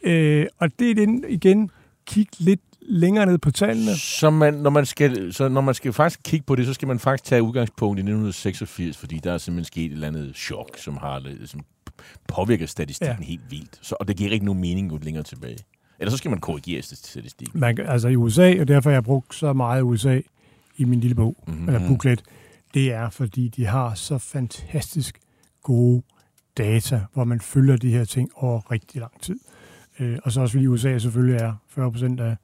Øh, 0.02 0.46
og 0.58 0.70
det 0.78 0.90
er 0.90 0.94
den 0.94 1.24
igen, 1.28 1.70
kig 2.06 2.28
lidt 2.38 2.60
længere 2.88 3.26
ned 3.26 3.38
på 3.38 3.50
tallene. 3.50 3.96
Så, 3.96 4.30
man, 4.30 4.54
når, 4.54 4.70
man 4.70 4.86
skal, 4.86 5.32
så 5.32 5.48
når 5.48 5.60
man 5.60 5.74
skal 5.74 5.92
faktisk 5.92 6.20
kigge 6.24 6.46
på 6.46 6.56
det, 6.56 6.66
så 6.66 6.74
skal 6.74 6.88
man 6.88 6.98
faktisk 6.98 7.24
tage 7.24 7.42
udgangspunkt 7.42 7.98
i 7.98 8.00
1986, 8.00 8.96
fordi 8.96 9.20
der 9.24 9.32
er 9.32 9.38
simpelthen 9.38 9.64
sket 9.64 9.86
et 9.86 9.92
eller 9.92 10.08
andet 10.08 10.36
chok, 10.36 10.78
som 10.78 10.96
har 10.96 11.22
som 11.44 11.60
påvirker 12.28 12.66
statistikken 12.66 13.16
ja. 13.20 13.24
helt 13.24 13.50
vildt. 13.50 13.78
Så, 13.82 13.96
og 14.00 14.08
det 14.08 14.16
giver 14.16 14.30
ikke 14.30 14.44
nogen 14.44 14.60
mening 14.60 14.86
at 14.86 14.90
gå 14.90 14.98
længere 15.04 15.24
tilbage. 15.24 15.58
Eller 15.98 16.10
så 16.10 16.16
skal 16.16 16.30
man 16.30 16.40
korrigere 16.40 16.82
statistikken. 16.82 17.60
Man, 17.60 17.78
altså 17.78 18.08
i 18.08 18.16
USA, 18.16 18.60
og 18.60 18.68
derfor 18.68 18.90
har 18.90 18.94
jeg 18.94 19.04
brugt 19.04 19.34
så 19.34 19.52
meget 19.52 19.82
USA 19.82 20.20
i 20.76 20.84
min 20.84 21.00
lille 21.00 21.14
bog, 21.14 21.36
mm-hmm. 21.46 21.68
eller 21.68 21.88
booklet, 21.88 22.22
det 22.74 22.92
er, 22.92 23.10
fordi 23.10 23.48
de 23.48 23.66
har 23.66 23.94
så 23.94 24.18
fantastisk 24.18 25.20
gode 25.62 26.02
data, 26.56 27.00
hvor 27.12 27.24
man 27.24 27.40
følger 27.40 27.76
de 27.76 27.90
her 27.90 28.04
ting 28.04 28.30
over 28.34 28.70
rigtig 28.70 29.00
lang 29.00 29.20
tid. 29.20 29.38
Øh, 29.98 30.18
og 30.24 30.32
så 30.32 30.40
også 30.40 30.52
fordi 30.52 30.66
USA 30.66 30.98
selvfølgelig 30.98 31.40
er 31.40 31.54
40 31.68 31.92
procent 31.92 32.20
af 32.20 32.36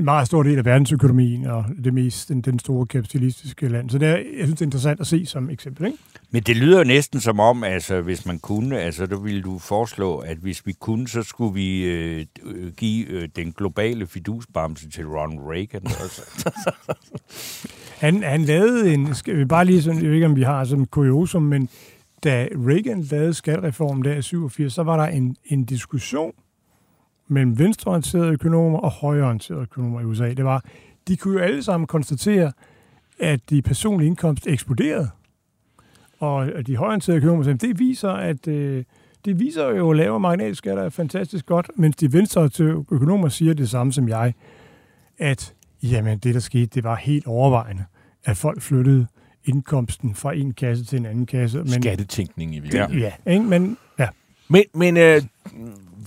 en 0.00 0.04
meget 0.04 0.26
stor 0.26 0.42
del 0.42 0.58
af 0.58 0.64
verdensøkonomien 0.64 1.46
og 1.46 1.64
det 1.84 1.94
mest 1.94 2.28
den, 2.28 2.40
den 2.40 2.58
store 2.58 2.86
kapitalistiske 2.86 3.68
land. 3.68 3.90
Så 3.90 3.98
det 3.98 4.08
er, 4.08 4.16
jeg 4.16 4.24
synes, 4.44 4.50
det 4.50 4.60
er 4.60 4.66
interessant 4.66 5.00
at 5.00 5.06
se 5.06 5.26
som 5.26 5.50
eksempel. 5.50 5.86
Ikke? 5.86 5.98
Men 6.30 6.42
det 6.42 6.56
lyder 6.56 6.84
næsten 6.84 7.20
som 7.20 7.40
om, 7.40 7.64
altså 7.64 8.00
hvis 8.00 8.26
man 8.26 8.38
kunne, 8.38 8.80
altså 8.80 9.06
der 9.06 9.20
ville 9.20 9.42
du 9.42 9.58
foreslå, 9.58 10.18
at 10.18 10.36
hvis 10.36 10.66
vi 10.66 10.72
kunne, 10.72 11.08
så 11.08 11.22
skulle 11.22 11.54
vi 11.54 11.84
øh, 11.84 12.26
give 12.76 13.06
øh, 13.06 13.28
den 13.36 13.52
globale 13.52 14.06
fidusbamse 14.06 14.90
til 14.90 15.06
Ronald 15.06 15.40
Reagan. 15.40 15.86
Også. 15.86 16.42
han, 18.06 18.22
han 18.22 18.42
lavede 18.42 18.94
en, 18.94 19.14
skal 19.14 19.36
vi 19.36 19.44
bare 19.44 19.64
lige 19.64 19.82
sådan, 19.82 20.00
jeg 20.00 20.08
ved 20.08 20.14
ikke 20.14 20.26
om 20.26 20.36
vi 20.36 20.42
har 20.42 20.64
sådan 20.64 20.82
en 20.82 20.86
kuriosum, 20.86 21.42
men 21.42 21.68
da 22.24 22.48
Reagan 22.68 23.02
lavede 23.02 23.34
skattereformen 23.34 24.04
der 24.04 24.14
i 24.14 24.22
87, 24.22 24.72
så 24.72 24.82
var 24.82 24.96
der 24.96 25.06
en, 25.06 25.36
en 25.44 25.64
diskussion 25.64 26.32
mellem 27.30 27.58
venstreorienterede 27.58 28.32
økonomer 28.32 28.78
og 28.78 28.90
højreorienterede 28.90 29.62
økonomer 29.62 30.00
i 30.00 30.04
USA. 30.04 30.32
Det 30.34 30.44
var, 30.44 30.64
de 31.08 31.16
kunne 31.16 31.34
jo 31.34 31.40
alle 31.40 31.62
sammen 31.62 31.86
konstatere, 31.86 32.52
at 33.18 33.40
de 33.50 33.62
personlige 33.62 34.06
indkomst 34.06 34.46
eksploderede. 34.46 35.10
Og 36.18 36.66
de 36.66 36.76
højreorienterede 36.76 37.16
økonomer 37.16 37.44
sagde, 37.44 37.58
det 37.58 37.78
viser, 37.78 38.10
at 38.10 38.48
øh, 38.48 38.84
det 39.24 39.38
viser 39.38 39.68
jo, 39.68 39.90
at 39.90 39.96
lavere 39.96 40.20
marginalskatter 40.20 40.82
er 40.82 40.88
fantastisk 40.88 41.46
godt, 41.46 41.70
mens 41.76 41.96
de 41.96 42.12
venstreorienterede 42.12 42.84
økonomer 42.90 43.28
siger 43.28 43.54
det 43.54 43.70
samme 43.70 43.92
som 43.92 44.08
jeg, 44.08 44.34
at 45.18 45.54
jamen, 45.82 46.18
det, 46.18 46.34
der 46.34 46.40
skete, 46.40 46.66
det 46.66 46.84
var 46.84 46.96
helt 46.96 47.26
overvejende, 47.26 47.84
at 48.24 48.36
folk 48.36 48.62
flyttede 48.62 49.06
indkomsten 49.44 50.14
fra 50.14 50.34
en 50.34 50.52
kasse 50.52 50.84
til 50.84 50.98
en 50.98 51.06
anden 51.06 51.26
kasse. 51.26 51.58
Men, 51.58 51.68
Skattetænkning 51.68 52.54
i 52.54 52.58
virkeligheden. 52.58 52.98
Ja, 53.26 53.32
ikke? 53.32 53.44
men 53.44 53.76
ja. 53.98 54.08
Men, 54.48 54.64
men 54.74 54.96
øh, 54.96 55.22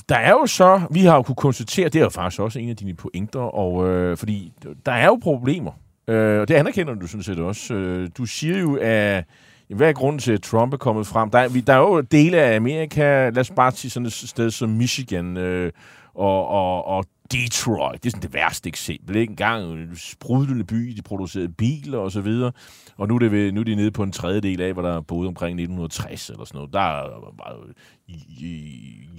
der 0.09 0.15
er 0.15 0.31
jo 0.31 0.45
så, 0.45 0.81
vi 0.91 0.99
har 0.99 1.15
jo 1.15 1.21
kunne 1.21 1.35
konstatere, 1.35 1.89
det 1.89 1.99
er 1.99 2.03
jo 2.03 2.09
faktisk 2.09 2.41
også 2.41 2.59
en 2.59 2.69
af 2.69 2.75
dine 2.75 2.93
pointer, 2.93 3.39
og 3.39 3.89
øh, 3.89 4.17
fordi 4.17 4.53
der 4.85 4.91
er 4.91 5.05
jo 5.05 5.19
problemer, 5.21 5.71
øh, 6.07 6.41
og 6.41 6.47
det 6.47 6.55
anerkender 6.55 6.95
du 6.95 7.07
sådan 7.07 7.23
set 7.23 7.39
også. 7.39 7.73
Øh, 7.73 8.09
du 8.17 8.25
siger 8.25 8.59
jo, 8.59 8.77
at 8.81 9.23
hvad 9.69 9.89
er 9.89 9.93
grunden 9.93 10.19
til, 10.19 10.31
at 10.31 10.41
Trump 10.41 10.73
er 10.73 10.77
kommet 10.77 11.07
frem? 11.07 11.29
Der 11.29 11.39
er, 11.39 11.49
der 11.67 11.73
er 11.73 11.77
jo 11.77 12.01
dele 12.01 12.37
af 12.37 12.55
Amerika, 12.55 13.29
lad 13.29 13.37
os 13.37 13.51
bare 13.51 13.71
sige 13.71 13.91
sådan 13.91 14.05
et 14.05 14.13
sted 14.13 14.51
som 14.51 14.69
Michigan 14.69 15.37
øh, 15.37 15.71
og, 16.15 16.47
og, 16.47 16.85
og 16.85 17.05
Detroit. 17.31 18.03
Det 18.03 18.09
er 18.09 18.11
sådan 18.11 18.21
det 18.21 18.33
værste 18.33 18.69
eksempel. 18.69 19.15
Ikke? 19.15 19.31
En 19.31 19.35
gang 19.35 19.71
en 19.71 19.95
sprudlende 19.95 20.63
by, 20.63 20.93
de 20.95 21.01
producerede 21.01 21.49
biler 21.49 21.97
og 21.97 22.11
så 22.11 22.21
videre. 22.21 22.51
Og 22.97 23.07
nu 23.07 23.15
er, 23.15 23.19
det 23.19 23.31
ved, 23.31 23.51
nu 23.51 23.59
er 23.59 23.63
de 23.63 23.75
nede 23.75 23.91
på 23.91 24.03
en 24.03 24.11
tredjedel 24.11 24.61
af, 24.61 24.73
hvor 24.73 24.81
der 24.81 25.01
boede 25.01 25.27
omkring 25.27 25.61
1960 25.61 26.29
eller 26.29 26.45
sådan 26.45 26.57
noget. 26.57 26.73
Der 26.73 26.79
er 26.79 27.33
bare 27.37 27.55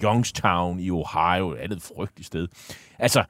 Youngstown 0.03 0.81
i 0.81 0.91
Ohio, 0.91 1.51
et 1.51 1.59
andet 1.59 1.83
frygteligt 1.83 2.27
sted. 2.27 2.49
Altså, 2.99 3.25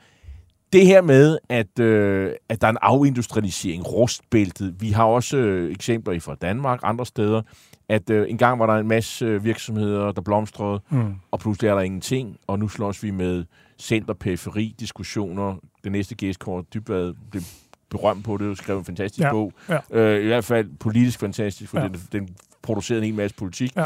det 0.72 0.86
her 0.86 1.02
med, 1.02 1.38
at, 1.48 1.78
øh, 1.78 2.32
at 2.48 2.60
der 2.60 2.66
er 2.66 2.70
en 2.70 2.78
afindustrialisering, 2.82 3.92
rustbæltet. 3.92 4.74
Vi 4.80 4.90
har 4.90 5.04
også 5.04 5.36
øh, 5.36 5.70
eksempler 5.70 6.20
fra 6.20 6.34
Danmark, 6.34 6.80
andre 6.82 7.06
steder, 7.06 7.42
at 7.88 8.10
øh, 8.10 8.30
engang 8.30 8.58
var 8.58 8.66
der 8.66 8.74
en 8.74 8.88
masse 8.88 9.24
øh, 9.24 9.44
virksomheder, 9.44 10.12
der 10.12 10.20
blomstrede, 10.20 10.80
mm. 10.90 11.14
og 11.30 11.38
pludselig 11.38 11.68
er 11.68 11.74
der 11.74 11.82
ingenting, 11.82 12.36
og 12.46 12.58
nu 12.58 12.68
slås 12.68 13.02
vi 13.02 13.10
med 13.10 13.44
center-periferi-diskussioner. 13.78 15.56
Det 15.84 15.92
næste 15.92 16.14
gæstkort, 16.14 16.74
Dybvad, 16.74 17.14
blev 17.30 17.42
berømt 17.90 18.24
på 18.24 18.36
det, 18.36 18.48
og 18.48 18.56
skrev 18.56 18.78
en 18.78 18.84
fantastisk 18.84 19.24
ja. 19.24 19.30
bog. 19.30 19.52
Ja. 19.68 19.78
Øh, 19.90 20.24
I 20.24 20.26
hvert 20.26 20.44
fald 20.44 20.68
politisk 20.80 21.20
fantastisk, 21.20 21.70
for 21.70 21.80
ja. 21.80 21.88
den, 21.88 22.00
den 22.12 22.28
producerede 22.62 23.02
en 23.02 23.06
hel 23.06 23.14
masse 23.14 23.36
politik. 23.36 23.76
Ja. 23.76 23.84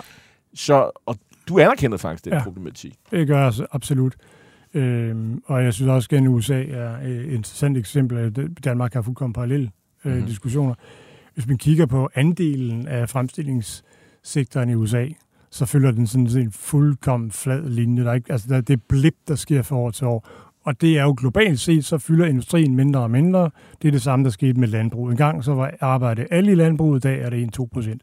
Så, 0.55 0.91
og 1.07 1.17
du 1.49 1.59
anerkender 1.59 1.97
faktisk 1.97 2.25
den 2.25 2.33
ja. 2.33 2.43
problematik. 2.43 2.95
Det 3.11 3.27
gør 3.27 3.43
jeg 3.43 3.53
absolut. 3.71 4.17
Øhm, 4.75 5.43
og 5.47 5.65
jeg 5.65 5.75
synes 5.75 5.89
også, 5.89 6.09
at 6.13 6.27
USA 6.27 6.65
er 6.65 6.99
et 6.99 7.25
interessant 7.25 7.77
eksempel. 7.77 8.19
At 8.19 8.65
Danmark 8.65 8.95
har 8.95 9.03
fuldkommen 9.03 9.33
parallelle 9.33 9.71
øh, 10.05 10.13
mm-hmm. 10.13 10.27
diskussioner. 10.27 10.75
Hvis 11.35 11.47
man 11.47 11.59
kigger 11.59 11.87
på 11.87 12.11
andelen 12.15 12.89
af 12.89 13.09
fremstillingssektoren 13.09 14.71
i 14.71 14.75
USA, 14.75 15.07
så 15.51 15.67
følger 15.67 15.91
den 15.91 16.07
sådan 16.07 16.27
en 16.27 16.53
fuldkommen 16.53 17.31
flad 17.31 17.69
linje. 17.69 18.05
Der 18.05 18.11
er 18.11 18.15
ikke, 18.15 18.33
altså 18.33 18.49
der, 18.49 18.61
det 18.61 18.73
er 18.73 18.83
blip, 18.89 19.15
der 19.29 19.35
sker 19.35 19.63
fra 19.63 19.77
år 19.77 19.91
til 19.91 20.07
år. 20.07 20.29
Og 20.65 20.81
det 20.81 20.99
er 20.99 21.03
jo 21.03 21.15
globalt 21.19 21.61
set, 21.61 21.85
så 21.85 21.99
fylder 21.99 22.27
industrien 22.27 22.75
mindre 22.75 23.01
og 23.01 23.11
mindre. 23.11 23.51
Det 23.83 23.89
er 23.89 23.93
det 23.93 24.03
samme, 24.03 24.25
der 24.25 24.31
skete 24.31 24.61
med 24.61 24.69
landbruget. 24.69 25.11
En 25.11 25.17
gang 25.17 25.45
så 25.45 25.55
var 25.55 25.75
arbejde 25.81 26.27
alle 26.31 26.53
i 26.53 26.55
landbruget, 26.55 26.99
i 26.99 27.09
dag 27.09 27.21
er 27.21 27.31
det 27.31 27.59
1-2 27.59 27.67
procent. 27.73 28.03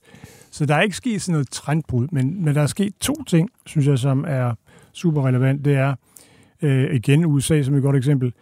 Så 0.51 0.65
der 0.65 0.75
er 0.75 0.81
ikke 0.81 0.95
sket 0.95 1.21
sådan 1.21 1.33
noget 1.33 1.49
trendbrud, 1.49 2.07
men, 2.11 2.45
men 2.45 2.55
der 2.55 2.61
er 2.61 2.67
sket 2.67 2.93
to 3.01 3.23
ting, 3.23 3.49
synes 3.65 3.87
jeg, 3.87 3.99
som 3.99 4.25
er 4.27 4.53
super 4.93 5.27
relevant. 5.27 5.65
Det 5.65 5.75
er, 5.75 5.95
øh, 6.61 6.95
igen 6.95 7.25
USA 7.25 7.61
som 7.61 7.75
et 7.75 7.81
godt 7.81 7.95
eksempel, 7.95 8.33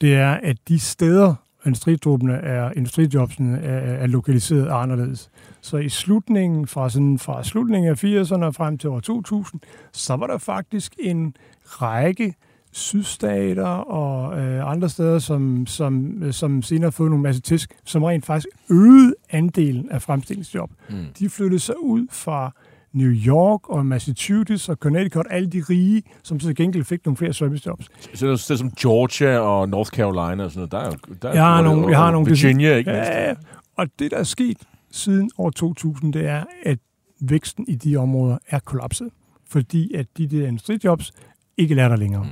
det 0.00 0.14
er, 0.14 0.30
at 0.30 0.56
de 0.68 0.78
steder, 0.78 1.34
industritruppene 1.66 2.34
er, 2.34 2.72
industrijobsene 2.76 3.60
er, 3.60 3.78
er 3.78 4.06
lokaliseret 4.06 4.68
anderledes. 4.68 5.30
Så 5.60 5.76
i 5.76 5.88
slutningen, 5.88 6.66
fra, 6.66 6.90
sådan, 6.90 7.18
fra 7.18 7.44
slutningen 7.44 7.90
af 7.90 8.04
80'erne 8.04 8.44
og 8.44 8.54
frem 8.54 8.78
til 8.78 8.90
år 8.90 9.00
2000, 9.00 9.60
så 9.92 10.16
var 10.16 10.26
der 10.26 10.38
faktisk 10.38 10.94
en 10.98 11.36
række 11.64 12.34
sydstater 12.72 13.66
og 13.66 14.38
øh, 14.38 14.70
andre 14.70 14.88
steder, 14.88 15.18
som, 15.18 15.66
som, 15.66 16.22
som 16.32 16.62
senere 16.62 16.86
har 16.86 16.90
fået 16.90 17.10
nogle 17.10 17.22
masse 17.22 17.40
tisk, 17.40 17.74
som 17.84 18.02
rent 18.02 18.26
faktisk 18.26 18.48
øgede 18.70 19.14
andelen 19.30 19.90
af 19.90 20.02
fremstillingsjob. 20.02 20.70
Mm. 20.90 20.96
De 21.18 21.28
flyttede 21.28 21.60
sig 21.60 21.74
ud 21.82 22.06
fra 22.10 22.52
New 22.92 23.12
York 23.26 23.68
og 23.68 23.86
Massachusetts 23.86 24.68
og 24.68 24.76
Connecticut, 24.76 25.26
alle 25.30 25.48
de 25.48 25.62
rige, 25.70 26.02
som 26.22 26.38
til 26.38 26.54
gengæld 26.54 26.84
fik 26.84 27.04
nogle 27.04 27.16
flere 27.16 27.32
servicejobs. 27.32 27.88
Så 28.14 28.26
det 28.26 28.32
er 28.32 28.36
så 28.36 28.56
som 28.56 28.70
Georgia 28.70 29.38
og 29.38 29.68
North 29.68 29.90
Carolina 29.90 30.44
og 30.44 30.50
sådan 30.50 30.58
noget, 30.58 30.72
der 30.72 30.78
er 30.78 30.86
jo... 30.86 31.14
Der 31.22 31.32
jeg 31.32 31.44
har 31.44 31.62
nogle, 31.62 31.88
jeg 31.88 31.98
har 31.98 32.10
nogle 32.10 32.26
Virginia, 32.26 32.76
ikke 32.76 32.90
mindst. 32.90 33.10
Ja, 33.10 33.34
og 33.76 33.86
det, 33.98 34.10
der 34.10 34.16
er 34.16 34.22
sket 34.22 34.58
siden 34.90 35.30
år 35.38 35.50
2000, 35.50 36.12
det 36.12 36.26
er, 36.26 36.44
at 36.62 36.78
væksten 37.20 37.64
i 37.68 37.74
de 37.74 37.96
områder 37.96 38.38
er 38.48 38.58
kollapset, 38.58 39.08
fordi 39.48 39.94
at 39.94 40.06
de 40.16 40.26
der 40.26 40.46
industrijobs 40.46 41.12
ikke 41.56 41.74
lærer 41.74 41.88
der 41.88 41.96
længere. 41.96 42.22
Mm. 42.22 42.30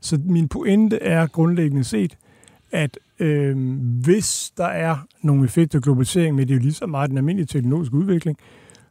Så 0.00 0.20
min 0.24 0.48
pointe 0.48 1.02
er 1.02 1.26
grundlæggende 1.26 1.84
set, 1.84 2.16
at 2.72 2.98
øh, 3.18 3.56
hvis 4.02 4.52
der 4.56 4.66
er 4.66 4.96
nogle 5.22 5.44
effekter 5.44 5.78
af 5.78 5.82
globalisering, 5.82 6.36
men 6.36 6.48
det 6.48 6.54
er 6.54 6.58
jo 6.58 6.62
lige 6.62 6.72
så 6.72 6.86
meget 6.86 7.10
den 7.10 7.18
almindelige 7.18 7.46
teknologiske 7.46 7.94
udvikling, 7.94 8.38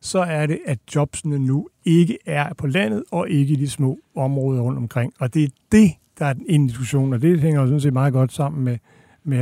så 0.08 0.20
er 0.20 0.46
det, 0.46 0.60
at 0.66 0.80
jobsene 0.96 1.40
nu 1.40 1.68
ikke 1.86 2.18
er 2.26 2.54
på 2.54 2.68
landet 2.68 3.04
og 3.12 3.30
ikke 3.30 3.54
i 3.54 3.56
de 3.56 3.70
små 3.70 4.00
områder 4.16 4.62
rundt 4.62 4.78
omkring. 4.78 5.14
Og 5.20 5.34
det 5.34 5.44
er 5.44 5.48
det, 5.72 5.92
der 6.20 6.26
er 6.26 6.34
en 6.50 6.68
diskussion, 6.68 7.14
og 7.14 7.22
det 7.22 7.42
hænger 7.42 7.62
jo 7.62 7.68
sådan 7.68 7.82
set 7.82 7.94
meget 7.94 8.14
godt 8.14 8.34
sammen 8.34 8.64
med, 8.64 8.78
med 9.24 9.42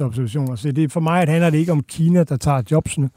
observationer. 0.00 0.56
Så 0.56 0.72
det, 0.72 0.92
for 0.92 1.00
mig 1.00 1.22
at 1.22 1.28
handler 1.28 1.50
det 1.50 1.58
ikke 1.58 1.72
om 1.72 1.82
Kina, 1.82 2.24
der 2.24 2.36
tager 2.36 2.62
jobsene 2.70 3.10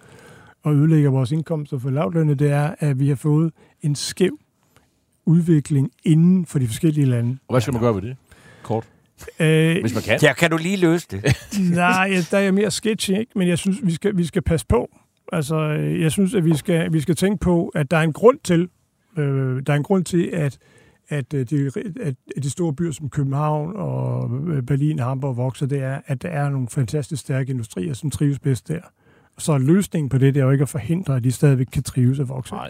og 0.64 0.76
ødelægger 0.76 1.10
vores 1.10 1.32
indkomster 1.32 1.80
for 1.80 1.90
lavlønne. 1.90 2.36
Det 2.36 2.52
er, 2.52 2.76
at 2.80 3.00
vi 3.00 3.08
har 3.08 3.16
fået 3.16 3.54
en 3.82 3.96
skæv 3.96 4.40
udvikling 5.26 5.92
inden 6.04 6.46
for 6.46 6.60
de 6.60 6.68
forskellige 6.68 7.06
lande. 7.06 7.38
Og 7.48 7.54
hvad 7.54 7.62
skal 7.62 7.74
man 7.74 7.82
gøre 7.82 7.96
ved 7.96 8.02
det? 8.02 8.18
Kort. 8.64 8.84
Øh, 9.40 9.82
Hvis 9.82 9.94
man 9.94 10.04
kan. 10.04 10.20
Ja, 10.22 10.34
kan 10.34 10.52
du 10.52 10.58
lige 10.58 10.78
løse 10.78 11.08
det? 11.12 11.24
nej, 11.76 12.12
der 12.32 12.38
er 12.38 12.42
jeg 12.42 12.54
mere 12.54 12.72
sketchy, 12.72 13.10
ikke? 13.10 13.32
men 13.36 13.47
jeg 13.47 13.58
synes, 13.58 13.78
vi 13.84 13.91
skal, 13.91 14.18
vi 14.18 14.26
skal 14.26 14.41
passe 14.41 14.66
på. 14.66 14.89
Altså, 15.32 15.59
jeg 16.01 16.11
synes, 16.11 16.36
at 16.36 16.45
vi 16.45 16.55
skal, 16.55 16.93
vi 16.93 16.99
skal 16.99 17.15
tænke 17.15 17.39
på, 17.39 17.67
at 17.67 17.91
der 17.91 17.97
er 17.97 18.01
en 18.01 18.13
grund 18.13 18.39
til, 18.43 18.69
øh, 19.17 19.61
der 19.67 19.73
er 19.73 19.77
en 19.77 19.84
grund 19.84 20.05
til, 20.05 20.30
at, 20.34 20.57
at, 21.09 21.34
øh, 21.34 21.49
de, 21.49 21.71
at, 22.01 22.15
de 22.43 22.49
store 22.49 22.73
byer 22.73 22.91
som 22.91 23.09
København 23.09 23.75
og 23.75 24.32
øh, 24.47 24.63
Berlin 24.63 24.99
og 24.99 25.05
Hamburg 25.05 25.38
vokser, 25.38 25.65
det 25.65 25.84
er, 25.84 25.99
at 26.05 26.21
der 26.21 26.30
er 26.30 26.49
nogle 26.49 26.67
fantastisk 26.67 27.21
stærke 27.21 27.51
industrier, 27.51 27.93
som 27.93 28.09
trives 28.09 28.39
bedst 28.39 28.67
der. 28.67 28.82
Så 29.38 29.57
løsningen 29.57 30.09
på 30.09 30.17
det, 30.17 30.34
det 30.34 30.39
er 30.39 30.45
jo 30.45 30.51
ikke 30.51 30.61
at 30.61 30.69
forhindre, 30.69 31.15
at 31.15 31.23
de 31.23 31.32
stadigvæk 31.32 31.67
kan 31.71 31.84
trives 31.84 32.19
og 32.19 32.30
vokse. 32.30 32.53
Nej. 32.53 32.69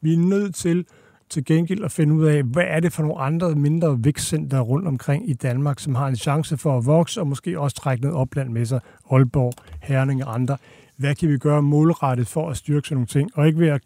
Vi 0.00 0.12
er 0.12 0.18
nødt 0.18 0.54
til 0.54 0.86
til 1.30 1.44
gengæld 1.44 1.84
at 1.84 1.92
finde 1.92 2.14
ud 2.14 2.26
af, 2.26 2.42
hvad 2.42 2.64
er 2.66 2.80
det 2.80 2.92
for 2.92 3.02
nogle 3.02 3.20
andre 3.20 3.54
mindre 3.54 4.04
vækstcenter 4.04 4.60
rundt 4.60 4.88
omkring 4.88 5.30
i 5.30 5.32
Danmark, 5.32 5.78
som 5.78 5.94
har 5.94 6.06
en 6.06 6.16
chance 6.16 6.56
for 6.56 6.78
at 6.78 6.86
vokse, 6.86 7.20
og 7.20 7.26
måske 7.26 7.60
også 7.60 7.76
trække 7.76 8.02
noget 8.02 8.16
opland 8.18 8.48
med 8.48 8.64
sig, 8.64 8.80
Aalborg, 9.10 9.52
Herning 9.80 10.24
og 10.24 10.34
andre. 10.34 10.56
Hvad 11.00 11.14
kan 11.14 11.28
vi 11.28 11.38
gøre 11.38 11.62
målrettet 11.62 12.26
for 12.26 12.50
at 12.50 12.56
styrke 12.56 12.88
sådan 12.88 12.96
nogle 12.96 13.06
ting, 13.06 13.30
og 13.34 13.46
ikke 13.46 13.58
ved 13.58 13.68
at 13.68 13.80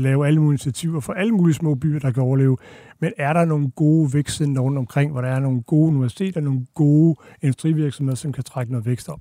lave 0.00 0.26
alle 0.26 0.40
mulige 0.40 0.54
initiativer 0.54 1.00
for 1.00 1.12
alle 1.12 1.32
mulige 1.32 1.54
små 1.54 1.74
byer, 1.74 1.98
der 1.98 2.10
kan 2.10 2.22
overleve, 2.22 2.56
men 3.00 3.12
er 3.18 3.32
der 3.32 3.44
nogle 3.44 3.70
gode 3.70 4.14
vækstcenter 4.14 4.62
rundt 4.62 4.78
omkring, 4.78 5.12
hvor 5.12 5.20
der 5.20 5.28
er 5.28 5.38
nogle 5.38 5.62
gode 5.62 5.88
universiteter, 5.88 6.40
nogle 6.40 6.66
gode 6.74 7.16
industrivirksomheder, 7.42 8.16
som 8.16 8.32
kan 8.32 8.44
trække 8.44 8.72
noget 8.72 8.86
vækst 8.86 9.08
op? 9.08 9.20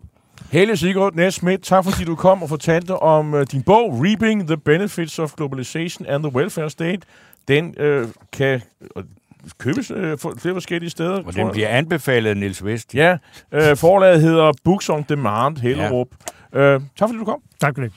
Helle 0.52 0.78
Sigurd 0.78 1.16
Nesmith, 1.16 1.62
tak 1.62 1.84
fordi 1.84 2.04
du 2.04 2.16
kom 2.16 2.44
og 2.44 2.50
fortalte 2.50 2.96
om 2.96 3.34
uh, 3.34 3.42
din 3.52 3.64
bog, 3.64 4.02
Reaping 4.06 4.48
the 4.48 4.58
Benefits 4.58 5.20
of 5.20 5.34
Globalization 5.38 6.08
and 6.08 6.24
the 6.24 6.36
Welfare 6.36 6.70
State. 6.70 7.00
Den 7.48 7.76
øh, 7.78 8.08
kan 8.34 8.62
øh, 8.98 9.04
købes 9.58 9.92
øh, 9.92 10.18
for 10.18 10.34
flere 10.38 10.54
forskellige 10.54 10.90
steder. 10.90 11.24
Og 11.24 11.36
den 11.36 11.52
bliver 11.52 11.68
anbefalet 11.68 12.30
af 12.30 12.38
Niels 12.38 12.66
Vest. 12.66 12.96
Ja, 12.96 13.18
øh, 13.52 13.78
forlaget 13.78 14.22
hedder 14.22 14.52
Books 14.64 14.90
on 14.90 15.06
Demand, 15.10 15.58
Hellerup. 15.58 16.08
Ja. 16.12 16.39
Øh, 16.54 16.82
tak 16.98 17.10
fordi 17.10 17.20
du 17.20 17.26
kom. 17.26 17.42
Tak 17.60 17.76
for 17.76 17.82
det. 17.82 17.92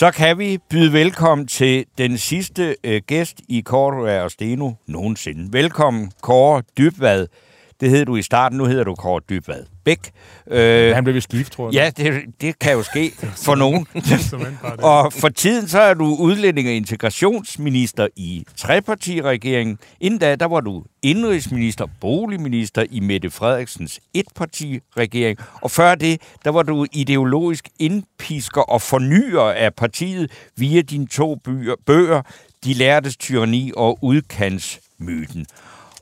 Så 0.00 0.10
kan 0.10 0.38
vi 0.38 0.58
byde 0.70 0.92
velkommen 0.92 1.46
til 1.46 1.84
den 1.98 2.18
sidste 2.18 2.76
øh, 2.84 3.02
gæst 3.06 3.40
i 3.48 3.60
Kåre 3.60 4.22
og 4.22 4.30
Steno 4.30 4.72
nogensinde. 4.86 5.52
Velkommen, 5.52 6.12
Kåre 6.22 6.62
Dybvad. 6.78 7.26
Det 7.80 7.90
hed 7.90 8.04
du 8.04 8.16
i 8.16 8.22
starten, 8.22 8.58
nu 8.58 8.64
hedder 8.64 8.84
du 8.84 8.94
Kåre 8.94 9.20
Dybvad 9.28 9.64
Bæk. 9.84 10.10
Øh, 10.50 10.94
han 10.94 11.04
blev 11.04 11.14
ved 11.14 11.20
skift, 11.20 11.52
tror 11.52 11.72
jeg. 11.72 11.74
Ja, 11.98 12.04
det, 12.04 12.22
det 12.40 12.58
kan 12.58 12.72
jo 12.72 12.82
ske 12.82 13.12
for 13.46 13.54
nogen. 13.54 13.86
og 14.82 15.12
for 15.12 15.28
tiden 15.28 15.68
så 15.68 15.80
er 15.80 15.94
du 15.94 16.16
udlænding 16.18 16.68
og 16.68 16.74
integrationsminister 16.74 18.08
i 18.16 18.44
trepartiregeringen. 18.56 19.78
Inden 20.00 20.20
da, 20.20 20.36
der 20.36 20.46
var 20.46 20.60
du 20.60 20.84
indrigsminister, 21.02 21.86
boligminister 22.00 22.84
i 22.90 23.00
Mette 23.00 23.30
Frederiksens 23.30 24.00
etpartiregering. 24.14 25.38
Og 25.60 25.70
før 25.70 25.94
det, 25.94 26.20
der 26.44 26.50
var 26.50 26.62
du 26.62 26.86
ideologisk 26.92 27.68
indpisker 27.78 28.60
og 28.60 28.82
fornyer 28.82 29.40
af 29.42 29.74
partiet 29.74 30.30
via 30.56 30.80
dine 30.82 31.06
to 31.06 31.34
bøger, 31.34 31.74
bøger 31.86 32.22
De 32.64 32.74
lærtes 32.74 33.16
tyranni 33.16 33.72
og 33.76 33.98
udkantsmyten. 34.02 35.46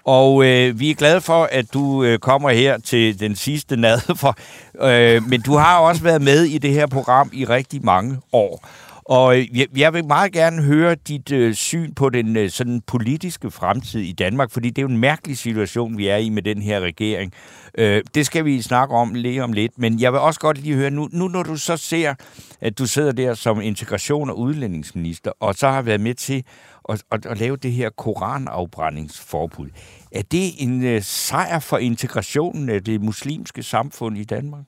Og 0.09 0.45
øh, 0.45 0.81
vi 0.81 0.91
er 0.91 0.95
glade 0.95 1.21
for, 1.21 1.49
at 1.53 1.73
du 1.75 2.05
øh, 2.05 2.19
kommer 2.19 2.51
her 2.51 2.79
til 2.79 3.21
den 3.21 3.37
sidste 3.37 3.77
nad. 3.77 4.01
For, 4.17 4.37
øh, 4.89 5.23
men 5.29 5.41
du 5.41 5.57
har 5.57 5.79
også 5.79 6.03
været 6.03 6.23
med 6.23 6.45
i 6.45 6.59
det 6.59 6.71
her 6.71 6.87
program 6.87 7.31
i 7.33 7.45
rigtig 7.45 7.85
mange 7.85 8.19
år. 8.33 8.69
Og 9.09 9.39
øh, 9.39 9.59
jeg, 9.59 9.67
jeg 9.77 9.93
vil 9.93 10.05
meget 10.05 10.33
gerne 10.33 10.63
høre 10.63 10.95
dit 10.95 11.33
øh, 11.33 11.55
syn 11.55 11.95
på 11.95 12.11
den 12.11 12.37
øh, 12.37 12.51
sådan 12.51 12.81
politiske 12.87 13.51
fremtid 13.51 14.01
i 14.01 14.13
Danmark, 14.13 14.51
fordi 14.51 14.71
det 14.71 14.79
er 14.79 14.83
jo 14.83 14.89
en 14.89 14.99
mærkelig 14.99 15.39
situation, 15.39 15.99
vi 15.99 16.09
er 16.09 16.17
i 16.17 16.29
med 16.29 16.43
den 16.43 16.63
her 16.63 16.81
regering. 16.81 17.33
Øh, 17.79 18.03
det 18.15 18.27
skal 18.27 18.45
vi 18.45 18.63
snakke 18.63 18.95
om 18.95 19.15
lige 19.15 19.45
om 19.45 19.53
lidt, 19.53 19.79
men 19.79 20.01
jeg 20.01 20.13
vil 20.13 20.21
også 20.21 20.41
godt 20.41 20.59
lige 20.59 20.75
høre, 20.75 20.91
nu, 20.91 21.09
nu 21.13 21.29
når 21.29 21.43
du 21.43 21.57
så 21.57 21.77
ser, 21.77 22.15
at 22.61 22.79
du 22.79 22.87
sidder 22.87 23.13
der 23.13 23.35
som 23.35 23.61
integration- 23.61 24.31
og 24.31 24.39
udlændingsminister, 24.39 25.33
og 25.41 25.55
så 25.55 25.69
har 25.69 25.83
været 25.83 26.01
med 26.01 26.15
til 26.15 26.45
at, 26.89 27.03
at, 27.13 27.27
at 27.27 27.39
lave 27.39 27.57
det 27.57 27.73
her 27.73 27.91
koranafbrændingsforbud. 27.91 29.69
Er 30.13 30.23
det 30.23 30.63
en 30.63 30.85
øh, 30.85 31.03
sejr 31.03 31.59
for 31.59 31.79
integrationen 31.79 32.69
af 32.69 32.85
det 32.85 33.01
muslimske 33.01 33.63
samfund 33.63 34.19
i 34.19 34.25
Danmark? 34.25 34.65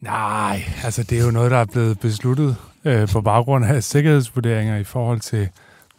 Nej, 0.00 0.62
altså 0.84 1.02
det 1.02 1.20
er 1.20 1.24
jo 1.24 1.30
noget, 1.30 1.50
der 1.50 1.56
er 1.56 1.64
blevet 1.64 2.00
besluttet 2.00 2.56
øh, 2.84 3.08
på 3.08 3.20
baggrund 3.20 3.64
af 3.64 3.84
sikkerhedsvurderinger 3.84 4.76
i 4.76 4.84
forhold 4.84 5.20
til 5.20 5.48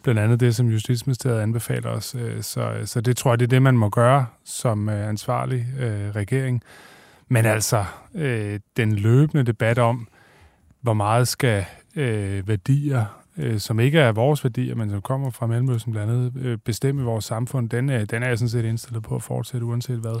blandt 0.02 0.20
andet 0.20 0.40
det, 0.40 0.56
som 0.56 0.68
Justitsministeriet 0.68 1.40
anbefaler 1.40 1.90
os. 1.90 2.14
Øh, 2.14 2.42
så, 2.42 2.72
så 2.84 3.00
det 3.00 3.16
tror 3.16 3.32
jeg, 3.32 3.38
det 3.38 3.46
er 3.46 3.48
det, 3.48 3.62
man 3.62 3.76
må 3.76 3.88
gøre 3.88 4.26
som 4.44 4.88
øh, 4.88 5.08
ansvarlig 5.08 5.66
øh, 5.80 6.10
regering. 6.10 6.62
Men 7.28 7.46
altså, 7.46 7.84
øh, 8.14 8.60
den 8.76 8.92
løbende 8.96 9.44
debat 9.44 9.78
om, 9.78 10.08
hvor 10.80 10.94
meget 10.94 11.28
skal 11.28 11.64
øh, 11.96 12.48
værdier 12.48 13.04
øh, 13.36 13.58
som 13.58 13.80
ikke 13.80 13.98
er 13.98 14.12
vores 14.12 14.44
værdier, 14.44 14.74
men 14.74 14.90
som 14.90 15.02
kommer 15.02 15.30
fra 15.30 15.46
Mellemøsten 15.46 15.92
blandt 15.92 16.12
andet, 16.12 16.32
øh, 16.36 16.58
bestemme 16.58 17.02
vores 17.02 17.24
samfund, 17.24 17.70
den, 17.70 17.90
øh, 17.90 18.04
den 18.10 18.22
er 18.22 18.28
jeg 18.28 18.38
sådan 18.38 18.48
set 18.48 18.64
indstillet 18.64 19.02
på 19.02 19.14
at 19.14 19.22
fortsætte, 19.22 19.66
uanset 19.66 19.98
hvad. 19.98 20.20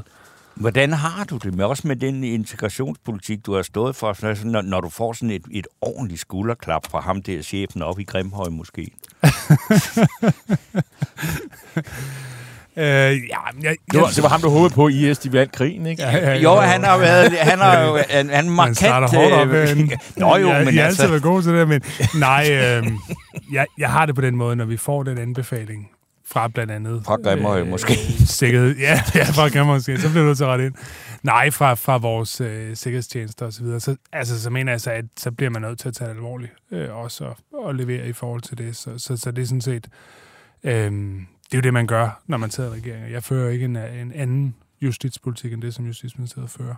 Hvordan 0.54 0.92
har 0.92 1.24
du 1.24 1.36
det 1.36 1.54
med 1.54 1.64
også 1.64 1.88
med 1.88 1.96
den 1.96 2.24
integrationspolitik, 2.24 3.46
du 3.46 3.54
har 3.54 3.62
stået 3.62 3.96
for, 3.96 4.12
sådan, 4.12 4.52
når, 4.52 4.62
når 4.62 4.80
du 4.80 4.88
får 4.88 5.12
sådan 5.12 5.30
et, 5.30 5.44
et 5.50 5.66
ordentligt 5.80 6.20
skulderklap 6.20 6.86
fra 6.90 7.00
ham 7.00 7.22
der 7.22 7.42
chefen 7.42 7.82
op 7.82 7.98
i 7.98 8.04
Grimhøj 8.04 8.48
måske? 8.48 8.90
Øh, 12.76 12.84
ja, 12.84 13.10
jeg, 13.10 13.18
jeg, 13.62 13.76
det, 13.92 14.00
var, 14.00 14.06
det 14.06 14.22
var 14.22 14.28
ham, 14.28 14.40
du 14.40 14.48
håbede 14.48 14.74
på, 14.74 14.88
IS, 14.88 15.18
de 15.18 15.32
vandt 15.32 15.52
krigen, 15.52 15.86
ikke? 15.86 16.02
Ja, 16.02 16.16
ja, 16.16 16.34
jo, 16.34 16.54
han 16.54 16.84
har 16.84 16.98
været, 16.98 17.32
han 17.32 17.58
har 17.58 17.80
jo, 17.80 17.98
han, 18.10 18.30
han 18.30 18.50
markant... 18.50 18.82
Man 18.82 19.22
hårdt 19.22 19.32
op, 19.32 19.48
øh, 19.48 19.78
Nå 20.16 20.36
jo, 20.36 20.48
jeg, 20.48 20.64
men 20.64 20.74
jeg 20.74 20.84
altså... 20.84 21.02
altid 21.02 21.10
været 21.10 21.22
god 21.22 21.42
til 21.42 21.52
det, 21.52 21.68
men 21.68 21.82
nej, 22.14 22.46
øh, 22.50 22.86
jeg, 23.52 23.66
jeg 23.78 23.90
har 23.90 24.06
det 24.06 24.14
på 24.14 24.20
den 24.20 24.36
måde, 24.36 24.56
når 24.56 24.64
vi 24.64 24.76
får 24.76 25.02
den 25.02 25.18
anbefaling 25.18 25.88
fra 26.32 26.48
blandt 26.48 26.72
andet... 26.72 27.02
Fra 27.04 27.16
Grimmerhøj 27.16 27.60
øh, 27.60 27.66
måske. 27.66 27.92
Sikkerhed, 28.40 28.76
ja, 28.76 29.00
ja, 29.14 29.24
fra 29.24 29.48
Grimmerhøj 29.48 29.76
måske. 29.76 30.00
Så 30.00 30.10
bliver 30.10 30.26
du 30.26 30.34
til 30.34 30.46
ret 30.46 30.64
ind. 30.64 30.74
Nej, 31.22 31.50
fra, 31.50 31.74
fra 31.74 31.96
vores 31.96 32.40
øh, 32.40 32.76
sikkerhedstjenester 32.76 33.46
osv. 33.46 33.52
Så, 33.52 33.62
videre. 33.62 33.80
så, 33.80 33.96
altså, 34.12 34.42
så 34.42 34.50
mener 34.50 34.72
jeg 34.72 34.80
så, 34.80 34.90
at 34.90 35.04
så 35.16 35.30
bliver 35.30 35.50
man 35.50 35.62
nødt 35.62 35.78
til 35.78 35.88
at 35.88 35.94
tage 35.94 36.08
det 36.08 36.14
alvorligt. 36.14 36.52
Øh, 36.70 36.96
også 36.96 37.34
at 37.68 37.76
levere 37.76 38.08
i 38.08 38.12
forhold 38.12 38.40
til 38.40 38.58
det. 38.58 38.76
Så, 38.76 38.98
så, 38.98 39.16
så 39.16 39.30
det 39.30 39.42
er 39.42 39.46
sådan 39.46 39.60
set... 39.60 39.88
Øh, 40.64 40.92
det 41.52 41.58
er 41.58 41.58
jo 41.58 41.60
det, 41.60 41.72
man 41.72 41.86
gør, 41.86 42.22
når 42.26 42.36
man 42.36 42.50
tager 42.50 42.70
regeringer. 42.70 43.08
Jeg 43.08 43.24
fører 43.24 43.50
ikke 43.50 43.64
en, 43.64 43.76
en 43.76 44.12
anden 44.12 44.54
justitspolitik 44.82 45.52
end 45.52 45.62
det, 45.62 45.74
som 45.74 45.86
Justitsministeriet 45.86 46.50
fører. 46.50 46.74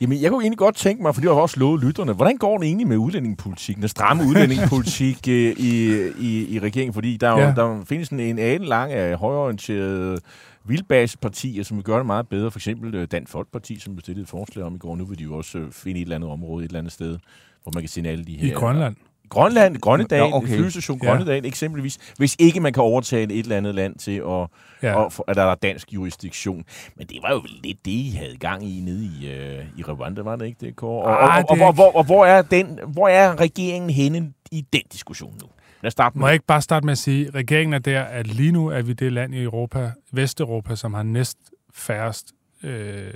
Jamen, 0.00 0.22
jeg 0.22 0.30
kunne 0.30 0.42
egentlig 0.42 0.58
godt 0.58 0.76
tænke 0.76 1.02
mig, 1.02 1.14
for 1.14 1.20
det 1.20 1.30
har 1.30 1.40
også 1.40 1.60
lovet 1.60 1.84
lytterne, 1.84 2.12
hvordan 2.12 2.36
går 2.36 2.58
det 2.58 2.66
egentlig 2.66 2.86
med 2.86 2.96
udlændingepolitikken, 2.96 3.82
den 3.82 3.88
stramme 3.88 4.24
udlændingepolitik 4.24 5.18
øh, 5.28 5.52
i, 5.58 6.02
i, 6.18 6.54
i 6.54 6.60
regeringen? 6.60 6.94
Fordi 6.94 7.16
der, 7.16 7.38
ja. 7.38 7.52
der 7.56 7.84
findes 7.84 8.08
en, 8.08 8.20
en 8.20 8.38
anden 8.38 8.68
lang 8.68 8.92
af 8.92 9.16
højorienterede 9.16 10.18
vildbasepartier, 10.64 11.62
som 11.64 11.82
gøre 11.82 11.98
det 11.98 12.06
meget 12.06 12.28
bedre. 12.28 12.50
For 12.50 12.58
eksempel 12.58 12.94
øh, 12.94 13.06
Dansk 13.10 13.32
Folkeparti, 13.32 13.78
som 13.78 13.96
bestillede 13.96 14.22
et 14.22 14.28
forslag 14.28 14.64
om 14.64 14.74
i 14.74 14.78
går. 14.78 14.96
Nu 14.96 15.04
vil 15.04 15.18
de 15.18 15.24
jo 15.24 15.36
også 15.36 15.58
øh, 15.58 15.72
finde 15.72 16.00
et 16.00 16.02
eller 16.02 16.16
andet 16.16 16.30
område, 16.30 16.64
et 16.64 16.68
eller 16.68 16.78
andet 16.78 16.92
sted, 16.92 17.18
hvor 17.62 17.72
man 17.74 17.82
kan 17.82 17.88
sende 17.88 18.10
alle 18.10 18.24
de 18.24 18.36
her... 18.36 18.46
I 18.46 18.50
Grønland? 18.50 18.96
Grønland, 19.32 19.76
Grønnedal, 19.76 20.18
ja, 20.18 20.36
okay. 20.36 20.48
flyvestation 20.48 20.98
Grønnedal, 20.98 21.42
ja. 21.42 21.48
eksempelvis, 21.48 21.98
hvis 22.18 22.36
ikke 22.38 22.60
man 22.60 22.72
kan 22.72 22.82
overtage 22.82 23.22
et 23.22 23.38
eller 23.38 23.56
andet 23.56 23.74
land 23.74 23.96
til, 23.96 24.16
at, 24.16 24.48
ja. 24.82 25.06
at, 25.06 25.20
at 25.28 25.36
der 25.36 25.42
er 25.42 25.54
dansk 25.54 25.92
jurisdiktion. 25.92 26.64
Men 26.96 27.06
det 27.06 27.18
var 27.22 27.32
jo 27.32 27.42
lidt 27.62 27.84
det, 27.84 27.90
I 27.90 28.10
havde 28.10 28.36
gang 28.36 28.64
i 28.64 28.80
nede 28.80 29.04
i, 29.04 29.28
uh, 29.58 29.78
i 29.78 29.82
Rwanda, 29.82 30.22
var 30.22 30.36
det 30.36 30.46
ikke 30.46 30.66
det, 30.66 30.76
Kåre? 30.76 31.04
Og, 31.04 31.36
ah, 31.36 31.44
og, 31.48 31.58
og, 31.60 31.66
og, 31.66 31.72
hvor, 31.72 31.96
og 31.96 32.04
hvor, 32.04 32.26
er 32.26 32.42
den, 32.42 32.78
hvor 32.86 33.08
er 33.08 33.40
regeringen 33.40 33.90
henne 33.90 34.32
i 34.50 34.64
den 34.72 34.82
diskussion 34.92 35.32
nu? 35.42 35.46
Lad 35.82 35.86
os 35.86 35.92
starte 35.92 36.18
med. 36.18 36.20
Må 36.20 36.26
jeg 36.26 36.34
ikke 36.34 36.46
bare 36.46 36.62
starte 36.62 36.86
med 36.86 36.92
at 36.92 36.98
sige, 36.98 37.26
at 37.26 37.34
regeringen 37.34 37.74
er 37.74 37.78
der, 37.78 38.02
at 38.02 38.26
lige 38.26 38.52
nu 38.52 38.66
er 38.66 38.82
vi 38.82 38.92
det 38.92 39.12
land 39.12 39.34
i 39.34 39.42
Europa, 39.42 39.90
Vesteuropa, 40.12 40.76
som 40.76 40.94
har 40.94 41.02
næst 41.02 41.38
færrest 41.74 42.32
øh, 42.62 43.10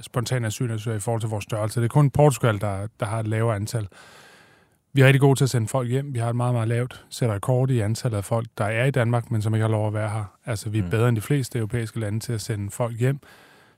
spontane 0.00 0.46
asylansøgere 0.46 0.96
i 0.96 1.00
forhold 1.00 1.20
til 1.20 1.30
vores 1.30 1.44
størrelse. 1.44 1.80
Det 1.80 1.84
er 1.84 1.88
kun 1.88 2.10
Portugal, 2.10 2.60
der, 2.60 2.86
der 3.00 3.06
har 3.06 3.20
et 3.20 3.28
lavere 3.28 3.56
antal. 3.56 3.88
Vi 4.94 5.00
er 5.00 5.06
rigtig 5.06 5.20
gode 5.20 5.38
til 5.38 5.44
at 5.44 5.50
sende 5.50 5.68
folk 5.68 5.88
hjem. 5.88 6.14
Vi 6.14 6.18
har 6.18 6.28
et 6.28 6.36
meget, 6.36 6.54
meget 6.54 6.68
lavt 6.68 7.04
sætter 7.10 7.34
rekord 7.34 7.70
i 7.70 7.80
antallet 7.80 8.18
af 8.18 8.24
folk, 8.24 8.46
der 8.58 8.64
er 8.64 8.84
i 8.84 8.90
Danmark, 8.90 9.30
men 9.30 9.42
som 9.42 9.54
ikke 9.54 9.62
har 9.62 9.70
lov 9.70 9.86
at 9.86 9.94
være 9.94 10.10
her. 10.10 10.24
Altså, 10.46 10.70
vi 10.70 10.78
er 10.78 10.82
mm. 10.82 10.90
bedre 10.90 11.08
end 11.08 11.16
de 11.16 11.20
fleste 11.22 11.58
europæiske 11.58 12.00
lande 12.00 12.20
til 12.20 12.32
at 12.32 12.40
sende 12.40 12.70
folk 12.70 12.98
hjem. 12.98 13.18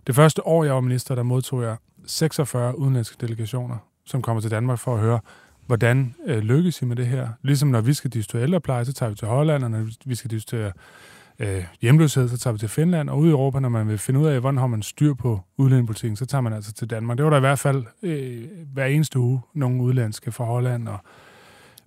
Det 0.06 0.14
første 0.14 0.46
år, 0.46 0.64
jeg 0.64 0.74
var 0.74 0.80
minister, 0.80 1.14
der 1.14 1.22
modtog 1.22 1.62
jeg 1.62 1.76
46 2.06 2.78
udenlandske 2.78 3.16
delegationer, 3.20 3.76
som 4.04 4.22
kommer 4.22 4.40
til 4.40 4.50
Danmark 4.50 4.78
for 4.78 4.94
at 4.94 5.00
høre, 5.00 5.20
hvordan 5.66 6.14
øh, 6.26 6.38
lykkes 6.38 6.82
I 6.82 6.84
med 6.84 6.96
det 6.96 7.06
her? 7.06 7.28
Ligesom 7.42 7.68
når 7.68 7.80
vi 7.80 7.92
skal 7.92 8.10
diskutere 8.10 8.42
ældrepleje, 8.42 8.84
så 8.84 8.92
tager 8.92 9.10
vi 9.10 9.16
til 9.16 9.28
Holland, 9.28 9.64
og 9.64 9.70
når 9.70 9.86
vi 10.04 10.14
skal 10.14 10.30
diskutere 10.30 10.72
øh, 11.38 11.64
hjemløshed, 11.80 12.28
så 12.28 12.38
tager 12.38 12.52
vi 12.52 12.58
til 12.58 12.68
Finland, 12.68 13.10
og 13.10 13.18
ude 13.18 13.28
i 13.28 13.32
Europa, 13.32 13.60
når 13.60 13.68
man 13.68 13.88
vil 13.88 13.98
finde 13.98 14.20
ud 14.20 14.26
af, 14.26 14.40
hvordan 14.40 14.58
har 14.58 14.66
man 14.66 14.82
styr 14.82 15.14
på 15.14 15.40
udlændingepolitikken, 15.56 16.16
så 16.16 16.26
tager 16.26 16.42
man 16.42 16.52
altså 16.52 16.72
til 16.72 16.90
Danmark. 16.90 17.16
Det 17.16 17.24
var 17.24 17.30
der 17.30 17.36
i 17.36 17.40
hvert 17.40 17.58
fald 17.58 17.84
øh, 18.02 18.44
hver 18.72 18.86
eneste 18.86 19.18
uge 19.18 19.40
nogle 19.54 19.82
udlandske 19.82 20.32
fra 20.32 20.44
Holland 20.44 20.88
og 20.88 20.98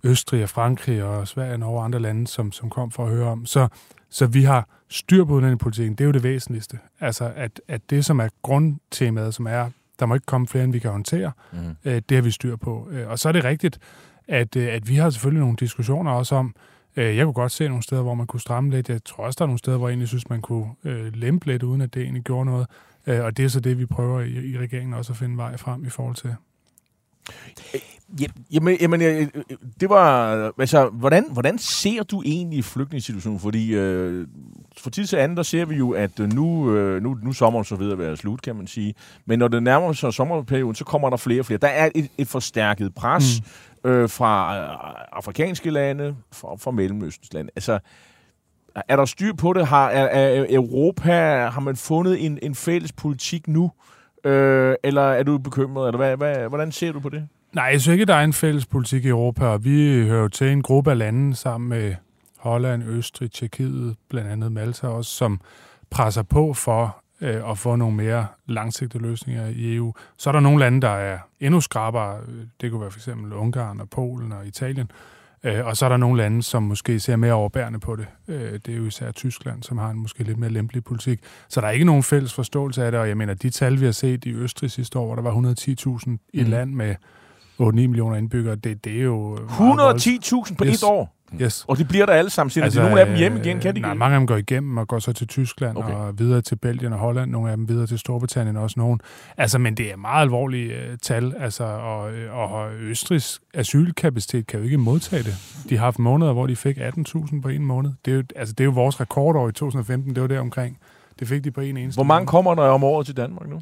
Østrig 0.04 0.44
og 0.44 0.50
Frankrig 0.50 1.04
og 1.04 1.28
Sverige 1.28 1.66
og 1.66 1.86
andre 1.86 2.00
lande, 2.00 2.28
som, 2.28 2.52
som 2.52 2.70
kom 2.70 2.92
for 2.92 3.06
at 3.06 3.12
høre 3.12 3.28
om. 3.28 3.46
Så, 3.46 3.68
så 4.10 4.26
vi 4.28 4.44
har 4.44 4.68
styr 4.90 5.26
på 5.26 5.34
udlændingepolitikken. 5.34 5.96
Det 5.96 6.02
er 6.04 6.06
jo 6.06 6.12
det 6.12 6.24
væsentligste. 6.24 6.80
Altså, 7.00 7.32
at, 7.36 7.62
at 7.68 7.82
det, 7.90 8.06
som 8.06 8.20
er 8.20 8.30
grundtemaet, 8.42 9.34
som 9.34 9.48
er, 9.48 9.70
der 10.00 10.06
må 10.06 10.14
ikke 10.14 10.26
komme 10.26 10.48
flere, 10.48 10.64
end 10.64 10.72
vi 10.72 10.80
kan 10.80 10.92
håndtere, 10.92 11.32
mm. 11.54 11.58
øh, 11.86 12.02
det 12.10 12.16
har 12.16 12.22
vi 12.22 12.32
styr 12.32 12.56
på. 12.56 12.88
Øh, 12.92 13.10
og 13.10 13.20
så 13.20 13.28
er 13.30 13.34
det 13.34 13.44
rigtigt, 13.44 13.80
at, 14.28 14.56
øh, 14.56 14.74
at 14.74 14.90
vi 14.90 14.96
har 14.96 15.10
selvfølgelig 15.10 15.42
nogle 15.42 15.56
diskussioner 15.60 16.12
også 16.12 16.36
om, 16.36 16.56
øh, 16.58 16.77
jeg 17.04 17.26
kunne 17.26 17.34
godt 17.34 17.52
se 17.52 17.68
nogle 17.68 17.84
steder, 17.84 18.02
hvor 18.02 18.14
man 18.14 18.28
kunne 18.28 18.40
stramme 18.40 18.72
lidt. 18.72 18.90
Jeg 18.90 19.04
tror 19.04 19.24
også, 19.24 19.38
der 19.38 19.46
er 19.46 19.48
nogle 19.48 19.60
steder, 19.60 19.78
hvor 19.78 19.88
jeg 19.88 19.94
egentlig 19.94 20.08
synes, 20.08 20.30
man 20.30 20.42
kunne 20.42 20.68
øh, 20.84 21.14
lempe 21.14 21.46
lidt, 21.46 21.64
uden 21.64 21.82
at 21.82 21.94
det 21.94 22.02
egentlig 22.02 22.24
gjorde 22.24 22.46
noget. 22.46 22.68
Øh, 23.08 23.24
og 23.24 23.38
det 23.38 23.46
er 23.46 23.50
så 23.50 23.60
det, 23.60 23.80
vi 23.80 23.86
prøver 23.86 24.22
i, 24.22 24.52
i 24.52 24.58
regeringen 24.58 24.94
også 24.94 25.14
at 25.14 25.18
finde 25.18 25.38
vej 25.38 25.58
frem 25.58 25.86
i 25.86 25.90
forhold 25.90 26.16
til. 26.16 26.36
Jamen, 28.52 28.78
jamen 28.82 29.02
øh, 29.02 29.28
det 29.80 29.90
var... 29.90 30.52
Altså, 30.60 30.90
hvordan, 30.90 31.26
hvordan 31.32 31.58
ser 31.58 32.04
du 32.04 32.22
egentlig 32.26 32.66
flygtningssituationen? 32.66 33.40
Fordi 33.40 33.76
øh, 33.76 34.28
for 34.78 34.90
tid 34.90 35.06
til 35.06 35.16
anden, 35.16 35.38
der 35.38 35.44
ser 35.44 35.66
vi 35.66 35.76
jo, 35.76 35.92
at 35.92 36.20
øh, 36.20 36.34
nu, 36.34 36.76
øh, 36.76 37.04
nu, 37.04 37.18
nu 37.24 37.34
sommeren 37.34 37.66
så 37.66 37.76
ved 37.76 37.92
at 37.92 38.00
være 38.00 38.18
slut, 38.18 38.42
kan 38.42 38.56
man 38.56 38.68
sige. 38.68 38.94
Men 39.26 39.40
når 39.40 39.48
det 39.48 39.64
nærmer 39.64 39.94
sig 39.94 40.14
sommerperioden, 40.14 40.76
så 40.76 40.86
kommer 40.86 41.10
der 41.10 41.18
flere 41.18 41.42
og 41.42 41.46
flere. 41.46 41.60
Der 41.60 41.68
er 41.68 41.90
et, 41.96 42.10
et 42.18 42.28
forstærket 42.28 42.96
pres 42.96 43.42
mm 43.42 43.48
øh, 43.84 44.10
fra 44.10 44.58
øh, 44.58 44.96
afrikanske 45.12 45.70
lande, 45.70 46.16
fra, 46.32 46.56
fra 46.56 46.72
Mellemøstens 46.72 47.34
lande. 47.34 47.52
Altså, 47.56 47.80
er 48.88 48.96
der 48.96 49.06
styr 49.06 49.34
på 49.34 49.54
det? 49.54 49.68
Har 49.68 49.90
er, 49.90 50.06
er 50.06 50.46
Europa, 50.50 51.12
har 51.48 51.60
man 51.60 51.76
fundet 51.76 52.26
en, 52.26 52.40
en 52.42 52.56
fælles 52.56 52.92
politik 52.92 53.48
nu? 53.48 53.72
Øh, 54.24 54.76
eller 54.84 55.02
er 55.02 55.24
du 55.24 55.38
bekymret? 55.38 55.88
Eller 55.88 55.98
hvad, 55.98 56.18
hvad, 56.18 56.48
hvordan 56.48 56.72
ser 56.72 56.92
du 56.92 57.00
på 57.00 57.10
det? 57.10 57.28
Nej, 57.54 57.66
jeg 57.66 57.82
synes 57.82 57.94
ikke, 57.94 58.06
der 58.06 58.16
er 58.16 58.24
en 58.24 58.34
fælles 58.34 58.66
politik 58.66 59.06
i 59.06 59.08
Europa, 59.08 59.46
og 59.46 59.64
vi 59.64 60.06
hører 60.08 60.22
jo 60.22 60.28
til 60.28 60.48
en 60.48 60.62
gruppe 60.62 60.92
af 60.92 60.98
lande 60.98 61.36
sammen 61.36 61.70
med 61.70 61.96
Holland, 62.38 62.84
Østrig, 62.84 63.32
Tjekkiet, 63.32 63.96
blandt 64.10 64.30
andet 64.30 64.52
Malta 64.52 64.88
også, 64.88 65.12
som 65.12 65.40
presser 65.90 66.24
på 66.24 66.54
for 66.54 67.04
øh, 67.22 67.52
at 67.52 67.58
få 67.58 67.76
nogle 67.76 67.96
mere 67.96 68.28
langsigtede 68.46 69.04
løsninger 69.04 69.48
i 69.48 69.76
EU. 69.76 69.94
Så 70.18 70.30
er 70.30 70.32
der 70.32 70.40
nogle 70.40 70.60
lande, 70.60 70.82
der 70.82 70.90
er 70.90 71.20
endnu 71.40 71.62
skrabere. 71.62 72.18
Det 72.62 72.72
kunne 72.72 72.82
være 72.82 72.92
for 72.92 73.00
eksempel 73.00 73.34
Ungarn 73.34 73.82
og 73.82 73.90
Polen 73.90 74.32
og 74.32 74.48
Italien. 74.48 74.92
Øh, 75.44 75.66
og 75.66 75.78
så 75.78 75.86
er 75.86 75.90
der 75.90 75.98
nogle 75.98 76.18
lande, 76.18 76.44
som 76.44 76.64
måske 76.64 77.00
ser 77.00 77.16
mere 77.16 77.34
overbærende 77.34 77.80
på 77.80 77.96
det. 77.96 78.08
Øh, 78.28 78.54
det 78.54 78.70
er 78.70 78.78
jo 78.78 78.86
især 78.86 79.12
Tyskland, 79.12 79.64
som 79.64 79.78
har 79.78 79.90
en 79.90 79.98
måske 79.98 80.24
lidt 80.24 80.38
mere 80.38 80.50
lempelig 80.50 80.84
politik. 80.84 81.20
Så 81.50 81.62
der 81.62 81.68
er 81.68 81.72
ikke 81.72 81.86
nogen 81.86 82.04
fælles 82.04 82.34
forståelse 82.34 82.86
af 82.86 82.92
det, 82.92 83.00
og 83.00 83.08
jeg 83.08 83.18
mener, 83.18 83.34
de 83.34 83.50
tal, 83.50 83.80
vi 83.80 83.86
har 83.86 83.92
set 83.92 84.26
i 84.26 84.34
Østrig 84.34 84.72
sidste 84.72 85.00
år, 85.00 85.06
hvor 85.06 85.16
der 85.16 85.22
var 85.22 85.32
110.000 85.32 86.30
i 86.34 86.44
mm. 86.44 86.50
land 86.50 86.74
med 86.74 86.96
8-9 87.62 87.72
millioner 87.72 88.16
indbyggere, 88.16 88.56
det, 88.56 88.86
det 88.86 88.98
er 89.00 89.04
jo... 89.04 89.36
110.000 89.36 90.56
på 90.56 90.66
yes. 90.66 90.76
et 90.76 90.84
år? 90.84 91.18
Yes. 91.42 91.66
Og 91.68 91.78
de 91.78 91.86
bliver 91.86 92.06
der 92.06 92.14
alle 92.14 92.30
sammen. 92.30 92.52
Sender 92.52 92.66
altså, 92.66 92.80
de 92.80 92.86
nogle 92.86 93.02
af 93.02 93.08
dem 93.08 93.16
hjem 93.16 93.38
igen? 93.38 93.60
Kan 93.60 93.76
de 93.76 93.80
nej, 93.80 93.94
mange 93.94 94.16
af 94.16 94.20
dem 94.20 94.28
går 94.28 94.36
igennem 94.36 94.78
og 94.78 94.88
går 94.88 95.00
så 95.00 95.14
til 95.14 95.28
Tyskland 95.28 95.78
okay. 95.78 95.94
og 95.94 96.20
videre 96.20 96.42
til 96.42 96.56
Belgien 96.56 96.94
og 96.94 97.00
Holland. 97.00 97.32
Nogle 97.32 97.52
af 97.52 97.58
dem 97.58 97.70
videre 97.70 97.88
til 97.88 98.00
Storbritannien 98.00 98.58
også 98.58 98.80
nogen. 98.80 99.00
Altså, 99.38 99.58
men 99.58 99.78
det 99.78 99.92
er 99.92 99.96
meget 99.96 100.22
alvorlige 100.22 100.74
uh, 100.92 100.98
tal. 101.02 101.34
Altså, 101.40 101.64
og, 101.64 102.14
øh, 102.14 102.38
og 102.38 102.74
Østrigs 102.74 103.42
asylkapacitet 103.54 104.48
kan 104.48 104.60
jo 104.60 104.66
ikke 104.66 104.78
modtage 104.78 105.24
det. 105.24 105.36
De 105.70 105.78
har 105.78 105.86
haft 105.86 106.00
måneder, 106.00 106.34
hvor 106.34 106.48
de 106.48 106.56
fik 106.56 106.78
18.000 106.78 107.42
på 107.42 107.50
en 107.50 107.66
måned. 107.66 107.92
Det 108.06 108.12
er, 108.12 108.16
jo, 108.16 108.24
altså, 108.36 108.54
det 108.54 108.64
er 108.64 108.66
jo 108.66 108.72
vores 108.72 109.00
rekordår 109.02 109.50
i 109.50 109.52
2015. 109.52 110.16
Det 110.16 110.22
var 110.22 110.28
der 110.28 110.40
omkring. 110.40 110.78
Det 111.20 111.28
fik 111.28 111.44
de 111.44 111.52
på 111.52 111.62
en 111.62 111.78
eneste 111.78 111.98
Hvor 111.98 112.04
mange 112.04 112.28
kommer 112.28 112.56
der 112.56 112.64
om 112.64 112.84
året 112.84 113.06
til 113.06 113.18
Danmark 113.18 113.50
nu? 113.50 113.60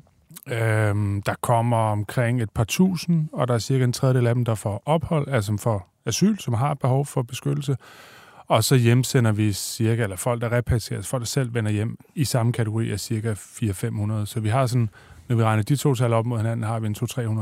Øhm, 0.52 1.22
der 1.22 1.36
kommer 1.42 1.78
omkring 1.78 2.42
et 2.42 2.50
par 2.50 2.64
tusind, 2.64 3.30
og 3.34 3.48
der 3.48 3.54
er 3.54 3.60
cirka 3.60 3.84
en 3.84 3.94
tredjedel 3.94 4.28
af 4.28 4.36
dem, 4.36 4.46
der 4.46 4.56
får 4.56 4.84
ophold, 4.86 5.28
altså 5.28 5.58
får 5.58 5.92
asyl, 6.06 6.38
som 6.38 6.54
har 6.54 6.74
behov 6.74 7.06
for 7.06 7.22
beskyttelse. 7.22 7.78
Og 8.48 8.64
så 8.64 8.76
hjemsender 8.76 9.32
vi 9.32 9.54
cirka, 9.54 10.04
eller 10.04 10.16
folk, 10.16 10.42
der 10.42 10.52
repatrieres, 10.52 10.92
altså 10.92 11.10
folk, 11.10 11.22
der 11.22 11.28
selv 11.28 11.54
vender 11.54 11.72
hjem, 11.72 11.98
i 12.16 12.26
samme 12.26 12.54
kategori 12.54 12.92
af 12.92 13.00
cirka 13.00 13.34
400-500. 13.34 14.26
Så 14.26 14.40
vi 14.40 14.50
har 14.50 14.66
sådan, 14.66 14.90
når 15.28 15.36
vi 15.36 15.44
regner 15.44 15.64
de 15.64 15.76
to 15.76 15.96
tal 15.96 16.14
op 16.14 16.26
mod 16.26 16.38
hinanden, 16.38 16.64
har 16.64 16.80
vi 16.80 16.88
en 16.88 16.96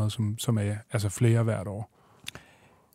200-300, 0.05 0.09
som, 0.09 0.35
som 0.39 0.57
er 0.57 0.75
altså 0.91 1.09
flere 1.09 1.43
hvert 1.43 1.67
år. 1.67 1.92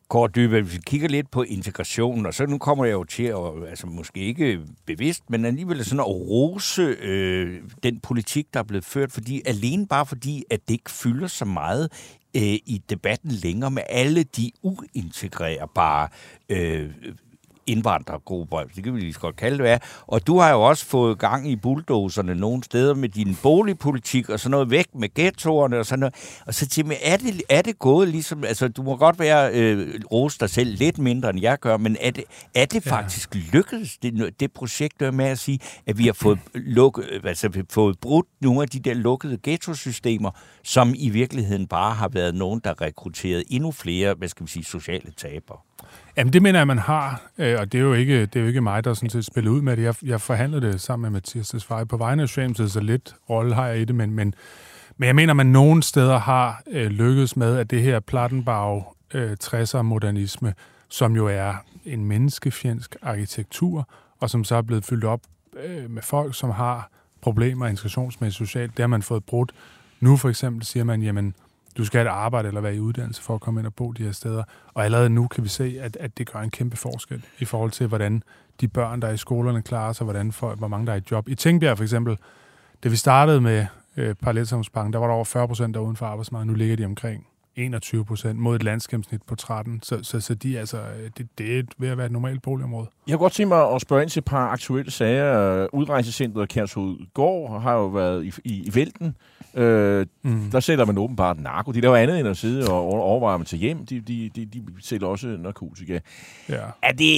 Kort 0.09 0.35
Dybe, 0.35 0.61
hvis 0.61 0.73
vi 0.73 0.79
kigger 0.85 1.07
lidt 1.07 1.31
på 1.31 1.43
integrationen, 1.43 2.25
og 2.25 2.33
så 2.33 2.45
nu 2.45 2.57
kommer 2.57 2.85
jeg 2.85 2.93
jo 2.93 3.03
til 3.03 3.23
at, 3.23 3.69
altså 3.69 3.87
måske 3.87 4.19
ikke 4.19 4.59
bevidst, 4.85 5.29
men 5.29 5.45
alligevel 5.45 5.85
sådan 5.85 5.99
at 5.99 6.07
rose 6.07 6.81
øh, 6.81 7.61
den 7.83 7.99
politik, 7.99 8.53
der 8.53 8.59
er 8.59 8.63
blevet 8.63 8.85
ført, 8.85 9.11
fordi 9.11 9.41
alene 9.45 9.87
bare 9.87 10.05
fordi, 10.05 10.43
at 10.51 10.59
det 10.67 10.73
ikke 10.73 10.91
fylder 10.91 11.27
så 11.27 11.45
meget 11.45 11.91
øh, 12.35 12.41
i 12.43 12.81
debatten 12.89 13.31
længere 13.31 13.71
med 13.71 13.83
alle 13.89 14.23
de 14.23 14.51
uintegrerbare 14.63 16.07
øh, 16.49 16.89
indvandrergrupper, 17.69 18.63
det 18.75 18.83
kan 18.83 18.95
vi 18.95 18.99
lige 18.99 19.13
så 19.13 19.19
godt 19.19 19.35
kalde 19.35 19.57
det 19.57 19.63
være. 19.63 19.79
Og 20.07 20.27
du 20.27 20.39
har 20.39 20.51
jo 20.51 20.61
også 20.61 20.85
fået 20.85 21.19
gang 21.19 21.49
i 21.51 21.55
bulldozerne 21.55 22.35
nogle 22.35 22.63
steder 22.63 22.93
med 22.93 23.09
din 23.09 23.37
boligpolitik 23.43 24.29
og 24.29 24.39
sådan 24.39 24.51
noget 24.51 24.69
væk 24.69 24.87
med 24.95 25.09
ghettoerne 25.15 25.79
og 25.79 25.85
sådan 25.85 25.99
noget. 25.99 26.15
Og 26.45 26.53
så 26.53 26.67
til 26.67 26.85
mig, 26.85 26.97
er 27.03 27.17
det, 27.17 27.41
er 27.49 27.61
det 27.61 27.79
gået 27.79 28.07
ligesom, 28.07 28.43
altså 28.43 28.67
du 28.67 28.83
må 28.83 28.95
godt 28.95 29.19
være 29.19 29.51
øh, 29.53 29.99
rose 30.11 30.39
dig 30.39 30.49
selv 30.49 30.75
lidt 30.77 30.97
mindre 30.97 31.29
end 31.29 31.41
jeg 31.41 31.59
gør, 31.59 31.77
men 31.77 31.97
er 32.01 32.11
det, 32.11 32.23
er 32.55 32.65
det 32.65 32.85
ja. 32.85 32.91
faktisk 32.91 33.35
lykkedes, 33.35 33.97
det, 33.97 34.39
det 34.39 34.51
projekt 34.51 34.99
der 34.99 35.11
med 35.11 35.25
at 35.25 35.39
sige, 35.39 35.59
at 35.87 35.97
vi 35.97 36.05
har 36.05 36.13
fået, 36.13 36.39
lukket, 36.53 37.21
altså, 37.23 37.63
fået 37.69 37.99
brudt 37.99 38.27
nogle 38.41 38.61
af 38.61 38.67
de 38.67 38.79
der 38.79 38.93
lukkede 38.93 39.37
ghettosystemer, 39.43 40.31
som 40.63 40.93
i 40.95 41.09
virkeligheden 41.09 41.67
bare 41.67 41.95
har 41.95 42.07
været 42.07 42.35
nogen, 42.35 42.61
der 42.63 42.81
rekrutteret 42.81 43.43
endnu 43.49 43.71
flere, 43.71 44.13
hvad 44.13 44.27
skal 44.27 44.45
vi 44.45 44.51
sige, 44.51 44.63
sociale 44.63 45.11
tabere? 45.17 45.57
Jamen, 46.17 46.33
det 46.33 46.41
mener 46.41 46.59
jeg, 46.59 46.67
man 46.67 46.77
har, 46.77 47.21
øh, 47.37 47.55
og 47.59 47.71
det 47.71 47.77
er 47.77 47.81
jo 47.81 47.93
ikke, 47.93 48.21
det 48.21 48.35
er 48.35 48.39
jo 48.41 48.47
ikke 48.47 48.61
mig, 48.61 48.83
der 48.83 48.93
sådan 48.93 49.09
set 49.09 49.25
spiller 49.25 49.51
ud 49.51 49.61
med 49.61 49.77
det. 49.77 49.83
Jeg, 49.83 49.95
jeg 50.05 50.21
forhandlede 50.21 50.67
det 50.67 50.81
sammen 50.81 51.01
med 51.01 51.09
Mathias 51.09 51.49
Desvej 51.49 51.83
på 51.83 51.97
vegne 51.97 52.21
af 52.21 52.29
Socialdemokratiet, 52.29 52.71
så 52.71 52.79
lidt 52.79 53.15
rolle 53.29 53.55
har 53.55 53.67
jeg 53.67 53.79
i 53.79 53.85
det, 53.85 53.95
men, 53.95 54.11
men, 54.11 54.33
men 54.97 55.07
jeg 55.07 55.15
mener, 55.15 55.33
man 55.33 55.45
nogen 55.45 55.81
steder 55.81 56.17
har 56.17 56.61
øh, 56.71 56.87
lykkedes 56.87 57.35
med, 57.35 57.57
at 57.57 57.71
det 57.71 57.81
her 57.81 57.99
Plattenbag 57.99 58.83
øh, 59.13 59.37
60'er 59.43 59.81
modernisme, 59.81 60.53
som 60.89 61.15
jo 61.15 61.27
er 61.27 61.53
en 61.85 62.05
menneskefjendsk 62.05 62.95
arkitektur, 63.01 63.89
og 64.19 64.29
som 64.29 64.43
så 64.43 64.55
er 64.55 64.61
blevet 64.61 64.85
fyldt 64.85 65.03
op 65.03 65.21
øh, 65.63 65.89
med 65.89 66.01
folk, 66.01 66.35
som 66.35 66.49
har 66.49 66.89
problemer 67.21 67.67
integrationsmæssigt 67.67 68.47
socialt, 68.47 68.77
det 68.77 68.83
har 68.83 68.87
man 68.87 69.01
fået 69.01 69.23
brudt. 69.23 69.51
Nu 69.99 70.17
for 70.17 70.29
eksempel 70.29 70.65
siger 70.65 70.83
man, 70.83 71.01
jamen, 71.01 71.33
du 71.79 71.85
skal 71.85 71.99
have 71.99 72.07
et 72.07 72.15
arbejde 72.15 72.47
eller 72.47 72.61
være 72.61 72.75
i 72.75 72.79
uddannelse 72.79 73.21
for 73.21 73.35
at 73.35 73.41
komme 73.41 73.59
ind 73.59 73.67
og 73.67 73.73
bo 73.73 73.91
de 73.91 74.03
her 74.03 74.11
steder. 74.11 74.43
Og 74.73 74.85
allerede 74.85 75.09
nu 75.09 75.27
kan 75.27 75.43
vi 75.43 75.49
se, 75.49 75.77
at, 75.81 75.97
at 75.99 76.17
det 76.17 76.31
gør 76.31 76.39
en 76.39 76.49
kæmpe 76.49 76.77
forskel 76.77 77.25
i 77.39 77.45
forhold 77.45 77.71
til, 77.71 77.87
hvordan 77.87 78.23
de 78.61 78.67
børn, 78.67 79.01
der 79.01 79.07
er 79.07 79.13
i 79.13 79.17
skolerne, 79.17 79.61
klarer 79.61 79.93
sig, 79.93 80.03
hvordan 80.03 80.31
for, 80.31 80.55
hvor 80.55 80.67
mange 80.67 80.87
der 80.87 80.93
er 80.93 80.97
i 80.97 81.01
job. 81.11 81.29
I 81.29 81.35
Tænkbjerg 81.35 81.77
for 81.77 81.83
eksempel, 81.83 82.17
da 82.83 82.89
vi 82.89 82.95
startede 82.95 83.41
med 83.41 83.65
øh, 83.97 84.15
parallelsamfundsbanken, 84.15 84.93
der 84.93 84.99
var 84.99 85.07
der 85.07 85.13
over 85.13 85.25
40 85.25 85.47
procent 85.47 85.73
der 85.73 85.81
uden 85.81 85.95
for 85.95 86.05
arbejdsmarkedet. 86.05 86.47
Nu 86.47 86.53
ligger 86.53 86.75
de 86.75 86.85
omkring 86.85 87.27
21 87.55 88.05
procent 88.05 88.39
mod 88.39 88.55
et 88.55 88.63
landsgennemsnit 88.63 89.21
på 89.23 89.35
13. 89.35 89.79
Så, 89.83 89.99
så, 90.03 90.19
så 90.19 90.33
de, 90.33 90.59
altså, 90.59 90.81
det, 91.17 91.27
det 91.37 91.59
er 91.59 91.63
ved 91.77 91.89
at 91.89 91.97
være 91.97 92.05
et 92.05 92.11
normalt 92.11 92.41
boligområde. 92.41 92.87
Jeg 93.07 93.13
har 93.13 93.17
godt 93.17 93.33
tænkt 93.33 93.47
mig 93.47 93.73
at 93.75 93.81
spørge 93.81 94.01
ind 94.01 94.09
til 94.09 94.19
et 94.19 94.25
par 94.25 94.47
aktuelle 94.47 94.91
sager. 94.91 95.67
Udrejsecentret 95.73 96.49
Kærshovedgård 96.49 97.61
har 97.61 97.73
jo 97.73 97.87
været 97.87 98.25
i, 98.25 98.33
i, 98.43 98.63
i 98.67 98.75
vælten. 98.75 99.15
Øh, 99.55 100.05
mm. 100.21 100.51
Der 100.51 100.59
sælger 100.59 100.85
man 100.85 100.97
åbenbart 100.97 101.39
narko. 101.39 101.71
De 101.71 101.81
laver 101.81 101.95
andet 101.95 102.19
end 102.19 102.27
at 102.27 102.37
sidde 102.37 102.71
og 102.71 102.93
overveje 102.93 103.39
at 103.39 103.45
tage 103.45 103.59
hjem. 103.59 103.85
De, 103.85 104.01
de, 104.01 104.29
de, 104.35 104.45
de 104.45 104.63
sælger 104.81 105.07
også 105.07 105.27
narkotika. 105.27 105.99
Ja. 106.49 106.63
Er 106.81 106.91
det... 106.91 107.11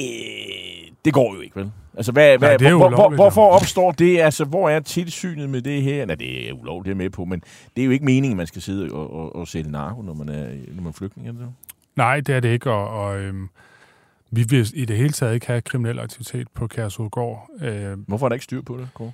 Det 1.06 1.14
går 1.14 1.36
jo 1.36 1.42
ikke, 1.42 1.56
vel? 1.56 1.72
Altså, 1.98 2.12
hvad, 2.12 2.38
hvad, 2.38 2.60
Nej, 2.60 2.72
hvor, 2.72 2.90
hvor, 2.90 3.16
hvorfor 3.16 3.48
opstår 3.48 3.92
det? 3.92 4.20
Altså, 4.20 4.46
hvor 4.46 4.70
er 4.70 4.80
tilsynet 4.80 5.50
med 5.50 5.62
det 5.62 5.82
her? 5.82 6.06
Nej, 6.06 6.16
det 6.16 6.50
er 6.50 6.54
ulovligt, 6.54 6.86
det 6.86 6.92
er 6.92 7.04
med 7.04 7.10
på, 7.10 7.26
men 7.26 7.44
det 7.76 7.82
er 7.82 7.86
jo 7.86 7.92
ikke 7.92 8.06
meningen, 8.06 8.32
at 8.32 8.38
man 8.38 8.48
skal 8.48 8.62
sidde 8.62 8.92
og, 8.92 9.14
og, 9.14 9.36
og 9.36 9.48
sælge 9.48 9.72
narko, 9.72 10.02
når 10.02 10.14
man 10.14 10.30
er, 10.30 10.48
når 10.68 10.82
man 10.82 10.88
er 10.88 10.92
flygtning. 10.92 11.28
Er 11.28 11.32
det 11.32 11.48
Nej, 11.96 12.20
det 12.20 12.36
er 12.36 12.40
det 12.40 12.50
ikke, 12.50 12.72
og, 12.72 12.88
og 12.88 13.20
øhm, 13.20 13.50
vi 14.32 14.44
vil 14.44 14.72
i 14.74 14.86
det 14.86 14.98
hele 14.98 15.10
taget 15.10 15.34
ikke 15.34 15.48
have 15.48 15.62
kriminel 15.62 16.00
aktivitet 16.00 16.48
på 16.54 16.68
Kærsudgård. 16.68 17.50
Øh, 17.62 17.98
Hvorfor 18.08 18.26
er 18.26 18.30
der 18.30 18.34
ikke 18.34 18.44
styr 18.44 18.62
på 18.62 18.78
det, 18.78 18.90
Kåre? 18.94 19.12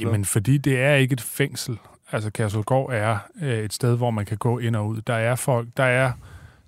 Jamen, 0.00 0.24
fordi 0.24 0.58
det 0.58 0.80
er 0.80 0.94
ikke 0.94 1.12
et 1.12 1.20
fængsel. 1.20 1.78
Altså, 2.12 2.30
Kærsudgård 2.30 2.92
er 2.92 3.18
øh, 3.42 3.58
et 3.58 3.72
sted, 3.72 3.96
hvor 3.96 4.10
man 4.10 4.26
kan 4.26 4.36
gå 4.36 4.58
ind 4.58 4.76
og 4.76 4.88
ud. 4.88 5.00
Der 5.06 5.14
er 5.14 5.34
folk, 5.34 5.68
der 5.76 5.84
er 5.84 6.12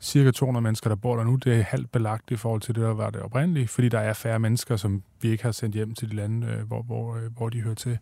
cirka 0.01 0.31
200 0.31 0.63
mennesker, 0.63 0.89
der 0.89 0.97
bor 0.97 1.17
der 1.17 1.25
nu. 1.25 1.35
Det 1.35 1.59
er 1.59 1.63
halvt 1.63 1.93
belagt 1.93 2.31
i 2.31 2.37
forhold 2.37 2.61
til 2.61 2.75
det, 2.75 2.83
der 2.83 2.95
var 2.95 3.11
det 3.11 3.21
oprindelige, 3.21 3.69
fordi 3.69 3.89
der 3.89 3.99
er 3.99 4.13
færre 4.13 4.39
mennesker, 4.39 4.77
som 4.77 5.03
vi 5.23 5.29
ikke 5.29 5.45
har 5.45 5.53
sendt 5.53 5.75
hjem 5.75 5.95
til 5.95 6.11
de 6.11 6.17
lande, 6.17 6.47
øh, 6.47 6.67
hvor, 6.67 6.83
hvor, 6.83 7.17
øh, 7.17 7.23
hvor 7.37 7.49
de 7.49 7.61
hører 7.61 7.75
til. 7.75 7.99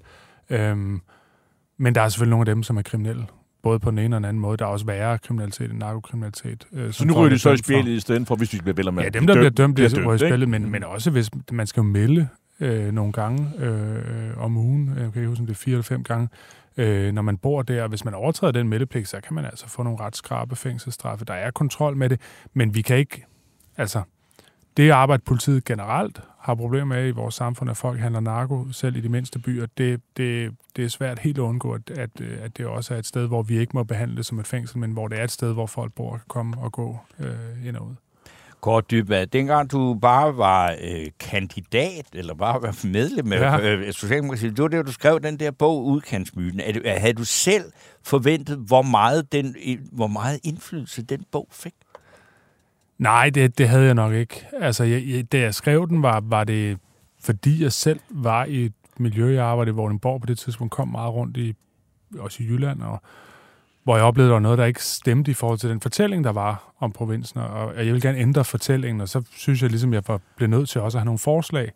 Øhm, 0.51 1.01
men 1.78 1.94
der 1.94 2.01
er 2.01 2.09
selvfølgelig 2.09 2.30
nogle 2.30 2.51
af 2.51 2.55
dem, 2.55 2.62
som 2.62 2.76
er 2.76 2.82
kriminelle, 2.82 3.26
både 3.62 3.78
på 3.78 3.90
den 3.90 3.99
ene 3.99 4.16
og 4.16 4.20
den 4.20 4.24
anden 4.24 4.40
måde. 4.40 4.57
Der 4.57 4.64
er 4.64 4.68
også 4.68 4.86
værre 4.86 5.18
kriminalitet 5.18 5.70
end 5.70 5.78
narkokriminalitet. 5.78 6.66
Øh, 6.72 6.92
så 6.92 7.07
nu 7.07 7.14
ryger 7.14 7.28
de 7.28 7.38
så 7.38 7.51
i 7.51 7.57
spillet 7.57 7.92
i 7.92 8.01
stedet 8.01 8.26
for, 8.26 8.36
hvis 8.36 8.53
vi 8.53 8.59
bliver 8.59 8.74
vel 8.74 8.92
med? 8.92 9.03
Ja, 9.03 9.09
dem, 9.09 9.26
der 9.26 9.34
dømt, 9.34 9.40
bliver 9.40 9.51
dømt, 9.51 9.74
bliver 9.74 9.88
dømt, 9.88 10.22
i 10.22 10.28
spillet, 10.28 10.49
men, 10.49 10.70
men 10.70 10.84
også 10.84 11.11
hvis 11.11 11.30
man 11.53 11.66
skal 11.66 11.80
jo 11.80 11.84
melde 11.84 12.28
øh, 12.61 12.92
nogle 12.92 13.12
gange 13.12 13.51
øh, 13.59 14.38
om 14.38 14.57
ugen, 14.57 14.88
jeg 14.88 14.97
kan 14.97 15.07
ikke 15.07 15.28
huske, 15.28 15.40
om 15.40 15.47
det 15.47 15.55
er 15.55 15.59
fire 15.59 15.72
eller 15.72 15.82
fem 15.82 16.03
gange, 16.05 16.28
øh, 16.77 17.12
når 17.12 17.22
man 17.22 17.39
bor 17.39 17.62
der. 17.62 17.89
Hvis 17.89 18.05
man 18.05 18.14
overtræder 18.14 18.53
den 18.53 18.68
meldepligt, 18.68 19.09
så 19.09 19.20
kan 19.20 19.35
man 19.35 19.45
altså 19.45 19.68
få 19.68 19.83
nogle 19.83 20.01
ret 20.01 20.16
skrabe 20.16 20.57
fængselsstraffe. 20.57 21.24
Der 21.24 21.35
er 21.35 21.51
kontrol 21.51 21.97
med 21.97 22.09
det, 22.09 22.20
men 22.53 22.74
vi 22.74 22.83
kan 22.83 22.97
ikke, 22.97 23.27
altså, 23.77 24.03
det 24.77 24.91
arbejde, 24.91 25.22
politiet 25.27 25.64
generelt 25.64 26.20
har 26.39 26.55
problemer 26.55 26.85
med 26.85 27.09
i 27.09 27.11
vores 27.11 27.35
samfund, 27.35 27.70
at 27.70 27.77
folk 27.77 28.01
handler 28.01 28.20
narko, 28.20 28.72
selv 28.72 28.97
i 28.97 29.01
de 29.01 29.09
mindste 29.09 29.39
byer, 29.39 29.66
det, 29.79 30.01
det, 30.16 30.55
det 30.77 30.85
er 30.85 30.89
svært 30.89 31.18
helt 31.18 31.39
at 31.39 31.43
undgå, 31.43 31.72
at, 31.72 31.91
at, 31.91 32.20
at 32.20 32.59
det 32.59 32.66
også 32.66 32.95
er 32.95 32.99
et 32.99 33.07
sted, 33.07 33.27
hvor 33.27 33.43
vi 33.43 33.59
ikke 33.59 33.70
må 33.74 33.85
behandle 33.85 34.16
det 34.16 34.27
som 34.27 34.39
et 34.39 34.47
fængsel, 34.47 34.79
men 34.79 34.93
hvor 34.93 35.09
det 35.09 35.20
er 35.20 35.24
et 35.24 35.31
sted, 35.31 35.53
hvor 35.53 35.66
folk 35.66 35.93
bor, 35.93 36.11
kan 36.11 36.20
komme 36.29 36.59
og 36.59 36.72
gå 36.72 36.99
øh, 37.18 37.66
ind 37.66 37.77
og 37.77 37.87
ud. 37.87 37.95
Kort 38.61 38.91
Dybvad, 38.91 39.27
dengang 39.27 39.71
du 39.71 39.99
bare 40.03 40.37
var 40.37 40.77
øh, 40.83 41.07
kandidat, 41.21 42.07
eller 42.13 42.35
bare 42.35 42.63
var 42.63 42.87
medlem 42.87 43.33
af 43.33 43.41
Ja. 43.41 43.61
øh, 43.61 43.93
Socialdemokratiet, 43.93 44.57
det 44.57 44.63
var 44.63 44.69
det, 44.69 44.87
du 44.87 44.93
skrev 44.93 45.21
den 45.21 45.41
der 45.41 45.51
bog, 45.51 45.85
Udkantsmyten. 45.85 46.61
Er 46.61 46.73
det, 46.73 47.01
havde 47.01 47.13
du 47.13 47.25
selv 47.25 47.65
forventet, 48.03 48.59
hvor 48.59 48.83
meget, 48.83 49.33
den, 49.33 49.57
hvor 49.93 50.07
meget 50.07 50.41
indflydelse 50.45 51.03
den 51.03 51.25
bog 51.33 51.49
fik? 51.53 51.75
Nej, 52.99 53.31
det, 53.31 53.59
det 53.59 53.69
havde 53.69 53.85
jeg 53.85 53.95
nok 53.95 54.13
ikke. 54.13 54.47
Altså, 54.53 54.85
jeg, 54.85 55.03
jeg, 55.07 55.33
da 55.33 55.39
jeg 55.39 55.55
skrev 55.55 55.89
den, 55.89 56.03
var, 56.03 56.21
var 56.25 56.45
det 56.45 56.79
fordi 57.21 57.63
jeg 57.63 57.73
selv 57.73 58.01
var 58.11 58.45
i 58.45 58.65
et 58.65 58.73
miljø, 58.99 59.35
jeg 59.35 59.45
arbejdede 59.45 59.75
i 59.75 59.77
Vordingborg 59.77 60.21
på 60.21 60.27
det 60.27 60.39
tidspunkt, 60.39 60.73
kom 60.73 60.89
meget 60.89 61.15
rundt 61.15 61.37
i, 61.37 61.55
også 62.19 62.43
i 62.43 62.47
Jylland, 62.47 62.83
og 62.83 63.03
hvor 63.87 63.97
jeg 63.97 64.05
oplevede, 64.05 64.28
at 64.28 64.30
der 64.30 64.34
var 64.34 64.41
noget, 64.41 64.59
der 64.59 64.64
ikke 64.64 64.84
stemte 64.84 65.30
i 65.30 65.34
forhold 65.34 65.59
til 65.59 65.70
den 65.70 65.80
fortælling, 65.80 66.24
der 66.24 66.32
var 66.32 66.74
om 66.80 66.93
provinsen, 66.93 67.41
og 67.41 67.76
jeg 67.76 67.87
ville 67.87 68.01
gerne 68.01 68.18
ændre 68.18 68.45
fortællingen, 68.45 69.01
og 69.01 69.09
så 69.09 69.22
synes 69.37 69.62
jeg 69.62 69.70
ligesom, 69.70 69.93
jeg 69.93 70.03
var, 70.09 70.20
blev 70.37 70.49
nødt 70.49 70.68
til 70.68 70.80
også 70.80 70.99
at 70.99 71.01
have 71.01 71.05
nogle 71.05 71.18
forslag. 71.18 71.72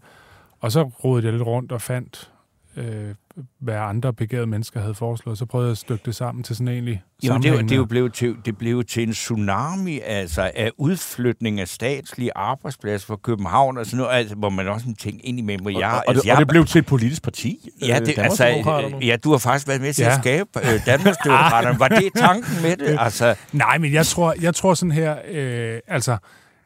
Og 0.61 0.72
så 0.72 0.82
rodede 0.82 1.26
jeg 1.26 1.32
lidt 1.32 1.46
rundt 1.46 1.72
og 1.72 1.82
fandt, 1.82 2.30
øh, 2.76 3.14
hvad 3.61 3.74
andre 3.74 4.12
begavede 4.12 4.47
mennesker 4.47 4.80
havde 4.80 4.95
foreslået. 4.95 5.38
Så 5.38 5.47
prøvede 5.47 5.66
jeg 5.66 5.72
at 5.72 5.78
stykke 5.78 6.03
det 6.07 6.14
sammen 6.14 6.45
til 6.45 6.57
sådan 6.57 6.68
en 6.68 6.74
egentlig 6.74 7.03
Jamen, 7.22 7.43
det, 7.43 7.51
jo- 7.51 7.61
det, 7.61 7.76
jo 7.76 7.84
blevet 7.84 8.14
til, 8.14 8.36
det 8.45 8.59
blev 8.59 8.84
til 8.84 9.03
en 9.03 9.12
tsunami 9.12 10.01
altså, 10.01 10.51
af 10.55 10.70
udflytning 10.78 11.61
af 11.61 11.68
statslige 11.68 12.30
arbejdspladser 12.36 13.07
fra 13.07 13.16
København, 13.16 13.78
og 13.78 13.86
sådan 13.86 13.97
noget, 13.99 14.12
altså, 14.16 14.34
hvor 14.34 14.51
man 14.51 14.68
også 14.68 14.86
tænker 14.99 15.20
ind 15.24 15.38
imellem, 15.38 15.62
hvor 15.62 15.70
jeg... 15.80 15.88
og, 15.88 15.95
og, 15.97 16.05
altså, 16.09 16.22
det, 16.22 16.26
jeg, 16.28 16.34
og 16.36 16.41
det 16.41 16.49
blev 16.49 16.64
til 16.64 16.78
et 16.78 16.86
politisk 16.86 17.22
parti. 17.22 17.68
Ja, 17.82 18.01
øh, 18.01 18.07
det, 18.07 18.18
altså, 18.18 18.49
øh, 18.49 19.07
ja, 19.07 19.16
du 19.24 19.30
har 19.30 19.38
faktisk 19.38 19.68
været 19.68 19.80
med 19.80 19.93
til 19.93 20.03
Ja. 20.03 20.09
at 20.14 20.18
skabe 20.22 20.49
øh, 20.57 20.86
Danmarksdemokraterne. 20.86 21.78
Var 21.78 21.88
det 21.88 22.09
tanken 22.16 22.62
med 22.62 22.76
det? 22.76 22.97
Altså, 23.11 23.34
Nej, 23.53 23.78
men 23.78 23.93
jeg 23.93 24.07
tror, 24.07 24.34
jeg 24.43 24.55
tror 24.55 24.74
sådan 24.74 24.93
her, 24.93 25.16
øh, 25.30 25.78
altså 25.88 26.16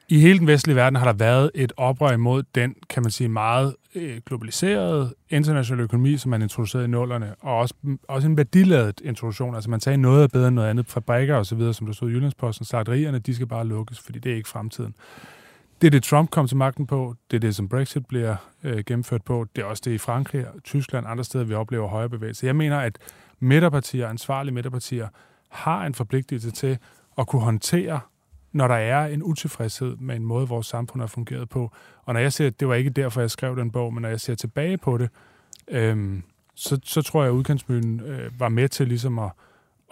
i 0.09 0.19
hele 0.21 0.39
den 0.39 0.47
vestlige 0.47 0.77
verden 0.77 0.97
har 0.97 1.05
der 1.05 1.13
været 1.13 1.51
et 1.55 1.73
oprør 1.77 2.13
imod 2.13 2.43
den, 2.55 2.75
kan 2.91 3.03
man 3.03 3.13
sige, 3.13 3.29
meget 3.29 3.75
øh, 3.95 4.21
globaliseret 4.27 5.15
international 5.31 5.85
økonomi, 5.85 6.17
som 6.17 6.31
man 6.31 6.43
introducerede 6.43 6.85
i 6.85 6.89
nullerne, 6.89 7.35
og 7.41 7.59
også, 7.59 7.75
også 8.09 8.29
en 8.29 8.37
værdiladet 8.37 9.01
introduktion. 9.01 9.55
Altså 9.55 9.71
man 9.71 9.81
sagde 9.81 9.99
noget 9.99 10.23
er 10.23 10.29
bedre 10.29 10.49
end 10.49 10.55
noget 10.55 10.71
andet, 10.71 10.87
fabrikker 10.87 11.37
og 11.37 11.47
så 11.47 11.55
videre, 11.55 11.75
som 11.75 11.87
der 11.87 11.95
stod 11.95 12.11
i 12.11 12.13
Jyllandsposten, 12.13 12.67
slagterierne, 12.67 13.19
de 13.19 13.35
skal 13.35 13.47
bare 13.47 13.67
lukkes, 13.67 14.01
fordi 14.01 14.19
det 14.19 14.33
er 14.33 14.37
ikke 14.37 14.49
fremtiden. 14.49 14.95
Det 15.81 15.87
er 15.87 15.91
det, 15.91 16.03
Trump 16.03 16.31
kom 16.31 16.49
til 16.49 16.57
magten 16.57 16.87
på. 16.87 17.15
Det 17.31 17.37
er 17.37 17.41
det, 17.41 17.55
som 17.55 17.69
Brexit 17.69 18.07
bliver 18.07 18.37
øh, 18.65 18.85
gennemført 18.85 19.23
på. 19.23 19.47
Det 19.57 19.63
er 19.63 19.67
også 19.67 19.83
det 19.85 19.91
i 19.91 19.99
Frankrig, 19.99 20.47
Tyskland 20.65 21.05
og 21.05 21.11
andre 21.11 21.25
steder, 21.25 21.45
vi 21.45 21.55
oplever 21.55 21.89
højere 21.89 22.09
bevægelse. 22.09 22.47
Jeg 22.47 22.57
mener, 22.57 22.79
at 22.79 22.99
midterpartier, 23.41 24.09
ansvarlige 24.09 24.55
midterpartier, 24.55 25.09
har 25.49 25.87
en 25.87 25.95
forpligtelse 25.95 26.51
til 26.51 26.79
at 27.19 27.27
kunne 27.27 27.43
håndtere, 27.43 28.01
når 28.55 28.69
der 28.69 28.75
er 28.75 29.07
en 29.07 29.23
utilfredshed 29.23 29.97
med 29.97 30.17
en 30.17 30.25
måde, 30.25 30.49
vores 30.49 30.67
samfund 30.67 31.03
har 31.03 31.07
fungeret 31.07 31.49
på. 31.49 31.71
Og 32.05 32.15
når 32.15 32.21
jeg 32.21 32.33
ser, 32.33 32.51
det 32.51 32.69
var 32.69 32.75
ikke 32.75 32.91
derfor, 32.91 33.21
jeg 33.21 33.31
skrev 33.31 33.57
den 33.57 33.71
bog, 33.71 33.95
men 33.95 34.03
når 34.03 34.09
jeg 34.09 34.21
ser 34.21 34.35
tilbage 34.35 34.79
på 34.79 34.99
det, 34.99 35.11
øhm, 35.69 36.23
så, 36.55 36.81
så 36.85 37.03
tror 37.03 37.23
jeg, 37.23 37.33
at 37.33 37.37
udkantsmyen 37.37 38.01
øh, 38.01 38.41
var 38.41 38.49
med 38.49 38.69
til 38.69 38.89
ligesom 38.89 39.19
at, 39.19 39.31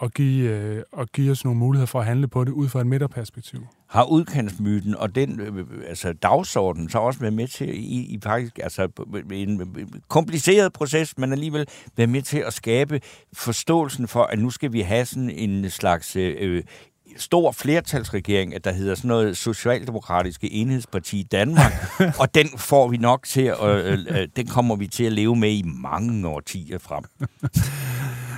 at, 0.01 0.13
give, 0.13 0.49
øh, 0.49 0.83
at 0.97 1.11
give 1.11 1.31
os 1.31 1.43
nogle 1.43 1.59
muligheder 1.59 1.85
for 1.85 1.99
at 1.99 2.05
handle 2.05 2.27
på 2.27 2.43
det 2.43 2.51
ud 2.51 2.69
fra 2.69 2.79
et 2.79 2.87
midterperspektiv. 2.87 3.67
har 3.87 4.03
udkantsmyten 4.11 4.95
og 4.95 5.15
den 5.15 5.39
øh, 5.39 5.57
øh 5.57 5.65
altså 5.87 6.13
dagsorden 6.13 6.89
så 6.89 6.99
også 6.99 7.19
været 7.19 7.33
med 7.33 7.47
til 7.47 7.69
i, 7.69 8.13
i 8.13 8.19
faktisk 8.23 8.59
altså 8.63 8.87
en 9.31 9.61
kompliceret 10.07 10.73
proces, 10.73 11.17
men 11.17 11.31
alligevel 11.31 11.67
været 11.97 12.09
med 12.09 12.21
til 12.21 12.37
at 12.37 12.53
skabe 12.53 13.01
forståelsen 13.33 14.07
for, 14.07 14.23
at 14.23 14.39
nu 14.39 14.49
skal 14.49 14.73
vi 14.73 14.81
have 14.81 15.05
sådan 15.05 15.29
en 15.29 15.69
slags 15.69 16.15
øh, 16.15 16.35
øh 16.39 16.63
stor 17.17 17.51
flertalsregering, 17.51 18.55
at 18.55 18.63
der 18.63 18.71
hedder 18.71 18.95
sådan 18.95 19.07
noget 19.07 19.37
Socialdemokratiske 19.37 20.51
Enhedsparti 20.51 21.19
i 21.19 21.23
Danmark, 21.23 21.73
og 22.21 22.35
den 22.35 22.49
får 22.57 22.87
vi 22.87 22.97
nok 22.97 23.23
til 23.25 23.41
at, 23.41 23.69
øh, 23.69 23.99
øh, 24.09 24.27
den 24.35 24.47
kommer 24.47 24.75
vi 24.75 24.87
til 24.87 25.03
at 25.03 25.13
leve 25.13 25.35
med 25.35 25.51
i 25.51 25.63
mange 25.65 26.27
årtier 26.27 26.77
frem. 26.77 27.03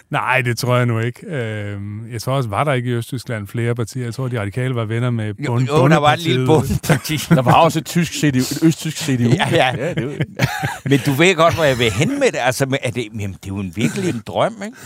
Nej, 0.09 0.41
det 0.41 0.57
tror 0.57 0.77
jeg 0.77 0.85
nu 0.85 0.99
ikke. 0.99 1.27
Øhm, 1.27 2.11
jeg 2.11 2.21
tror 2.21 2.33
også, 2.33 2.49
var 2.49 2.63
der 2.63 2.73
ikke 2.73 2.89
i 2.89 2.93
Østtyskland 2.93 3.47
flere 3.47 3.75
partier. 3.75 4.03
Jeg 4.03 4.13
tror, 4.13 4.27
de 4.27 4.39
radikale 4.39 4.75
var 4.75 4.85
venner 4.85 5.09
med 5.09 5.33
Jo, 5.39 5.51
bund, 5.51 5.67
jo 5.67 5.87
der 5.87 5.97
var 5.97 6.13
et 6.13 6.19
lille 6.19 6.45
bundparti. 6.45 7.17
Der 7.35 7.41
var 7.41 7.53
også 7.53 7.79
et 7.79 7.85
tysk 7.85 8.13
CDU, 8.13 8.39
et 8.39 8.59
østtysk 8.63 8.97
CDU. 8.97 9.29
Ja, 9.29 9.49
ja. 9.51 9.75
ja 9.77 9.93
det 9.93 10.07
var, 10.07 10.89
Men 10.89 10.99
du 11.05 11.11
ved 11.11 11.35
godt, 11.35 11.53
hvor 11.55 11.63
jeg 11.63 11.79
vil 11.79 11.91
hen 11.91 12.19
med 12.19 12.31
det. 12.31 12.39
Altså, 12.41 12.77
er 12.83 12.91
det, 12.91 13.03
jamen, 13.05 13.33
det 13.33 13.45
er 13.45 13.47
jo 13.47 13.59
en 13.59 13.73
virkelig 13.75 14.09
en 14.09 14.23
drøm, 14.27 14.55
ikke? 14.65 14.77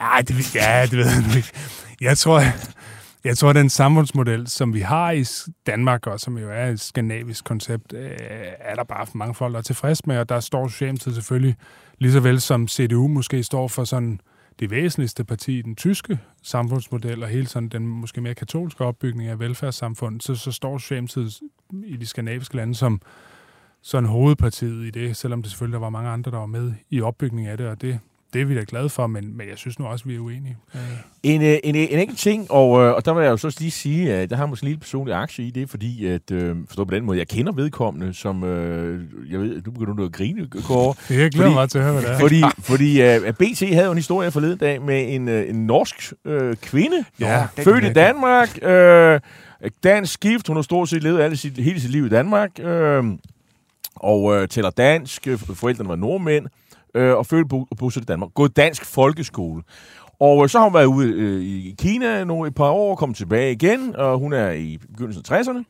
Ja, 0.00 0.20
det, 0.20 0.54
ja, 0.54 0.82
det 0.82 0.98
ved 0.98 1.06
jeg 1.06 1.36
ikke. 1.36 1.50
Jeg 2.00 2.18
tror, 2.18 2.42
jeg 3.24 3.38
tror, 3.38 3.52
den 3.52 3.70
samfundsmodel, 3.70 4.46
som 4.46 4.74
vi 4.74 4.80
har 4.80 5.10
i 5.10 5.24
Danmark, 5.66 6.06
og 6.06 6.20
som 6.20 6.38
jo 6.38 6.50
er 6.50 6.66
et 6.66 6.80
skandinavisk 6.80 7.44
koncept, 7.44 7.92
øh, 7.92 8.10
er 8.58 8.74
der 8.74 8.84
bare 8.84 9.06
for 9.06 9.16
mange 9.16 9.34
folk, 9.34 9.52
der 9.52 9.58
er 9.58 9.62
tilfreds 9.62 10.06
med, 10.06 10.18
og 10.18 10.28
der 10.28 10.40
står 10.40 10.68
Socialdemokratiet 10.68 11.14
selvfølgelig 11.14 11.56
lige 11.98 12.12
så 12.12 12.20
vel 12.20 12.40
som 12.40 12.68
CDU 12.68 13.08
måske 13.08 13.42
står 13.42 13.68
for 13.68 13.84
sådan 13.84 14.20
det 14.58 14.70
væsentligste 14.70 15.24
parti 15.24 15.58
i 15.58 15.62
den 15.62 15.76
tyske 15.76 16.18
samfundsmodel, 16.42 17.22
og 17.22 17.28
hele 17.28 17.46
sådan 17.46 17.68
den 17.68 17.86
måske 17.86 18.20
mere 18.20 18.34
katolske 18.34 18.84
opbygning 18.84 19.28
af 19.28 19.38
velfærdssamfundet, 19.38 20.22
så, 20.22 20.34
så 20.34 20.52
står 20.52 20.78
Socialdemokratiet 20.78 21.40
i 21.84 21.96
de 21.96 22.06
skandinaviske 22.06 22.56
lande 22.56 22.74
som 22.74 23.00
sådan 23.82 24.08
hovedpartiet 24.08 24.86
i 24.86 24.90
det, 24.90 25.16
selvom 25.16 25.42
det 25.42 25.50
selvfølgelig 25.50 25.72
der 25.72 25.80
var 25.80 25.90
mange 25.90 26.10
andre, 26.10 26.30
der 26.30 26.38
var 26.38 26.46
med 26.46 26.72
i 26.90 27.00
opbygningen 27.00 27.50
af 27.50 27.56
det, 27.58 27.66
og 27.66 27.80
det, 27.80 28.00
det 28.32 28.40
er 28.40 28.44
vi 28.44 28.54
da 28.54 28.64
glade 28.68 28.88
for, 28.88 29.06
men, 29.06 29.36
men 29.36 29.48
jeg 29.48 29.58
synes 29.58 29.78
nu 29.78 29.86
også, 29.86 30.04
vi 30.04 30.14
er 30.14 30.18
uenige. 30.20 30.56
Øh, 30.74 30.80
En, 31.22 31.42
øh, 31.42 31.56
en, 31.64 31.74
en 31.74 31.98
enkelt 31.98 32.18
ting, 32.18 32.50
og, 32.50 32.80
øh, 32.82 32.94
og 32.94 33.04
der 33.04 33.14
vil 33.14 33.22
jeg 33.22 33.30
jo 33.30 33.36
så 33.36 33.56
lige 33.60 33.70
sige, 33.70 34.14
at 34.14 34.30
der 34.30 34.36
har 34.36 34.46
måske 34.46 34.64
en 34.64 34.68
lille 34.68 34.80
personlig 34.80 35.14
aktie 35.14 35.44
i 35.44 35.50
det, 35.50 35.70
fordi 35.70 36.06
at, 36.06 36.30
øh, 36.32 36.56
forstå 36.68 36.84
på 36.84 36.94
den 36.94 37.04
måde, 37.04 37.18
jeg 37.18 37.28
kender 37.28 37.52
vedkommende, 37.52 38.14
som, 38.14 38.44
øh, 38.44 39.00
jeg 39.30 39.40
ved, 39.40 39.60
du 39.60 39.70
begynder 39.70 39.94
nu 39.94 40.04
at 40.04 40.12
grine, 40.12 40.48
Kåre, 40.64 40.94
Jeg 41.20 41.30
glæder 41.30 41.50
mig 41.50 41.70
til 41.70 41.78
at 41.78 41.84
høre, 41.84 41.92
hvad 41.92 42.02
det 42.02 42.10
er. 42.10 42.18
fordi, 42.18 42.42
fordi 42.58 43.02
øh, 43.02 43.32
BT 43.32 43.60
havde 43.74 43.84
jo 43.84 43.90
en 43.90 43.98
historie 43.98 44.30
forleden 44.30 44.58
dag 44.58 44.82
med 44.82 45.14
en, 45.14 45.28
øh, 45.28 45.48
en 45.48 45.66
norsk 45.66 46.12
øh, 46.24 46.56
kvinde, 46.56 47.04
Ja, 47.20 47.46
født 47.58 47.84
i 47.84 47.92
Danmark, 47.92 48.58
øh, 48.62 49.20
dansk 49.84 50.20
gift, 50.20 50.46
hun 50.46 50.56
har 50.56 50.62
stort 50.62 50.88
set 50.88 51.02
levet 51.02 51.20
alle 51.20 51.36
sit, 51.36 51.58
hele 51.58 51.80
sit 51.80 51.90
liv 51.90 52.06
i 52.06 52.08
Danmark, 52.08 52.50
øh, 52.60 53.04
og 53.94 54.34
øh, 54.36 54.48
taler 54.48 54.70
dansk, 54.70 55.28
øh, 55.28 55.38
forældrene 55.38 55.88
var 55.88 55.96
nordmænd, 55.96 56.46
øh, 56.94 57.16
og 57.16 57.26
født 57.26 57.52
og 57.52 57.76
bosat 57.78 58.02
i 58.02 58.06
Danmark, 58.06 58.34
gået 58.34 58.56
dansk 58.56 58.84
folkeskole. 58.84 59.62
Og 60.20 60.42
øh, 60.42 60.48
så 60.48 60.58
har 60.58 60.64
hun 60.64 60.74
været 60.74 60.86
ude 60.86 61.12
øh, 61.12 61.42
i 61.42 61.74
Kina 61.78 62.24
nogle, 62.24 62.48
et 62.48 62.54
par 62.54 62.70
år, 62.70 62.94
kommet 62.94 63.16
tilbage 63.16 63.52
igen, 63.52 63.96
og 63.96 64.18
hun 64.18 64.32
er 64.32 64.50
i 64.50 64.78
begyndelsen 64.90 65.24
af 65.30 65.40
60'erne. 65.40 65.64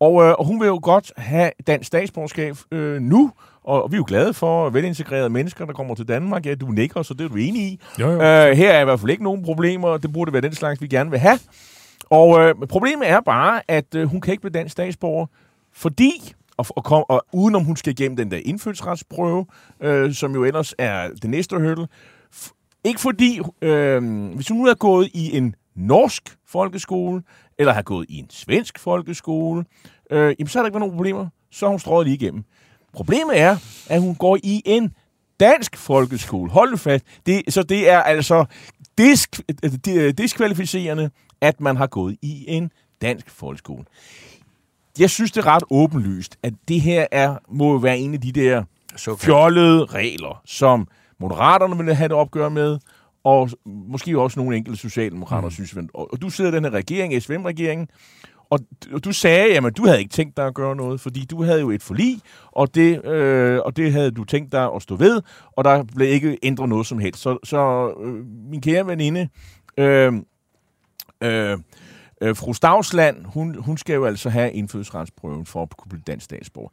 Og, 0.00 0.22
øh, 0.22 0.34
og 0.38 0.46
hun 0.46 0.60
vil 0.60 0.66
jo 0.66 0.80
godt 0.82 1.12
have 1.16 1.50
dansk 1.66 1.86
statsborgerskab 1.86 2.56
øh, 2.72 3.00
nu, 3.00 3.32
og, 3.64 3.92
vi 3.92 3.96
er 3.96 3.98
jo 3.98 4.04
glade 4.06 4.34
for 4.34 4.70
velintegrerede 4.70 5.30
mennesker, 5.30 5.64
der 5.64 5.72
kommer 5.72 5.94
til 5.94 6.08
Danmark. 6.08 6.46
Ja, 6.46 6.54
du 6.54 6.66
nikker, 6.66 7.02
så 7.02 7.14
det 7.14 7.24
er 7.24 7.28
du 7.28 7.36
enig 7.36 7.62
i. 7.62 7.80
Jo, 8.00 8.10
jo. 8.10 8.12
Øh, 8.12 8.56
her 8.56 8.70
er 8.70 8.80
i 8.80 8.84
hvert 8.84 9.00
fald 9.00 9.10
ikke 9.10 9.24
nogen 9.24 9.44
problemer, 9.44 9.96
det 9.96 10.12
burde 10.12 10.32
være 10.32 10.42
den 10.42 10.54
slags, 10.54 10.82
vi 10.82 10.86
gerne 10.86 11.10
vil 11.10 11.18
have. 11.18 11.38
Og 12.10 12.40
øh, 12.40 12.54
problemet 12.68 13.10
er 13.10 13.20
bare, 13.20 13.60
at 13.68 13.94
øh, 13.94 14.08
hun 14.08 14.20
kan 14.20 14.32
ikke 14.32 14.40
blive 14.40 14.52
dansk 14.52 14.72
statsborger, 14.72 15.26
fordi, 15.72 16.34
og, 16.56 16.66
og, 16.68 16.84
kom, 16.84 17.04
og 17.08 17.26
udenom 17.32 17.64
hun 17.64 17.76
skal 17.76 17.90
igennem 17.90 18.16
den 18.16 18.30
der 18.30 18.40
indfødsretsprøve, 18.44 19.46
øh, 19.82 20.14
som 20.14 20.34
jo 20.34 20.44
ellers 20.44 20.74
er 20.78 21.08
det 21.08 21.30
næste 21.30 21.56
hurdle, 21.58 21.88
f- 22.34 22.80
ikke 22.84 23.00
fordi, 23.00 23.40
øh, 23.62 24.30
hvis 24.34 24.48
hun 24.48 24.58
nu 24.58 24.66
har 24.66 24.74
gået 24.74 25.10
i 25.14 25.36
en 25.36 25.54
norsk 25.76 26.36
folkeskole, 26.46 27.22
eller 27.58 27.72
har 27.72 27.82
gået 27.82 28.06
i 28.08 28.18
en 28.18 28.30
svensk 28.30 28.78
folkeskole, 28.78 29.64
øh, 30.10 30.34
jamen, 30.38 30.48
så 30.48 30.58
har 30.58 30.62
der 30.62 30.66
ikke 30.68 30.74
været 30.74 30.80
nogen 30.80 30.96
problemer. 30.96 31.28
Så 31.52 31.66
har 31.66 31.70
hun 31.70 31.80
strået 31.80 32.06
lige 32.06 32.14
igennem. 32.14 32.44
Problemet 32.92 33.40
er, 33.40 33.56
at 33.88 34.00
hun 34.00 34.14
går 34.14 34.38
i 34.42 34.62
en 34.64 34.92
dansk 35.40 35.76
folkeskole. 35.76 36.50
Hold 36.50 36.70
nu 36.70 36.76
fast. 36.76 37.04
Det, 37.26 37.42
så 37.48 37.62
det 37.62 37.90
er 37.90 37.98
altså 37.98 38.44
disk, 38.98 39.40
øh, 39.64 39.72
øh, 39.88 40.14
diskvalificerende, 40.18 41.10
at 41.40 41.60
man 41.60 41.76
har 41.76 41.86
gået 41.86 42.16
i 42.22 42.44
en 42.48 42.70
dansk 43.02 43.30
folkeskole. 43.30 43.84
Jeg 44.98 45.10
synes, 45.10 45.32
det 45.32 45.40
er 45.40 45.46
ret 45.46 45.62
åbenlyst, 45.70 46.38
at 46.42 46.54
det 46.68 46.80
her 46.80 47.06
er, 47.12 47.36
må 47.48 47.78
være 47.78 47.98
en 47.98 48.14
af 48.14 48.20
de 48.20 48.32
der 48.32 48.64
Så 48.96 49.16
fjollede 49.16 49.84
regler, 49.84 50.42
som 50.44 50.88
moderaterne 51.20 51.84
vil 51.84 51.94
have 51.94 52.08
det 52.08 52.16
opgør 52.16 52.48
med, 52.48 52.78
og 53.24 53.50
måske 53.66 54.18
også 54.18 54.40
nogle 54.40 54.56
enkelte 54.56 54.80
socialdemokrater 54.80 55.48
mm. 55.48 55.50
synes. 55.50 55.74
Og, 55.94 56.20
du 56.20 56.30
sidder 56.30 56.52
i 56.52 56.54
den 56.54 56.64
her 56.64 56.70
regering, 56.70 57.22
SVM-regeringen, 57.22 57.88
og, 58.50 58.60
du 59.04 59.12
sagde, 59.12 59.52
jamen 59.52 59.72
du 59.72 59.86
havde 59.86 59.98
ikke 59.98 60.10
tænkt 60.10 60.36
dig 60.36 60.46
at 60.46 60.54
gøre 60.54 60.76
noget, 60.76 61.00
fordi 61.00 61.24
du 61.24 61.42
havde 61.42 61.60
jo 61.60 61.70
et 61.70 61.82
forlig, 61.82 62.20
og 62.52 62.74
det, 62.74 63.04
øh, 63.04 63.60
og 63.64 63.76
det 63.76 63.92
havde 63.92 64.10
du 64.10 64.24
tænkt 64.24 64.52
dig 64.52 64.70
at 64.74 64.82
stå 64.82 64.96
ved, 64.96 65.22
og 65.52 65.64
der 65.64 65.82
blev 65.96 66.08
ikke 66.08 66.38
ændret 66.42 66.68
noget 66.68 66.86
som 66.86 66.98
helst. 66.98 67.20
Så, 67.20 67.38
så 67.44 67.92
øh, 68.00 68.26
min 68.50 68.60
kære 68.60 68.86
veninde, 68.86 69.28
øh, 69.78 70.12
øh, 71.20 71.58
Øh, 72.24 72.36
fru 72.36 72.52
Stavsland, 72.52 73.24
hun, 73.24 73.54
hun 73.54 73.78
skal 73.78 73.94
jo 73.94 74.04
altså 74.04 74.30
have 74.30 74.52
indfødsretsprøven 74.52 75.46
for 75.46 75.62
at 75.62 75.76
kunne 75.76 75.88
blive 75.88 76.02
dansk 76.06 76.24
statsborger. 76.24 76.68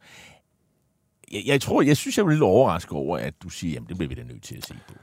Jeg, 1.32 1.42
jeg 1.46 1.60
tror, 1.60 1.82
jeg 1.82 1.96
synes, 1.96 2.18
jeg 2.18 2.24
er 2.24 2.28
lidt 2.28 2.42
overrasket 2.42 2.92
over, 2.92 3.18
at 3.18 3.34
du 3.42 3.48
siger, 3.48 3.72
jamen 3.72 3.88
det 3.88 3.96
bliver 3.96 4.08
vi 4.08 4.14
da 4.14 4.22
nødt 4.22 4.42
til 4.42 4.56
at 4.56 4.66
se 4.66 4.74
på. 4.88 4.94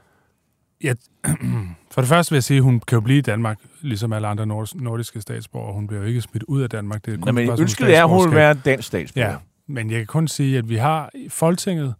Ja, 0.84 0.94
for 1.92 2.00
det 2.00 2.08
første 2.08 2.30
vil 2.30 2.36
jeg 2.36 2.44
sige, 2.44 2.56
at 2.56 2.62
hun 2.62 2.80
kan 2.80 2.96
jo 2.96 3.00
blive 3.00 3.18
i 3.18 3.22
Danmark, 3.22 3.58
ligesom 3.80 4.12
alle 4.12 4.28
andre 4.28 4.46
nord- 4.46 4.74
nordiske 4.74 5.20
statsborgere. 5.20 5.74
Hun 5.74 5.86
bliver 5.86 6.00
jo 6.00 6.06
ikke 6.06 6.20
smidt 6.20 6.42
ud 6.42 6.62
af 6.62 6.70
Danmark. 6.70 7.04
Det 7.04 7.14
er 7.14 7.18
kun 7.18 7.26
Nå, 7.26 7.32
men 7.32 7.60
ønsket 7.60 7.96
er, 7.96 8.04
at 8.04 8.10
hun 8.10 8.28
vil 8.28 8.36
være 8.36 8.54
dansk 8.54 8.88
statsborger. 8.88 9.28
Ja, 9.28 9.36
men 9.66 9.90
jeg 9.90 9.98
kan 9.98 10.06
kun 10.06 10.28
sige, 10.28 10.58
at 10.58 10.68
vi 10.68 10.76
har 10.76 11.10
Folketinget 11.28 11.94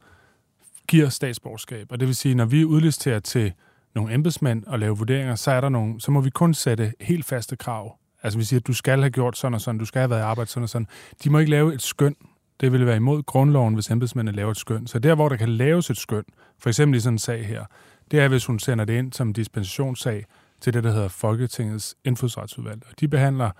giver 0.89 1.09
statsborgerskab, 1.09 1.87
og 1.91 2.01
det 2.01 2.09
vil 2.09 2.17
sige, 2.17 2.35
når 2.35 2.45
vi 2.45 2.65
udlisterer 2.65 3.21
til 3.21 3.53
nogle 3.95 4.15
embedsmænd 4.15 4.65
og 4.65 4.79
lave 4.79 4.99
vurderinger, 4.99 5.35
så 5.35 5.51
er 5.51 5.61
der 5.61 5.69
nogle, 5.69 6.01
så 6.01 6.11
må 6.11 6.21
vi 6.21 6.31
kun 6.31 6.55
sætte 6.55 6.93
helt 7.01 7.25
faste 7.25 7.57
krav. 7.57 8.00
Altså 8.23 8.39
vi 8.39 8.45
siger, 8.45 8.61
at 8.61 8.67
du 8.67 8.73
skal 8.73 8.99
have 9.01 9.11
gjort 9.11 9.37
sådan 9.39 9.55
og 9.55 9.61
sådan, 9.61 9.79
du 9.79 9.85
skal 9.85 9.99
have 9.99 10.11
været 10.11 10.21
i 10.21 10.23
arbejde 10.23 10.51
sådan 10.51 10.63
og 10.63 10.69
sådan. 10.69 10.87
De 11.25 11.31
må 11.31 11.39
ikke 11.39 11.51
lave 11.51 11.75
et 11.75 11.83
skøn. 11.83 12.15
Det 12.61 12.73
ville 12.73 12.87
være 12.87 12.97
imod 12.97 13.23
grundloven, 13.23 13.75
hvis 13.75 13.91
embedsmændene 13.91 14.37
laver 14.37 14.51
et 14.51 14.57
skøn. 14.57 14.87
Så 14.87 14.99
der, 14.99 15.15
hvor 15.15 15.29
der 15.29 15.37
kan 15.37 15.49
laves 15.49 15.91
et 15.91 15.97
skøn, 15.97 16.25
for 16.59 16.69
eksempel 16.69 16.97
i 16.97 17.01
sådan 17.01 17.15
en 17.15 17.19
sag 17.19 17.47
her, 17.47 17.65
det 18.11 18.21
er, 18.21 18.29
hvis 18.29 18.47
hun 18.47 18.59
sender 18.59 18.85
det 18.85 18.99
ind 18.99 19.13
som 19.13 19.27
en 19.27 19.33
dispensationssag 19.33 20.25
til 20.61 20.73
det, 20.75 20.85
der 20.85 20.93
hedder 20.93 21.09
Folketingets 21.09 21.95
indfødsretsudvalg. 22.05 22.83
Og 22.91 23.01
de 23.01 23.09
behandler 23.09 23.51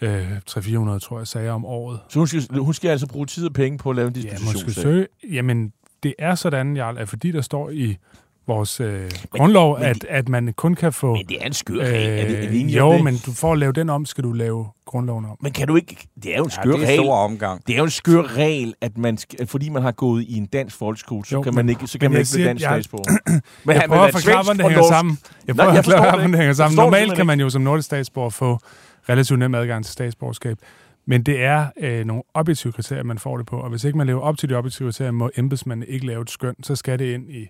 øh, 0.00 0.36
300-400, 0.50 0.98
tror 0.98 1.18
jeg, 1.18 1.26
sager 1.26 1.52
om 1.52 1.64
året. 1.64 2.00
Så 2.08 2.18
hun 2.18 2.26
skal, 2.28 2.42
hun 2.58 2.74
skal 2.74 2.88
altså 2.88 3.06
bruge 3.08 3.26
tid 3.26 3.46
og 3.46 3.52
penge 3.52 3.78
på 3.78 3.90
at 3.90 3.96
lave 3.96 4.08
en 4.08 4.14
Ja, 4.16 4.20
disposition. 4.20 4.52
måske 4.54 4.72
søge. 4.80 5.06
Jamen, 5.32 5.72
det 6.02 6.14
er 6.18 6.34
sådan, 6.34 6.76
Jarl, 6.76 6.98
at 6.98 7.08
fordi 7.08 7.30
der 7.30 7.40
står 7.40 7.70
i 7.70 7.96
vores 8.46 8.80
øh, 8.80 9.10
grundlov, 9.30 9.78
men 9.78 9.88
at, 9.88 10.04
at 10.08 10.28
man 10.28 10.52
kun 10.56 10.74
kan 10.74 10.92
få... 10.92 11.12
Men 11.16 11.26
det 11.28 11.36
er 11.42 11.46
en 11.46 11.52
skør 11.52 11.74
regel. 11.74 12.08
er 12.18 12.26
det, 12.28 12.44
er 12.44 12.48
vi 12.50 12.76
Øh, 12.76 12.82
om 12.84 12.90
jo, 12.90 12.96
det? 12.96 13.04
men 13.04 13.16
du 13.26 13.32
for 13.32 13.52
at 13.52 13.58
lave 13.58 13.72
den 13.72 13.90
om, 13.90 14.06
skal 14.06 14.24
du 14.24 14.32
lave 14.32 14.66
grundloven 14.86 15.24
om. 15.24 15.36
Men 15.40 15.52
kan 15.52 15.68
du 15.68 15.76
ikke... 15.76 15.96
Det 16.22 16.32
er 16.34 16.36
jo 16.38 16.44
en 16.44 16.50
Ja, 16.56 16.62
skør 16.62 16.72
det 16.72 16.82
er 16.82 16.86
regel. 16.88 17.08
omgang. 17.08 17.66
Det 17.66 17.72
er 17.72 17.78
jo 17.78 17.84
en 17.84 17.90
skør 17.90 18.22
regel, 18.36 18.74
at 18.80 18.98
man 18.98 19.18
fordi 19.46 19.68
man 19.68 19.82
har 19.82 19.92
gået 19.92 20.22
i 20.22 20.36
en 20.36 20.46
dansk 20.46 20.76
folkeskole, 20.76 21.24
så 21.26 21.34
Jo, 21.36 21.42
kan 21.42 21.54
man 21.54 21.68
ikke, 21.68 21.86
så 21.86 21.98
kan 21.98 22.10
man 22.10 22.20
ikke 22.20 22.28
blive 22.32 22.36
siger, 22.38 22.46
dansk 22.46 22.62
jeg- 22.64 22.70
statsborger. 22.72 23.18
Men 23.64 23.72
Jeg 23.74 23.80
han- 23.80 23.88
prøver 23.88 24.02
at 24.02 24.12
forklare, 24.12 24.42
hvordan 24.44 24.58
det 24.58 24.66
hænger 24.72 24.88
sammen. 24.88 25.18
Jeg 25.46 25.56
prøver 25.56 25.70
at 25.70 25.84
forklare, 25.84 26.10
hvordan 26.10 26.30
det 26.30 26.38
hænger 26.38 26.54
sammen. 26.54 26.76
Normalt 26.76 27.14
kan 27.16 27.26
man 27.26 27.40
jo 27.40 27.50
som 27.50 27.62
nordisk 27.62 27.86
statsborger 27.86 28.30
få 28.30 28.58
relativt 29.08 29.38
nem 29.38 29.54
adgang 29.54 29.84
til 29.84 29.92
statsborgerskab. 29.92 30.56
Men 31.06 31.22
det 31.22 31.42
er 31.42 31.66
øh, 31.80 32.04
nogle 32.04 32.22
objektive 32.34 32.72
kriterier, 32.72 33.02
man 33.04 33.18
får 33.18 33.36
det 33.36 33.46
på. 33.46 33.56
Og 33.56 33.70
hvis 33.70 33.84
ikke 33.84 33.98
man 33.98 34.06
lever 34.06 34.20
op 34.20 34.38
til 34.38 34.48
de 34.48 34.54
objektive 34.54 34.88
kriterier, 34.88 35.10
må 35.10 35.30
embedsmanden 35.36 35.86
ikke 35.88 36.06
lave 36.06 36.22
et 36.22 36.30
skøn, 36.30 36.54
så 36.62 36.76
skal 36.76 36.98
det 36.98 37.14
ind 37.14 37.30
i 37.30 37.48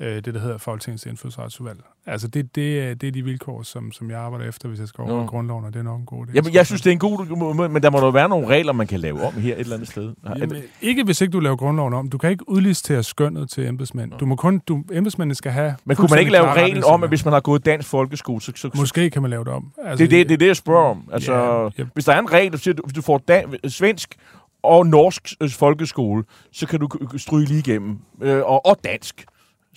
øh, 0.00 0.14
det, 0.24 0.34
der 0.34 0.40
hedder 0.40 0.58
Folketingets 0.58 1.06
indfødsretsudvalg. 1.06 1.78
Altså, 2.06 2.28
det, 2.28 2.54
det, 2.54 2.80
er- 2.80 2.94
det 2.94 3.06
er 3.06 3.12
de 3.12 3.22
vilkår, 3.22 3.62
som, 3.62 3.92
som 3.92 4.10
jeg 4.10 4.18
arbejder 4.20 4.48
efter, 4.48 4.68
hvis 4.68 4.80
jeg 4.80 4.88
skal 4.88 5.02
over 5.02 5.26
grundloven, 5.26 5.64
og 5.64 5.72
det 5.72 5.78
er 5.78 5.82
nok 5.84 6.00
en 6.00 6.06
god 6.06 6.26
idé. 6.26 6.30
Jamen, 6.34 6.54
jeg 6.54 6.66
synes, 6.66 6.82
det 6.82 6.90
er 6.90 6.92
en 6.92 6.98
god 6.98 7.36
måde, 7.54 7.68
men 7.68 7.82
der 7.82 7.90
må 7.90 7.98
der 8.00 8.10
være 8.10 8.28
nogle 8.28 8.46
regler, 8.46 8.72
man 8.72 8.86
kan 8.86 9.00
lave 9.00 9.22
om 9.22 9.32
her 9.32 9.54
et 9.54 9.60
eller 9.60 9.74
andet 9.76 9.88
sted. 9.88 10.14
Jamen, 10.38 10.62
ikke 10.82 11.04
hvis 11.04 11.20
ikke 11.20 11.32
du 11.32 11.40
laver 11.40 11.56
grundloven 11.56 11.94
om. 11.94 12.08
Du 12.10 12.18
kan 12.18 12.30
ikke 12.30 12.48
udlistere 12.48 13.02
skønnet 13.02 13.50
til 13.50 13.66
embedsmænd. 13.66 14.12
Du 14.20 14.26
må 14.26 14.36
kun, 14.36 14.58
du, 14.68 14.82
embedsmændene 14.92 15.34
skal 15.34 15.52
have... 15.52 15.74
men 15.84 15.96
kunne 15.96 16.08
man 16.10 16.18
ikke 16.18 16.32
lave 16.32 16.52
reglen 16.52 16.84
om, 16.84 17.02
at 17.02 17.08
hvis 17.08 17.24
man 17.24 17.32
har 17.32 17.40
gået 17.40 17.64
dansk 17.66 17.88
folkeskole, 17.88 18.40
så... 18.40 18.52
så 18.56 18.70
Måske 18.74 19.10
kan 19.10 19.22
man 19.22 19.30
lave 19.30 19.44
det 19.44 19.52
om. 19.52 19.72
Altså, 19.84 20.04
det, 20.06 20.12
er 20.12 20.18
det, 20.18 20.28
det 20.28 20.34
er 20.34 20.38
det, 20.38 20.46
jeg 20.46 20.56
spørger 20.56 20.90
om. 20.90 21.02
Altså, 21.12 21.32
Ja, 21.34 21.64
ja. 21.78 21.84
hvis 21.94 22.04
der 22.04 22.12
er 22.12 22.18
en 22.20 22.32
regel, 22.32 22.52
der 22.52 22.58
siger, 22.58 22.74
at 22.74 22.80
hvis 22.84 22.94
du 22.94 23.02
får 23.02 23.20
dan- 23.28 23.68
svensk 23.70 24.14
og 24.62 24.86
norsk 24.86 25.32
øh, 25.40 25.50
folkeskole, 25.50 26.24
så 26.52 26.66
kan 26.66 26.80
du 26.80 26.88
stryge 27.18 27.46
lige 27.46 27.58
igennem. 27.58 27.98
Øh, 28.22 28.42
og, 28.44 28.66
og 28.66 28.78
dansk. 28.84 29.24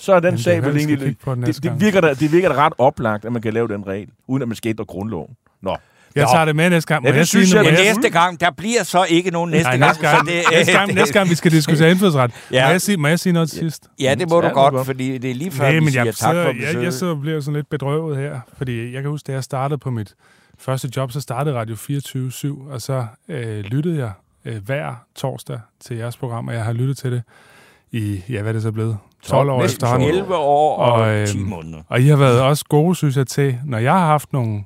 Så 0.02 0.14
er 0.14 0.20
den 0.20 0.34
det 0.34 0.44
sag 0.44 0.64
vel 0.64 0.74
vi 0.74 0.80
egentlig... 0.80 1.00
Det, 1.00 1.46
det, 1.48 1.62
gang. 1.62 1.82
virker 1.82 2.02
da, 2.02 2.14
det 2.14 2.32
virker 2.32 2.50
da 2.50 2.56
ret 2.66 2.74
oplagt, 2.78 3.26
at 3.26 3.32
man 3.32 3.42
kan 3.42 3.54
lave 3.54 3.68
den 3.68 3.88
regel, 3.88 4.08
uden 4.28 4.42
at 4.42 4.48
man 4.48 4.56
skal 4.56 4.70
ændre 4.70 4.86
grundloven. 4.86 5.36
Nå. 5.62 5.78
Jeg 6.16 6.28
tager 6.34 6.46
det 6.46 6.56
med 6.56 6.70
næste 6.70 6.88
gang. 6.88 7.04
Må 7.04 7.08
Ja, 7.08 7.12
det 7.14 7.18
jeg 7.18 7.28
synes 7.28 7.50
sige 7.50 7.62
jeg, 7.62 7.74
jeg- 7.74 7.94
næste 7.96 8.10
gang, 8.10 8.40
der 8.40 8.52
bliver 8.52 8.84
så 8.84 9.06
ikke 9.10 9.32
nogen 9.32 9.52
næste 9.52 9.64
Nej, 9.64 9.78
gang. 9.78 9.90
næste 9.90 10.02
gang, 10.08 10.18
så 10.28 10.34
det, 10.34 10.44
næste, 10.58 10.72
gang, 10.74 10.94
næste 11.02 11.14
gang, 11.14 11.30
vi 11.30 11.36
skal 11.36 11.52
diskutere 11.52 11.92
indfødsret. 11.92 12.32
Ja. 12.52 12.66
Må, 12.66 12.72
jeg 12.72 12.82
sige, 12.82 12.98
må 12.98 13.08
jeg 13.08 13.20
sige 13.20 13.34
noget 13.34 13.50
til 13.50 13.60
sidst? 13.60 13.88
Ja, 14.00 14.16
det 14.20 14.30
må 14.30 14.36
Ja, 14.36 14.42
du 14.42 14.46
det 14.48 14.54
godt, 14.54 14.74
godt. 14.74 14.86
fordi 14.86 15.18
det 15.18 15.32
er 15.32 15.36
lige 15.36 15.52
før, 15.52 15.64
Nej, 15.64 15.74
vi 15.74 15.80
men 15.80 15.92
siger 15.92 16.04
jeg, 16.06 16.16
tak 16.16 16.36
for 16.36 16.54
besøget. 16.54 16.76
jeg, 16.76 16.84
jeg 16.84 16.94
sidder 16.94 17.14
og 17.14 17.22
bliver 17.22 17.40
sådan 17.40 17.56
lidt 17.56 17.70
bedrøvet 17.70 18.18
her, 18.18 18.40
fordi 18.58 18.94
jeg 18.94 19.02
kan 19.02 19.12
huske, 19.12 19.28
da 19.28 19.32
jeg 19.32 19.44
startede 19.44 19.78
på 19.78 19.92
mit 19.92 20.14
første 20.60 20.90
job, 20.98 21.12
så 21.12 21.22
startede 21.22 21.56
Radio 21.56 21.76
24-7, 21.76 22.72
og 22.72 22.82
så 22.82 23.06
øh, 23.30 23.60
lyttede 23.60 23.98
jeg 23.98 24.12
øh, 24.46 24.58
hver 24.66 24.94
torsdag 25.16 25.60
til 25.80 25.98
jeres 25.98 26.18
program, 26.18 26.48
og 26.48 26.54
jeg 26.54 26.64
har 26.66 26.74
lyttet 26.74 26.98
til 26.98 27.12
det 27.12 27.22
i, 27.92 28.22
ja, 28.30 28.42
hvad 28.42 28.52
er 28.52 28.54
det 28.54 28.62
så 28.62 28.72
blevet? 28.72 28.98
12 29.24 29.50
år 29.50 29.62
næsten 29.62 29.76
efterhånden. 29.76 30.10
11 30.10 30.36
år 30.36 30.78
og, 30.78 30.92
Og, 30.94 31.02
og 31.02 31.16
øhm, 31.16 31.28
10 31.28 31.40
måneder. 31.40 31.82
Og 31.88 32.02
I 32.02 32.08
har 32.08 32.16
været 32.18 32.42
også 32.42 32.66
gode, 32.70 32.96
synes 32.96 33.18
jeg, 33.18 33.28
til, 33.28 33.58
når 33.66 33.78
jeg 33.78 33.94
har 33.94 34.06
haft 34.06 34.34
nogle 34.34 34.64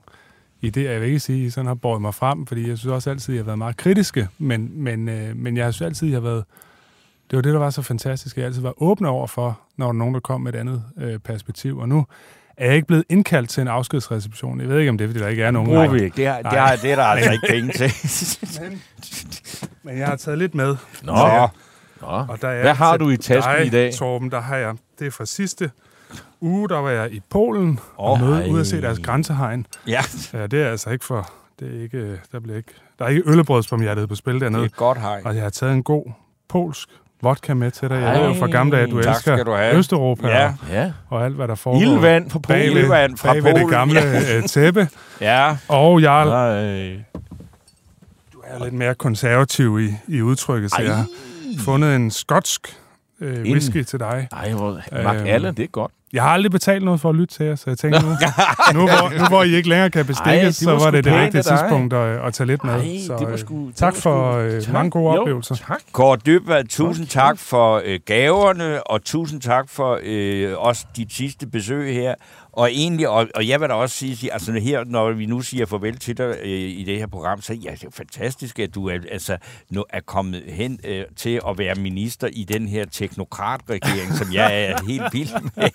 idéer, 0.66 0.80
jeg 0.80 1.02
vil 1.02 1.08
ikke 1.08 1.20
sige, 1.20 1.42
at 1.42 1.48
I 1.48 1.50
sådan 1.50 1.68
har 1.68 1.76
båret 1.76 2.02
mig 2.02 2.14
frem, 2.14 2.46
fordi 2.48 2.70
jeg 2.70 2.78
synes 2.78 2.92
også 2.94 3.10
altid, 3.10 3.34
at 3.34 3.36
I 3.36 3.38
har 3.38 3.46
været 3.46 3.58
meget 3.58 3.78
kritiske, 3.78 4.28
men, 4.38 4.70
men, 4.84 5.10
øh, 5.10 5.36
men 5.36 5.58
jeg 5.58 5.74
synes 5.74 5.88
altid, 5.88 6.08
at 6.08 6.12
I 6.12 6.14
har 6.14 6.22
været, 6.22 6.44
det 7.32 7.36
var 7.38 7.42
det, 7.42 7.54
der 7.54 7.60
var 7.60 7.70
så 7.70 7.82
fantastisk, 7.82 8.38
jeg 8.38 8.46
altid 8.46 8.62
var 8.62 8.74
åben 8.84 9.06
over 9.06 9.28
for, 9.28 9.60
når 9.78 9.86
der 9.86 9.88
var 9.88 9.98
nogen, 9.98 10.14
der 10.14 10.20
kom 10.20 10.42
med 10.42 10.54
et 10.54 10.60
andet 10.60 10.84
øh, 10.98 11.20
perspektiv, 11.20 11.78
og 11.78 11.90
nu 11.90 12.06
er 12.58 12.66
jeg 12.66 12.76
ikke 12.76 12.88
blevet 12.88 13.04
indkaldt 13.10 13.50
til 13.50 13.62
en 13.62 13.68
afskedsreception. 13.68 14.60
Jeg 14.60 14.70
ved 14.70 14.80
ikke, 14.80 14.90
om 14.90 14.98
det 14.98 15.06
er, 15.06 15.10
fordi 15.10 15.20
der 15.20 15.28
ikke 15.28 15.44
er 15.44 15.52
nogen. 15.52 15.68
Bruger 15.70 15.88
vi 15.88 16.04
ikke. 16.04 16.18
Det, 16.18 16.28
har, 16.28 16.42
det, 16.42 16.52
har, 16.52 16.76
det 16.76 16.92
er 16.92 16.96
der 16.96 17.04
altså 17.04 17.32
ikke 17.32 17.48
penge 17.50 17.72
til. 17.74 17.92
Men 19.84 19.98
jeg 19.98 20.08
har 20.08 20.16
taget 20.16 20.38
lidt 20.38 20.56
med. 20.56 20.76
Nå. 21.04 21.14
Nå. 21.14 21.48
Nå. 22.02 22.08
Og 22.08 22.38
der 22.42 22.48
er 22.48 22.62
Hvad 22.62 22.74
har 22.74 22.98
du 22.98 23.10
i 23.10 23.18
tasken 23.18 23.56
dig, 23.58 23.66
i 23.66 23.70
dag? 23.70 23.94
Torben, 23.94 24.32
der 24.32 24.42
har 24.42 24.56
jeg, 24.58 24.76
det 25.00 25.08
er 25.08 25.12
fra 25.12 25.26
sidste 25.26 25.72
uge, 26.42 26.70
der 26.70 26.78
var 26.78 26.90
jeg 26.90 27.12
i 27.14 27.22
Polen 27.30 27.80
og 27.98 28.12
Åh, 28.14 28.22
møde 28.22 28.44
ej. 28.44 28.50
ud 28.50 28.60
at 28.60 28.68
se 28.68 28.82
deres 28.82 29.00
grænsehegn. 29.00 29.66
Ja, 29.88 30.02
Ja, 30.34 30.48
det 30.48 30.62
er 30.62 30.70
altså 30.70 30.90
ikke 30.90 31.06
for... 31.06 31.30
Det 31.60 31.78
er 31.78 31.84
ikke, 31.84 32.20
der, 32.32 32.40
bliver 32.40 32.58
ikke, 32.58 32.72
der 33.00 33.06
er 33.06 33.10
ikke 33.10 33.22
øllebrødsbomhjertet 33.26 34.10
på 34.10 34.16
spil 34.16 34.34
det 34.34 34.42
er 34.42 34.46
dernede. 34.46 34.66
et 34.66 34.76
godt 34.76 34.98
hej. 35.02 35.22
Og 35.26 35.36
jeg 35.36 35.44
har 35.44 35.50
taget 35.50 35.74
en 35.74 35.84
god 35.84 36.12
polsk 36.50 36.90
vodka 37.22 37.54
med 37.54 37.72
til 37.72 37.90
dig. 37.90 37.96
Jeg 37.96 38.20
ved 38.22 38.28
jo 38.28 38.34
fra 38.34 38.48
gamle 38.48 38.72
dage, 38.78 38.84
at 38.84 38.92
du 38.92 39.02
tak 39.02 39.16
elsker 39.16 39.44
du 39.44 39.52
have. 39.54 39.76
Østeuropa 39.78 40.28
Ja. 40.28 40.46
og, 40.48 40.54
Ja. 40.72 40.92
og 41.10 41.26
alt, 41.26 41.36
hvad 41.36 41.48
der 41.48 41.56
foregår. 41.56 41.82
Ildvand 41.82 42.30
fra 42.32 42.40
Polen. 42.40 42.62
ved, 42.62 42.68
Ildvand 42.82 43.18
fra 43.18 43.34
bag 43.34 43.44
ved 43.44 43.54
det 43.54 43.62
Polen. 43.62 43.70
gamle 43.70 44.00
øh, 44.36 44.44
tæppe. 44.44 44.88
Ja, 45.22 45.58
Og 45.68 46.02
Jarl, 46.02 46.28
Nej. 46.28 47.04
du 48.34 48.42
er 48.44 48.64
lidt 48.64 48.74
mere 48.74 48.96
konservativ 48.96 49.80
i, 49.80 49.94
i 50.08 50.22
udtrykket, 50.22 50.72
så 50.72 50.82
jeg 50.82 51.04
fundet 51.60 51.96
en 51.96 52.12
skotsk 52.12 52.78
øh, 53.22 53.38
En- 53.46 53.52
whisky 53.52 53.84
til 53.84 54.00
dig. 54.00 54.28
Ej, 54.32 54.52
hvor, 54.54 54.82
Mark 55.04 55.16
Øhm, 55.16 55.26
Allen, 55.28 55.56
det 55.58 55.64
er 55.64 55.68
godt. 55.68 55.92
Jeg 56.14 56.24
har 56.24 56.30
aldrig 56.30 56.52
betalt 56.52 56.84
noget 56.84 57.02
for 57.02 57.10
at 57.10 57.16
lytte 57.16 57.34
til 57.36 57.46
jer, 57.46 57.56
så 57.56 57.64
jeg 57.68 57.78
tænker 57.78 58.02
nu, 58.02 58.08
nu, 58.80 58.88
hvor, 58.88 59.20
nu 59.20 59.26
hvor 59.28 59.44
I 59.44 59.56
ikke 59.56 59.70
længere 59.70 59.90
kan 59.90 60.00
Ej, 60.26 60.36
det 60.36 60.46
var 60.46 60.52
så 60.52 60.72
var 60.86 60.92
det 60.92 61.04
det 61.04 61.14
rigtige 61.14 61.42
tidspunkt 61.42 61.94
at, 61.94 62.26
at 62.28 62.34
tage 62.34 62.48
lidt 62.48 62.64
med. 62.64 62.74
Ej, 62.74 62.80
så, 63.08 63.14
det 63.20 63.28
var 63.28 63.34
øh, 63.34 63.38
det 63.68 63.76
tak 63.76 63.94
var 63.94 64.00
for 64.00 64.38
øh, 64.38 64.62
tak. 64.62 64.74
mange 64.74 64.92
gode 64.92 65.14
Jo, 65.16 65.22
oplevelser. 65.22 65.56
Tak. 65.56 65.82
Kåre 65.92 66.18
Dybvad, 66.26 66.64
tusind 66.64 67.08
tak 67.08 67.38
for 67.40 67.82
øh, 67.86 68.00
gaverne, 68.06 68.84
og 68.88 69.04
tusind 69.04 69.42
tak 69.42 69.70
for 69.70 70.00
øh, 70.04 70.54
også 70.58 70.86
dit 70.96 71.14
sidste 71.14 71.48
besøg 71.48 71.94
her. 71.94 72.16
Og 72.56 72.72
egentlig, 72.72 73.10
og, 73.10 73.28
og 73.36 73.48
jeg 73.48 73.62
vil 73.62 73.70
da 73.70 73.74
også 73.74 73.96
sige, 73.96 74.34
altså 74.34 74.52
her, 74.52 74.84
når 74.84 75.12
vi 75.12 75.26
nu 75.26 75.42
siger 75.42 75.66
farvel 75.66 75.98
til 75.98 76.18
dig 76.18 76.36
øh, 76.42 76.50
i 76.50 76.84
det 76.84 76.98
her 76.98 77.08
program, 77.08 77.42
så 77.42 77.54
ja, 77.54 77.72
det 77.72 77.84
er 77.84 77.92
fantastisk, 77.92 78.60
at 78.60 78.76
du 78.76 78.88
er, 78.88 79.00
altså, 79.12 79.38
nu 79.70 79.86
er 79.90 80.00
kommet 80.00 80.44
hen 80.48 80.80
øh, 80.84 81.04
til 81.16 81.42
at 81.48 81.58
være 81.58 81.76
minister 81.76 82.28
i 82.28 82.44
den 82.44 82.68
her 82.68 82.86
teknokratregering, 82.86 84.14
som 84.14 84.34
jeg 84.34 84.64
er 84.64 84.78
helt 84.92 85.04
vild 85.14 85.30
med. 85.56 85.70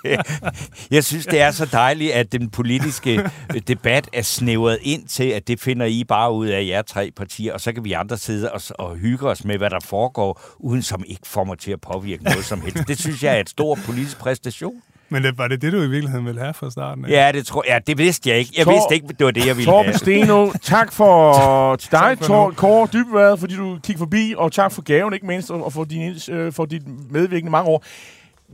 Jeg 0.90 1.04
synes, 1.04 1.26
det 1.26 1.40
er 1.40 1.50
så 1.50 1.66
dejligt, 1.66 2.12
at 2.12 2.32
den 2.32 2.50
politiske 2.50 3.30
øh, 3.54 3.60
debat 3.68 4.08
er 4.12 4.22
snævret 4.22 4.78
ind 4.82 5.08
til, 5.08 5.24
at 5.24 5.48
det 5.48 5.60
finder 5.60 5.86
I 5.86 6.04
bare 6.04 6.32
ud 6.32 6.46
af 6.46 6.66
jer 6.66 6.82
tre 6.82 7.10
partier, 7.16 7.52
og 7.52 7.60
så 7.60 7.72
kan 7.72 7.84
vi 7.84 7.92
andre 7.92 8.18
sidde 8.18 8.52
og, 8.52 8.60
og 8.78 8.96
hygge 8.96 9.28
os 9.28 9.44
med, 9.44 9.58
hvad 9.58 9.70
der 9.70 9.80
foregår, 9.80 10.40
uden 10.58 10.82
som 10.82 11.04
ikke 11.06 11.28
får 11.28 11.44
mig 11.44 11.58
til 11.58 11.72
at 11.72 11.80
påvirke 11.80 12.24
noget 12.24 12.44
som 12.44 12.60
helst. 12.60 12.88
Det 12.88 12.98
synes 12.98 13.22
jeg 13.22 13.36
er 13.36 13.40
et 13.40 13.50
stor 13.50 13.78
politisk 13.86 14.18
præstation. 14.18 14.82
Men 15.10 15.22
det, 15.24 15.38
var 15.38 15.48
det 15.48 15.62
det, 15.62 15.72
du 15.72 15.82
i 15.82 15.88
virkeligheden 15.88 16.26
ville 16.26 16.40
have 16.40 16.54
fra 16.54 16.70
starten? 16.70 17.04
af? 17.04 17.10
Ja, 17.10 17.32
det 17.32 17.46
tror 17.46 17.64
ja, 17.68 17.78
det 17.86 17.98
vidste 17.98 18.30
jeg 18.30 18.38
ikke. 18.38 18.52
Jeg 18.56 18.64
Tor- 18.64 18.72
vidste 18.72 18.94
ikke, 18.94 19.06
det 19.18 19.24
var 19.26 19.30
det, 19.30 19.46
jeg 19.46 19.56
ville 19.56 19.70
Torben 19.72 19.84
have. 19.86 19.98
Steno, 19.98 20.50
tak 20.62 20.92
for 20.92 21.76
til 21.76 21.90
dig, 21.92 22.18
Tor. 22.22 22.50
Kåre 22.50 22.88
Dybvad, 22.92 23.36
fordi 23.36 23.56
du 23.56 23.74
kiggede 23.82 23.98
forbi, 23.98 24.34
og 24.36 24.52
tak 24.52 24.72
for 24.72 24.82
gaven, 24.82 25.14
ikke 25.14 25.26
mindst, 25.26 25.50
og 25.50 25.72
for 25.72 25.84
din, 25.84 26.14
øh, 26.30 26.52
for 26.52 26.64
dit 26.64 26.82
medvirkning 27.10 27.46
i 27.46 27.50
mange 27.50 27.70
år. 27.70 27.84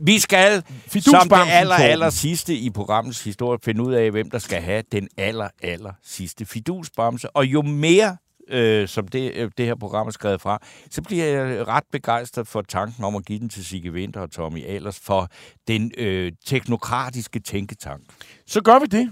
Vi 0.01 0.19
skal, 0.19 0.53
som 0.55 0.63
Fidusbamsen, 0.87 1.29
det 1.31 1.37
aller, 1.51 1.75
aller 1.75 2.09
sidste 2.09 2.53
i 2.55 2.69
programmets 2.69 3.23
historie, 3.23 3.59
finde 3.65 3.83
ud 3.83 3.93
af, 3.93 4.11
hvem 4.11 4.29
der 4.29 4.39
skal 4.39 4.61
have 4.61 4.83
den 4.91 5.07
aller, 5.17 5.47
aller 5.63 5.91
sidste 6.05 6.45
fidusbamse. 6.45 7.29
Og 7.29 7.45
jo 7.45 7.61
mere 7.61 8.17
øh, 8.49 8.87
som 8.87 9.07
det, 9.07 9.31
øh, 9.35 9.51
det 9.57 9.65
her 9.65 9.75
program 9.75 10.07
er 10.07 10.11
skrevet 10.11 10.41
fra, 10.41 10.59
så 10.91 11.01
bliver 11.01 11.25
jeg 11.25 11.67
ret 11.67 11.83
begejstret 11.91 12.47
for 12.47 12.61
tanken 12.61 13.03
om 13.03 13.15
at 13.15 13.25
give 13.25 13.39
den 13.39 13.49
til 13.49 13.65
Sigge 13.65 13.91
Winter 13.91 14.21
og 14.21 14.31
Tommy 14.31 14.65
Ahlers 14.65 14.99
for 14.99 15.27
den 15.67 15.91
øh, 15.97 16.31
teknokratiske 16.45 17.39
tænketank. 17.39 18.01
Så 18.47 18.61
gør 18.61 18.79
vi 18.79 18.85
det. 18.85 19.11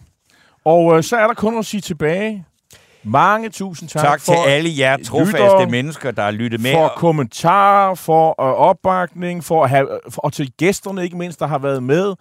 Og 0.65 0.97
øh, 0.97 1.03
så 1.03 1.17
er 1.17 1.27
der 1.27 1.33
kun 1.33 1.57
at 1.57 1.65
sige 1.65 1.81
tilbage. 1.81 2.45
Mange 3.03 3.49
tusind 3.49 3.89
tak, 3.89 4.01
Tak, 4.03 4.21
for, 4.21 4.33
til 4.33 4.49
alle 4.49 4.69
jer 4.77 4.97
trofaste 4.97 5.71
mennesker, 5.71 6.11
der 6.11 6.23
har 6.23 6.31
lyttet 6.31 6.61
med. 6.61 6.73
for 6.73 6.93
kommentarer, 6.95 7.95
for 7.95 8.29
øh, 8.29 8.53
opbakning, 8.53 9.43
for 9.43 9.63
at 9.63 9.69
have, 9.69 9.87
for, 10.09 10.21
og 10.21 10.33
til 10.33 10.51
gæsterne 10.57 11.03
ikke 11.03 11.17
mindst, 11.17 11.39
der 11.39 11.47
har 11.47 11.59
været 11.59 11.83
med. 11.83 12.15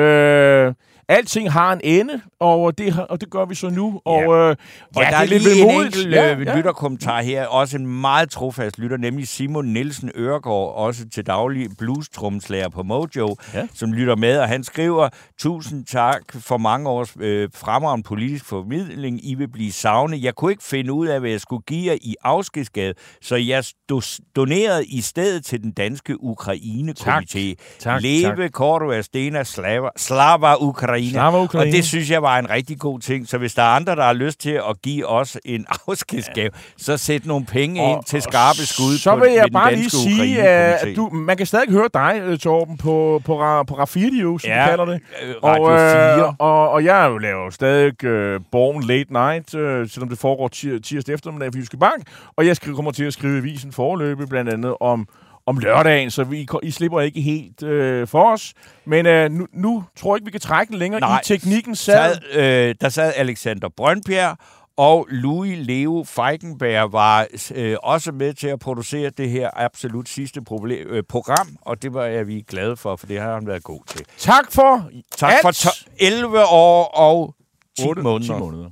Øh, 0.00 0.74
alting 1.08 1.52
har 1.52 1.72
en 1.72 1.80
ende, 1.84 2.20
og 2.40 2.78
det, 2.78 3.06
og 3.10 3.20
det 3.20 3.30
gør 3.30 3.44
vi 3.44 3.54
så 3.54 3.68
nu. 3.70 4.00
Og, 4.04 4.20
Ja. 4.22 4.26
øh, 4.26 4.28
og 4.30 4.56
Ja, 4.96 5.00
det 5.00 5.12
der 5.12 5.16
er 5.18 5.24
lidt 5.24 5.42
lige 5.42 5.62
en 5.62 5.70
enkelt 5.84 6.12
Ja, 6.12 6.26
ja, 6.26 6.38
ja. 6.38 6.56
lytterkommentar 6.56 7.22
her. 7.22 7.46
Også 7.46 7.76
en 7.76 7.86
meget 8.00 8.30
trofast 8.30 8.78
lytter, 8.78 8.96
nemlig 8.96 9.28
Simon 9.28 9.64
Nielsen 9.66 10.10
Øregård, 10.16 10.74
også 10.74 11.08
til 11.14 11.26
daglig 11.26 11.68
blues-tromslærer 11.78 12.68
på 12.68 12.82
Mojo, 12.82 13.36
Ja. 13.54 13.66
som 13.74 13.92
lytter 13.92 14.16
med. 14.16 14.38
Og 14.38 14.48
han 14.48 14.64
skriver, 14.64 15.08
tusind 15.38 15.84
tak 15.86 16.20
for 16.40 16.56
mange 16.56 16.88
års 16.88 17.12
øh, 17.20 17.48
fremragende 17.54 18.04
politisk 18.04 18.44
formidling. 18.44 19.26
I 19.30 19.34
vil 19.34 19.48
blive 19.48 19.72
savnet. 19.72 20.22
Jeg 20.22 20.34
kunne 20.34 20.52
ikke 20.52 20.64
finde 20.64 20.92
ud 20.92 21.06
af, 21.06 21.20
hvad 21.20 21.30
jeg 21.30 21.40
skulle 21.40 21.62
give 21.62 21.90
jer 21.92 21.98
i 22.00 22.14
afskedsgave, 22.24 22.94
så 23.22 23.36
jeg 23.36 23.64
do- 23.92 24.18
donerede 24.36 24.86
i 24.86 25.00
stedet 25.00 25.44
til 25.44 25.62
den 25.62 25.72
danske 25.72 26.14
Ukraine-komité. 26.20 27.54
Tak, 27.80 28.02
Leve 28.02 28.36
tak. 28.36 28.52
Korto 28.52 29.02
Stena 29.02 29.44
Slava, 29.44 29.88
Slava 29.96 30.54
Ukraine. 30.60 30.97
Slava 31.10 31.42
Ukraine. 31.42 31.68
Og 31.70 31.72
det 31.76 31.84
synes 31.84 32.10
jeg 32.10 32.22
var 32.22 32.38
en 32.38 32.50
rigtig 32.50 32.78
god 32.78 33.00
ting. 33.00 33.28
Så 33.28 33.38
hvis 33.38 33.54
der 33.54 33.62
er 33.62 33.66
andre, 33.66 33.96
der 33.96 34.02
har 34.04 34.12
lyst 34.12 34.40
til 34.40 34.50
at 34.70 34.82
give 34.82 35.06
os 35.06 35.38
en 35.44 35.66
afskedsgave, 35.88 36.50
så 36.76 36.96
sæt 36.96 37.26
nogle 37.26 37.46
penge 37.46 37.82
Og- 37.82 37.90
ind 37.92 38.04
til 38.04 38.22
skarpe 38.22 38.58
skud 38.66 38.98
Så 38.98 39.14
på, 39.14 39.20
vil 39.20 39.32
jeg 39.32 39.46
bare 39.52 39.74
lige 39.74 39.90
sige, 39.90 40.42
at 40.42 40.96
du, 40.96 41.08
man 41.12 41.36
kan 41.36 41.46
stadig 41.46 41.70
høre 41.70 41.88
dig, 41.94 42.20
øh, 42.24 42.38
Torben, 42.38 42.76
på, 42.76 43.22
på, 43.24 43.40
ra, 43.40 43.62
på 43.62 43.74
Radio, 43.74 44.38
som 44.38 44.48
Ja, 44.50 44.64
vi 44.64 44.68
kalder 44.68 44.84
det. 44.84 45.00
øh, 45.22 45.34
Radio 45.44 45.62
og, 45.64 46.18
4. 46.18 46.34
og, 46.38 46.70
og 46.70 46.84
jeg 46.84 47.10
laver 47.20 47.44
jo 47.44 47.50
stadig 47.50 47.92
uh, 48.04 48.40
Born 48.52 48.82
Late 48.82 49.12
Night, 49.12 49.54
uh, 49.54 49.88
selvom 49.90 50.08
det 50.08 50.18
foregår 50.18 50.48
tir, 50.48 50.78
tirsdag 50.78 51.14
eftermiddag 51.14 51.52
for 51.52 51.58
Jyske 51.58 51.76
Bank. 51.76 52.02
Og 52.36 52.46
jeg 52.46 52.56
skri- 52.62 52.74
kommer 52.74 52.90
til 52.90 53.04
at 53.04 53.12
skrive 53.12 53.34
i 53.34 53.38
avisen 53.38 53.72
forløbe, 53.72 54.26
blandt 54.26 54.50
andet 54.52 54.74
om 54.80 55.08
om 55.48 55.58
lørdagen, 55.58 56.10
så 56.10 56.24
vi, 56.24 56.46
I 56.62 56.70
slipper 56.70 57.00
ikke 57.00 57.20
helt 57.20 57.62
øh, 57.62 58.08
for 58.08 58.32
os. 58.32 58.52
Men 58.86 59.06
øh, 59.06 59.30
nu, 59.30 59.46
nu 59.52 59.84
tror 59.96 60.14
jeg 60.14 60.16
ikke, 60.16 60.24
vi 60.24 60.30
kan 60.30 60.40
trække 60.40 60.70
den 60.70 60.78
længere. 60.78 61.00
Nej. 61.00 61.20
I 61.20 61.24
teknikken 61.24 61.76
sad... 61.76 62.14
sad, 62.32 62.68
øh, 62.68 62.74
der 62.80 62.88
sad 62.88 63.12
Alexander 63.16 63.68
Brøndbjerg, 63.76 64.36
og 64.76 65.06
Louis 65.10 65.66
Leo 65.66 66.04
Feigenberg 66.06 66.92
var 66.92 67.26
øh, 67.54 67.76
også 67.82 68.12
med 68.12 68.34
til 68.34 68.48
at 68.48 68.58
producere 68.60 69.10
det 69.10 69.30
her 69.30 69.50
absolut 69.56 70.08
sidste 70.08 70.42
problem, 70.44 70.86
øh, 70.90 71.02
program, 71.08 71.56
og 71.62 71.82
det 71.82 71.94
var 71.94 72.04
jeg 72.04 72.26
vi 72.26 72.44
glade 72.48 72.76
for, 72.76 72.96
for 72.96 73.06
det 73.06 73.20
har 73.20 73.34
han 73.34 73.46
været 73.46 73.62
god 73.62 73.80
til. 73.86 74.00
Tak 74.18 74.52
for 74.52 74.90
Tak 75.16 75.32
for 75.42 75.50
to- 75.50 75.90
11 75.98 76.44
år 76.48 76.84
og 76.84 77.34
10 77.78 77.84
Otte- 77.88 78.02
måneder. 78.02 78.34
10 78.34 78.38
måneder. 78.40 78.70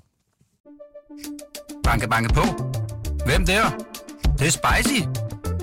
Banke, 1.84 2.08
banke 2.08 2.34
på. 2.34 2.42
Hvem 3.26 3.46
der? 3.46 3.62
Det, 4.22 4.38
det 4.38 4.46
er 4.46 4.50
spicy. 4.50 5.00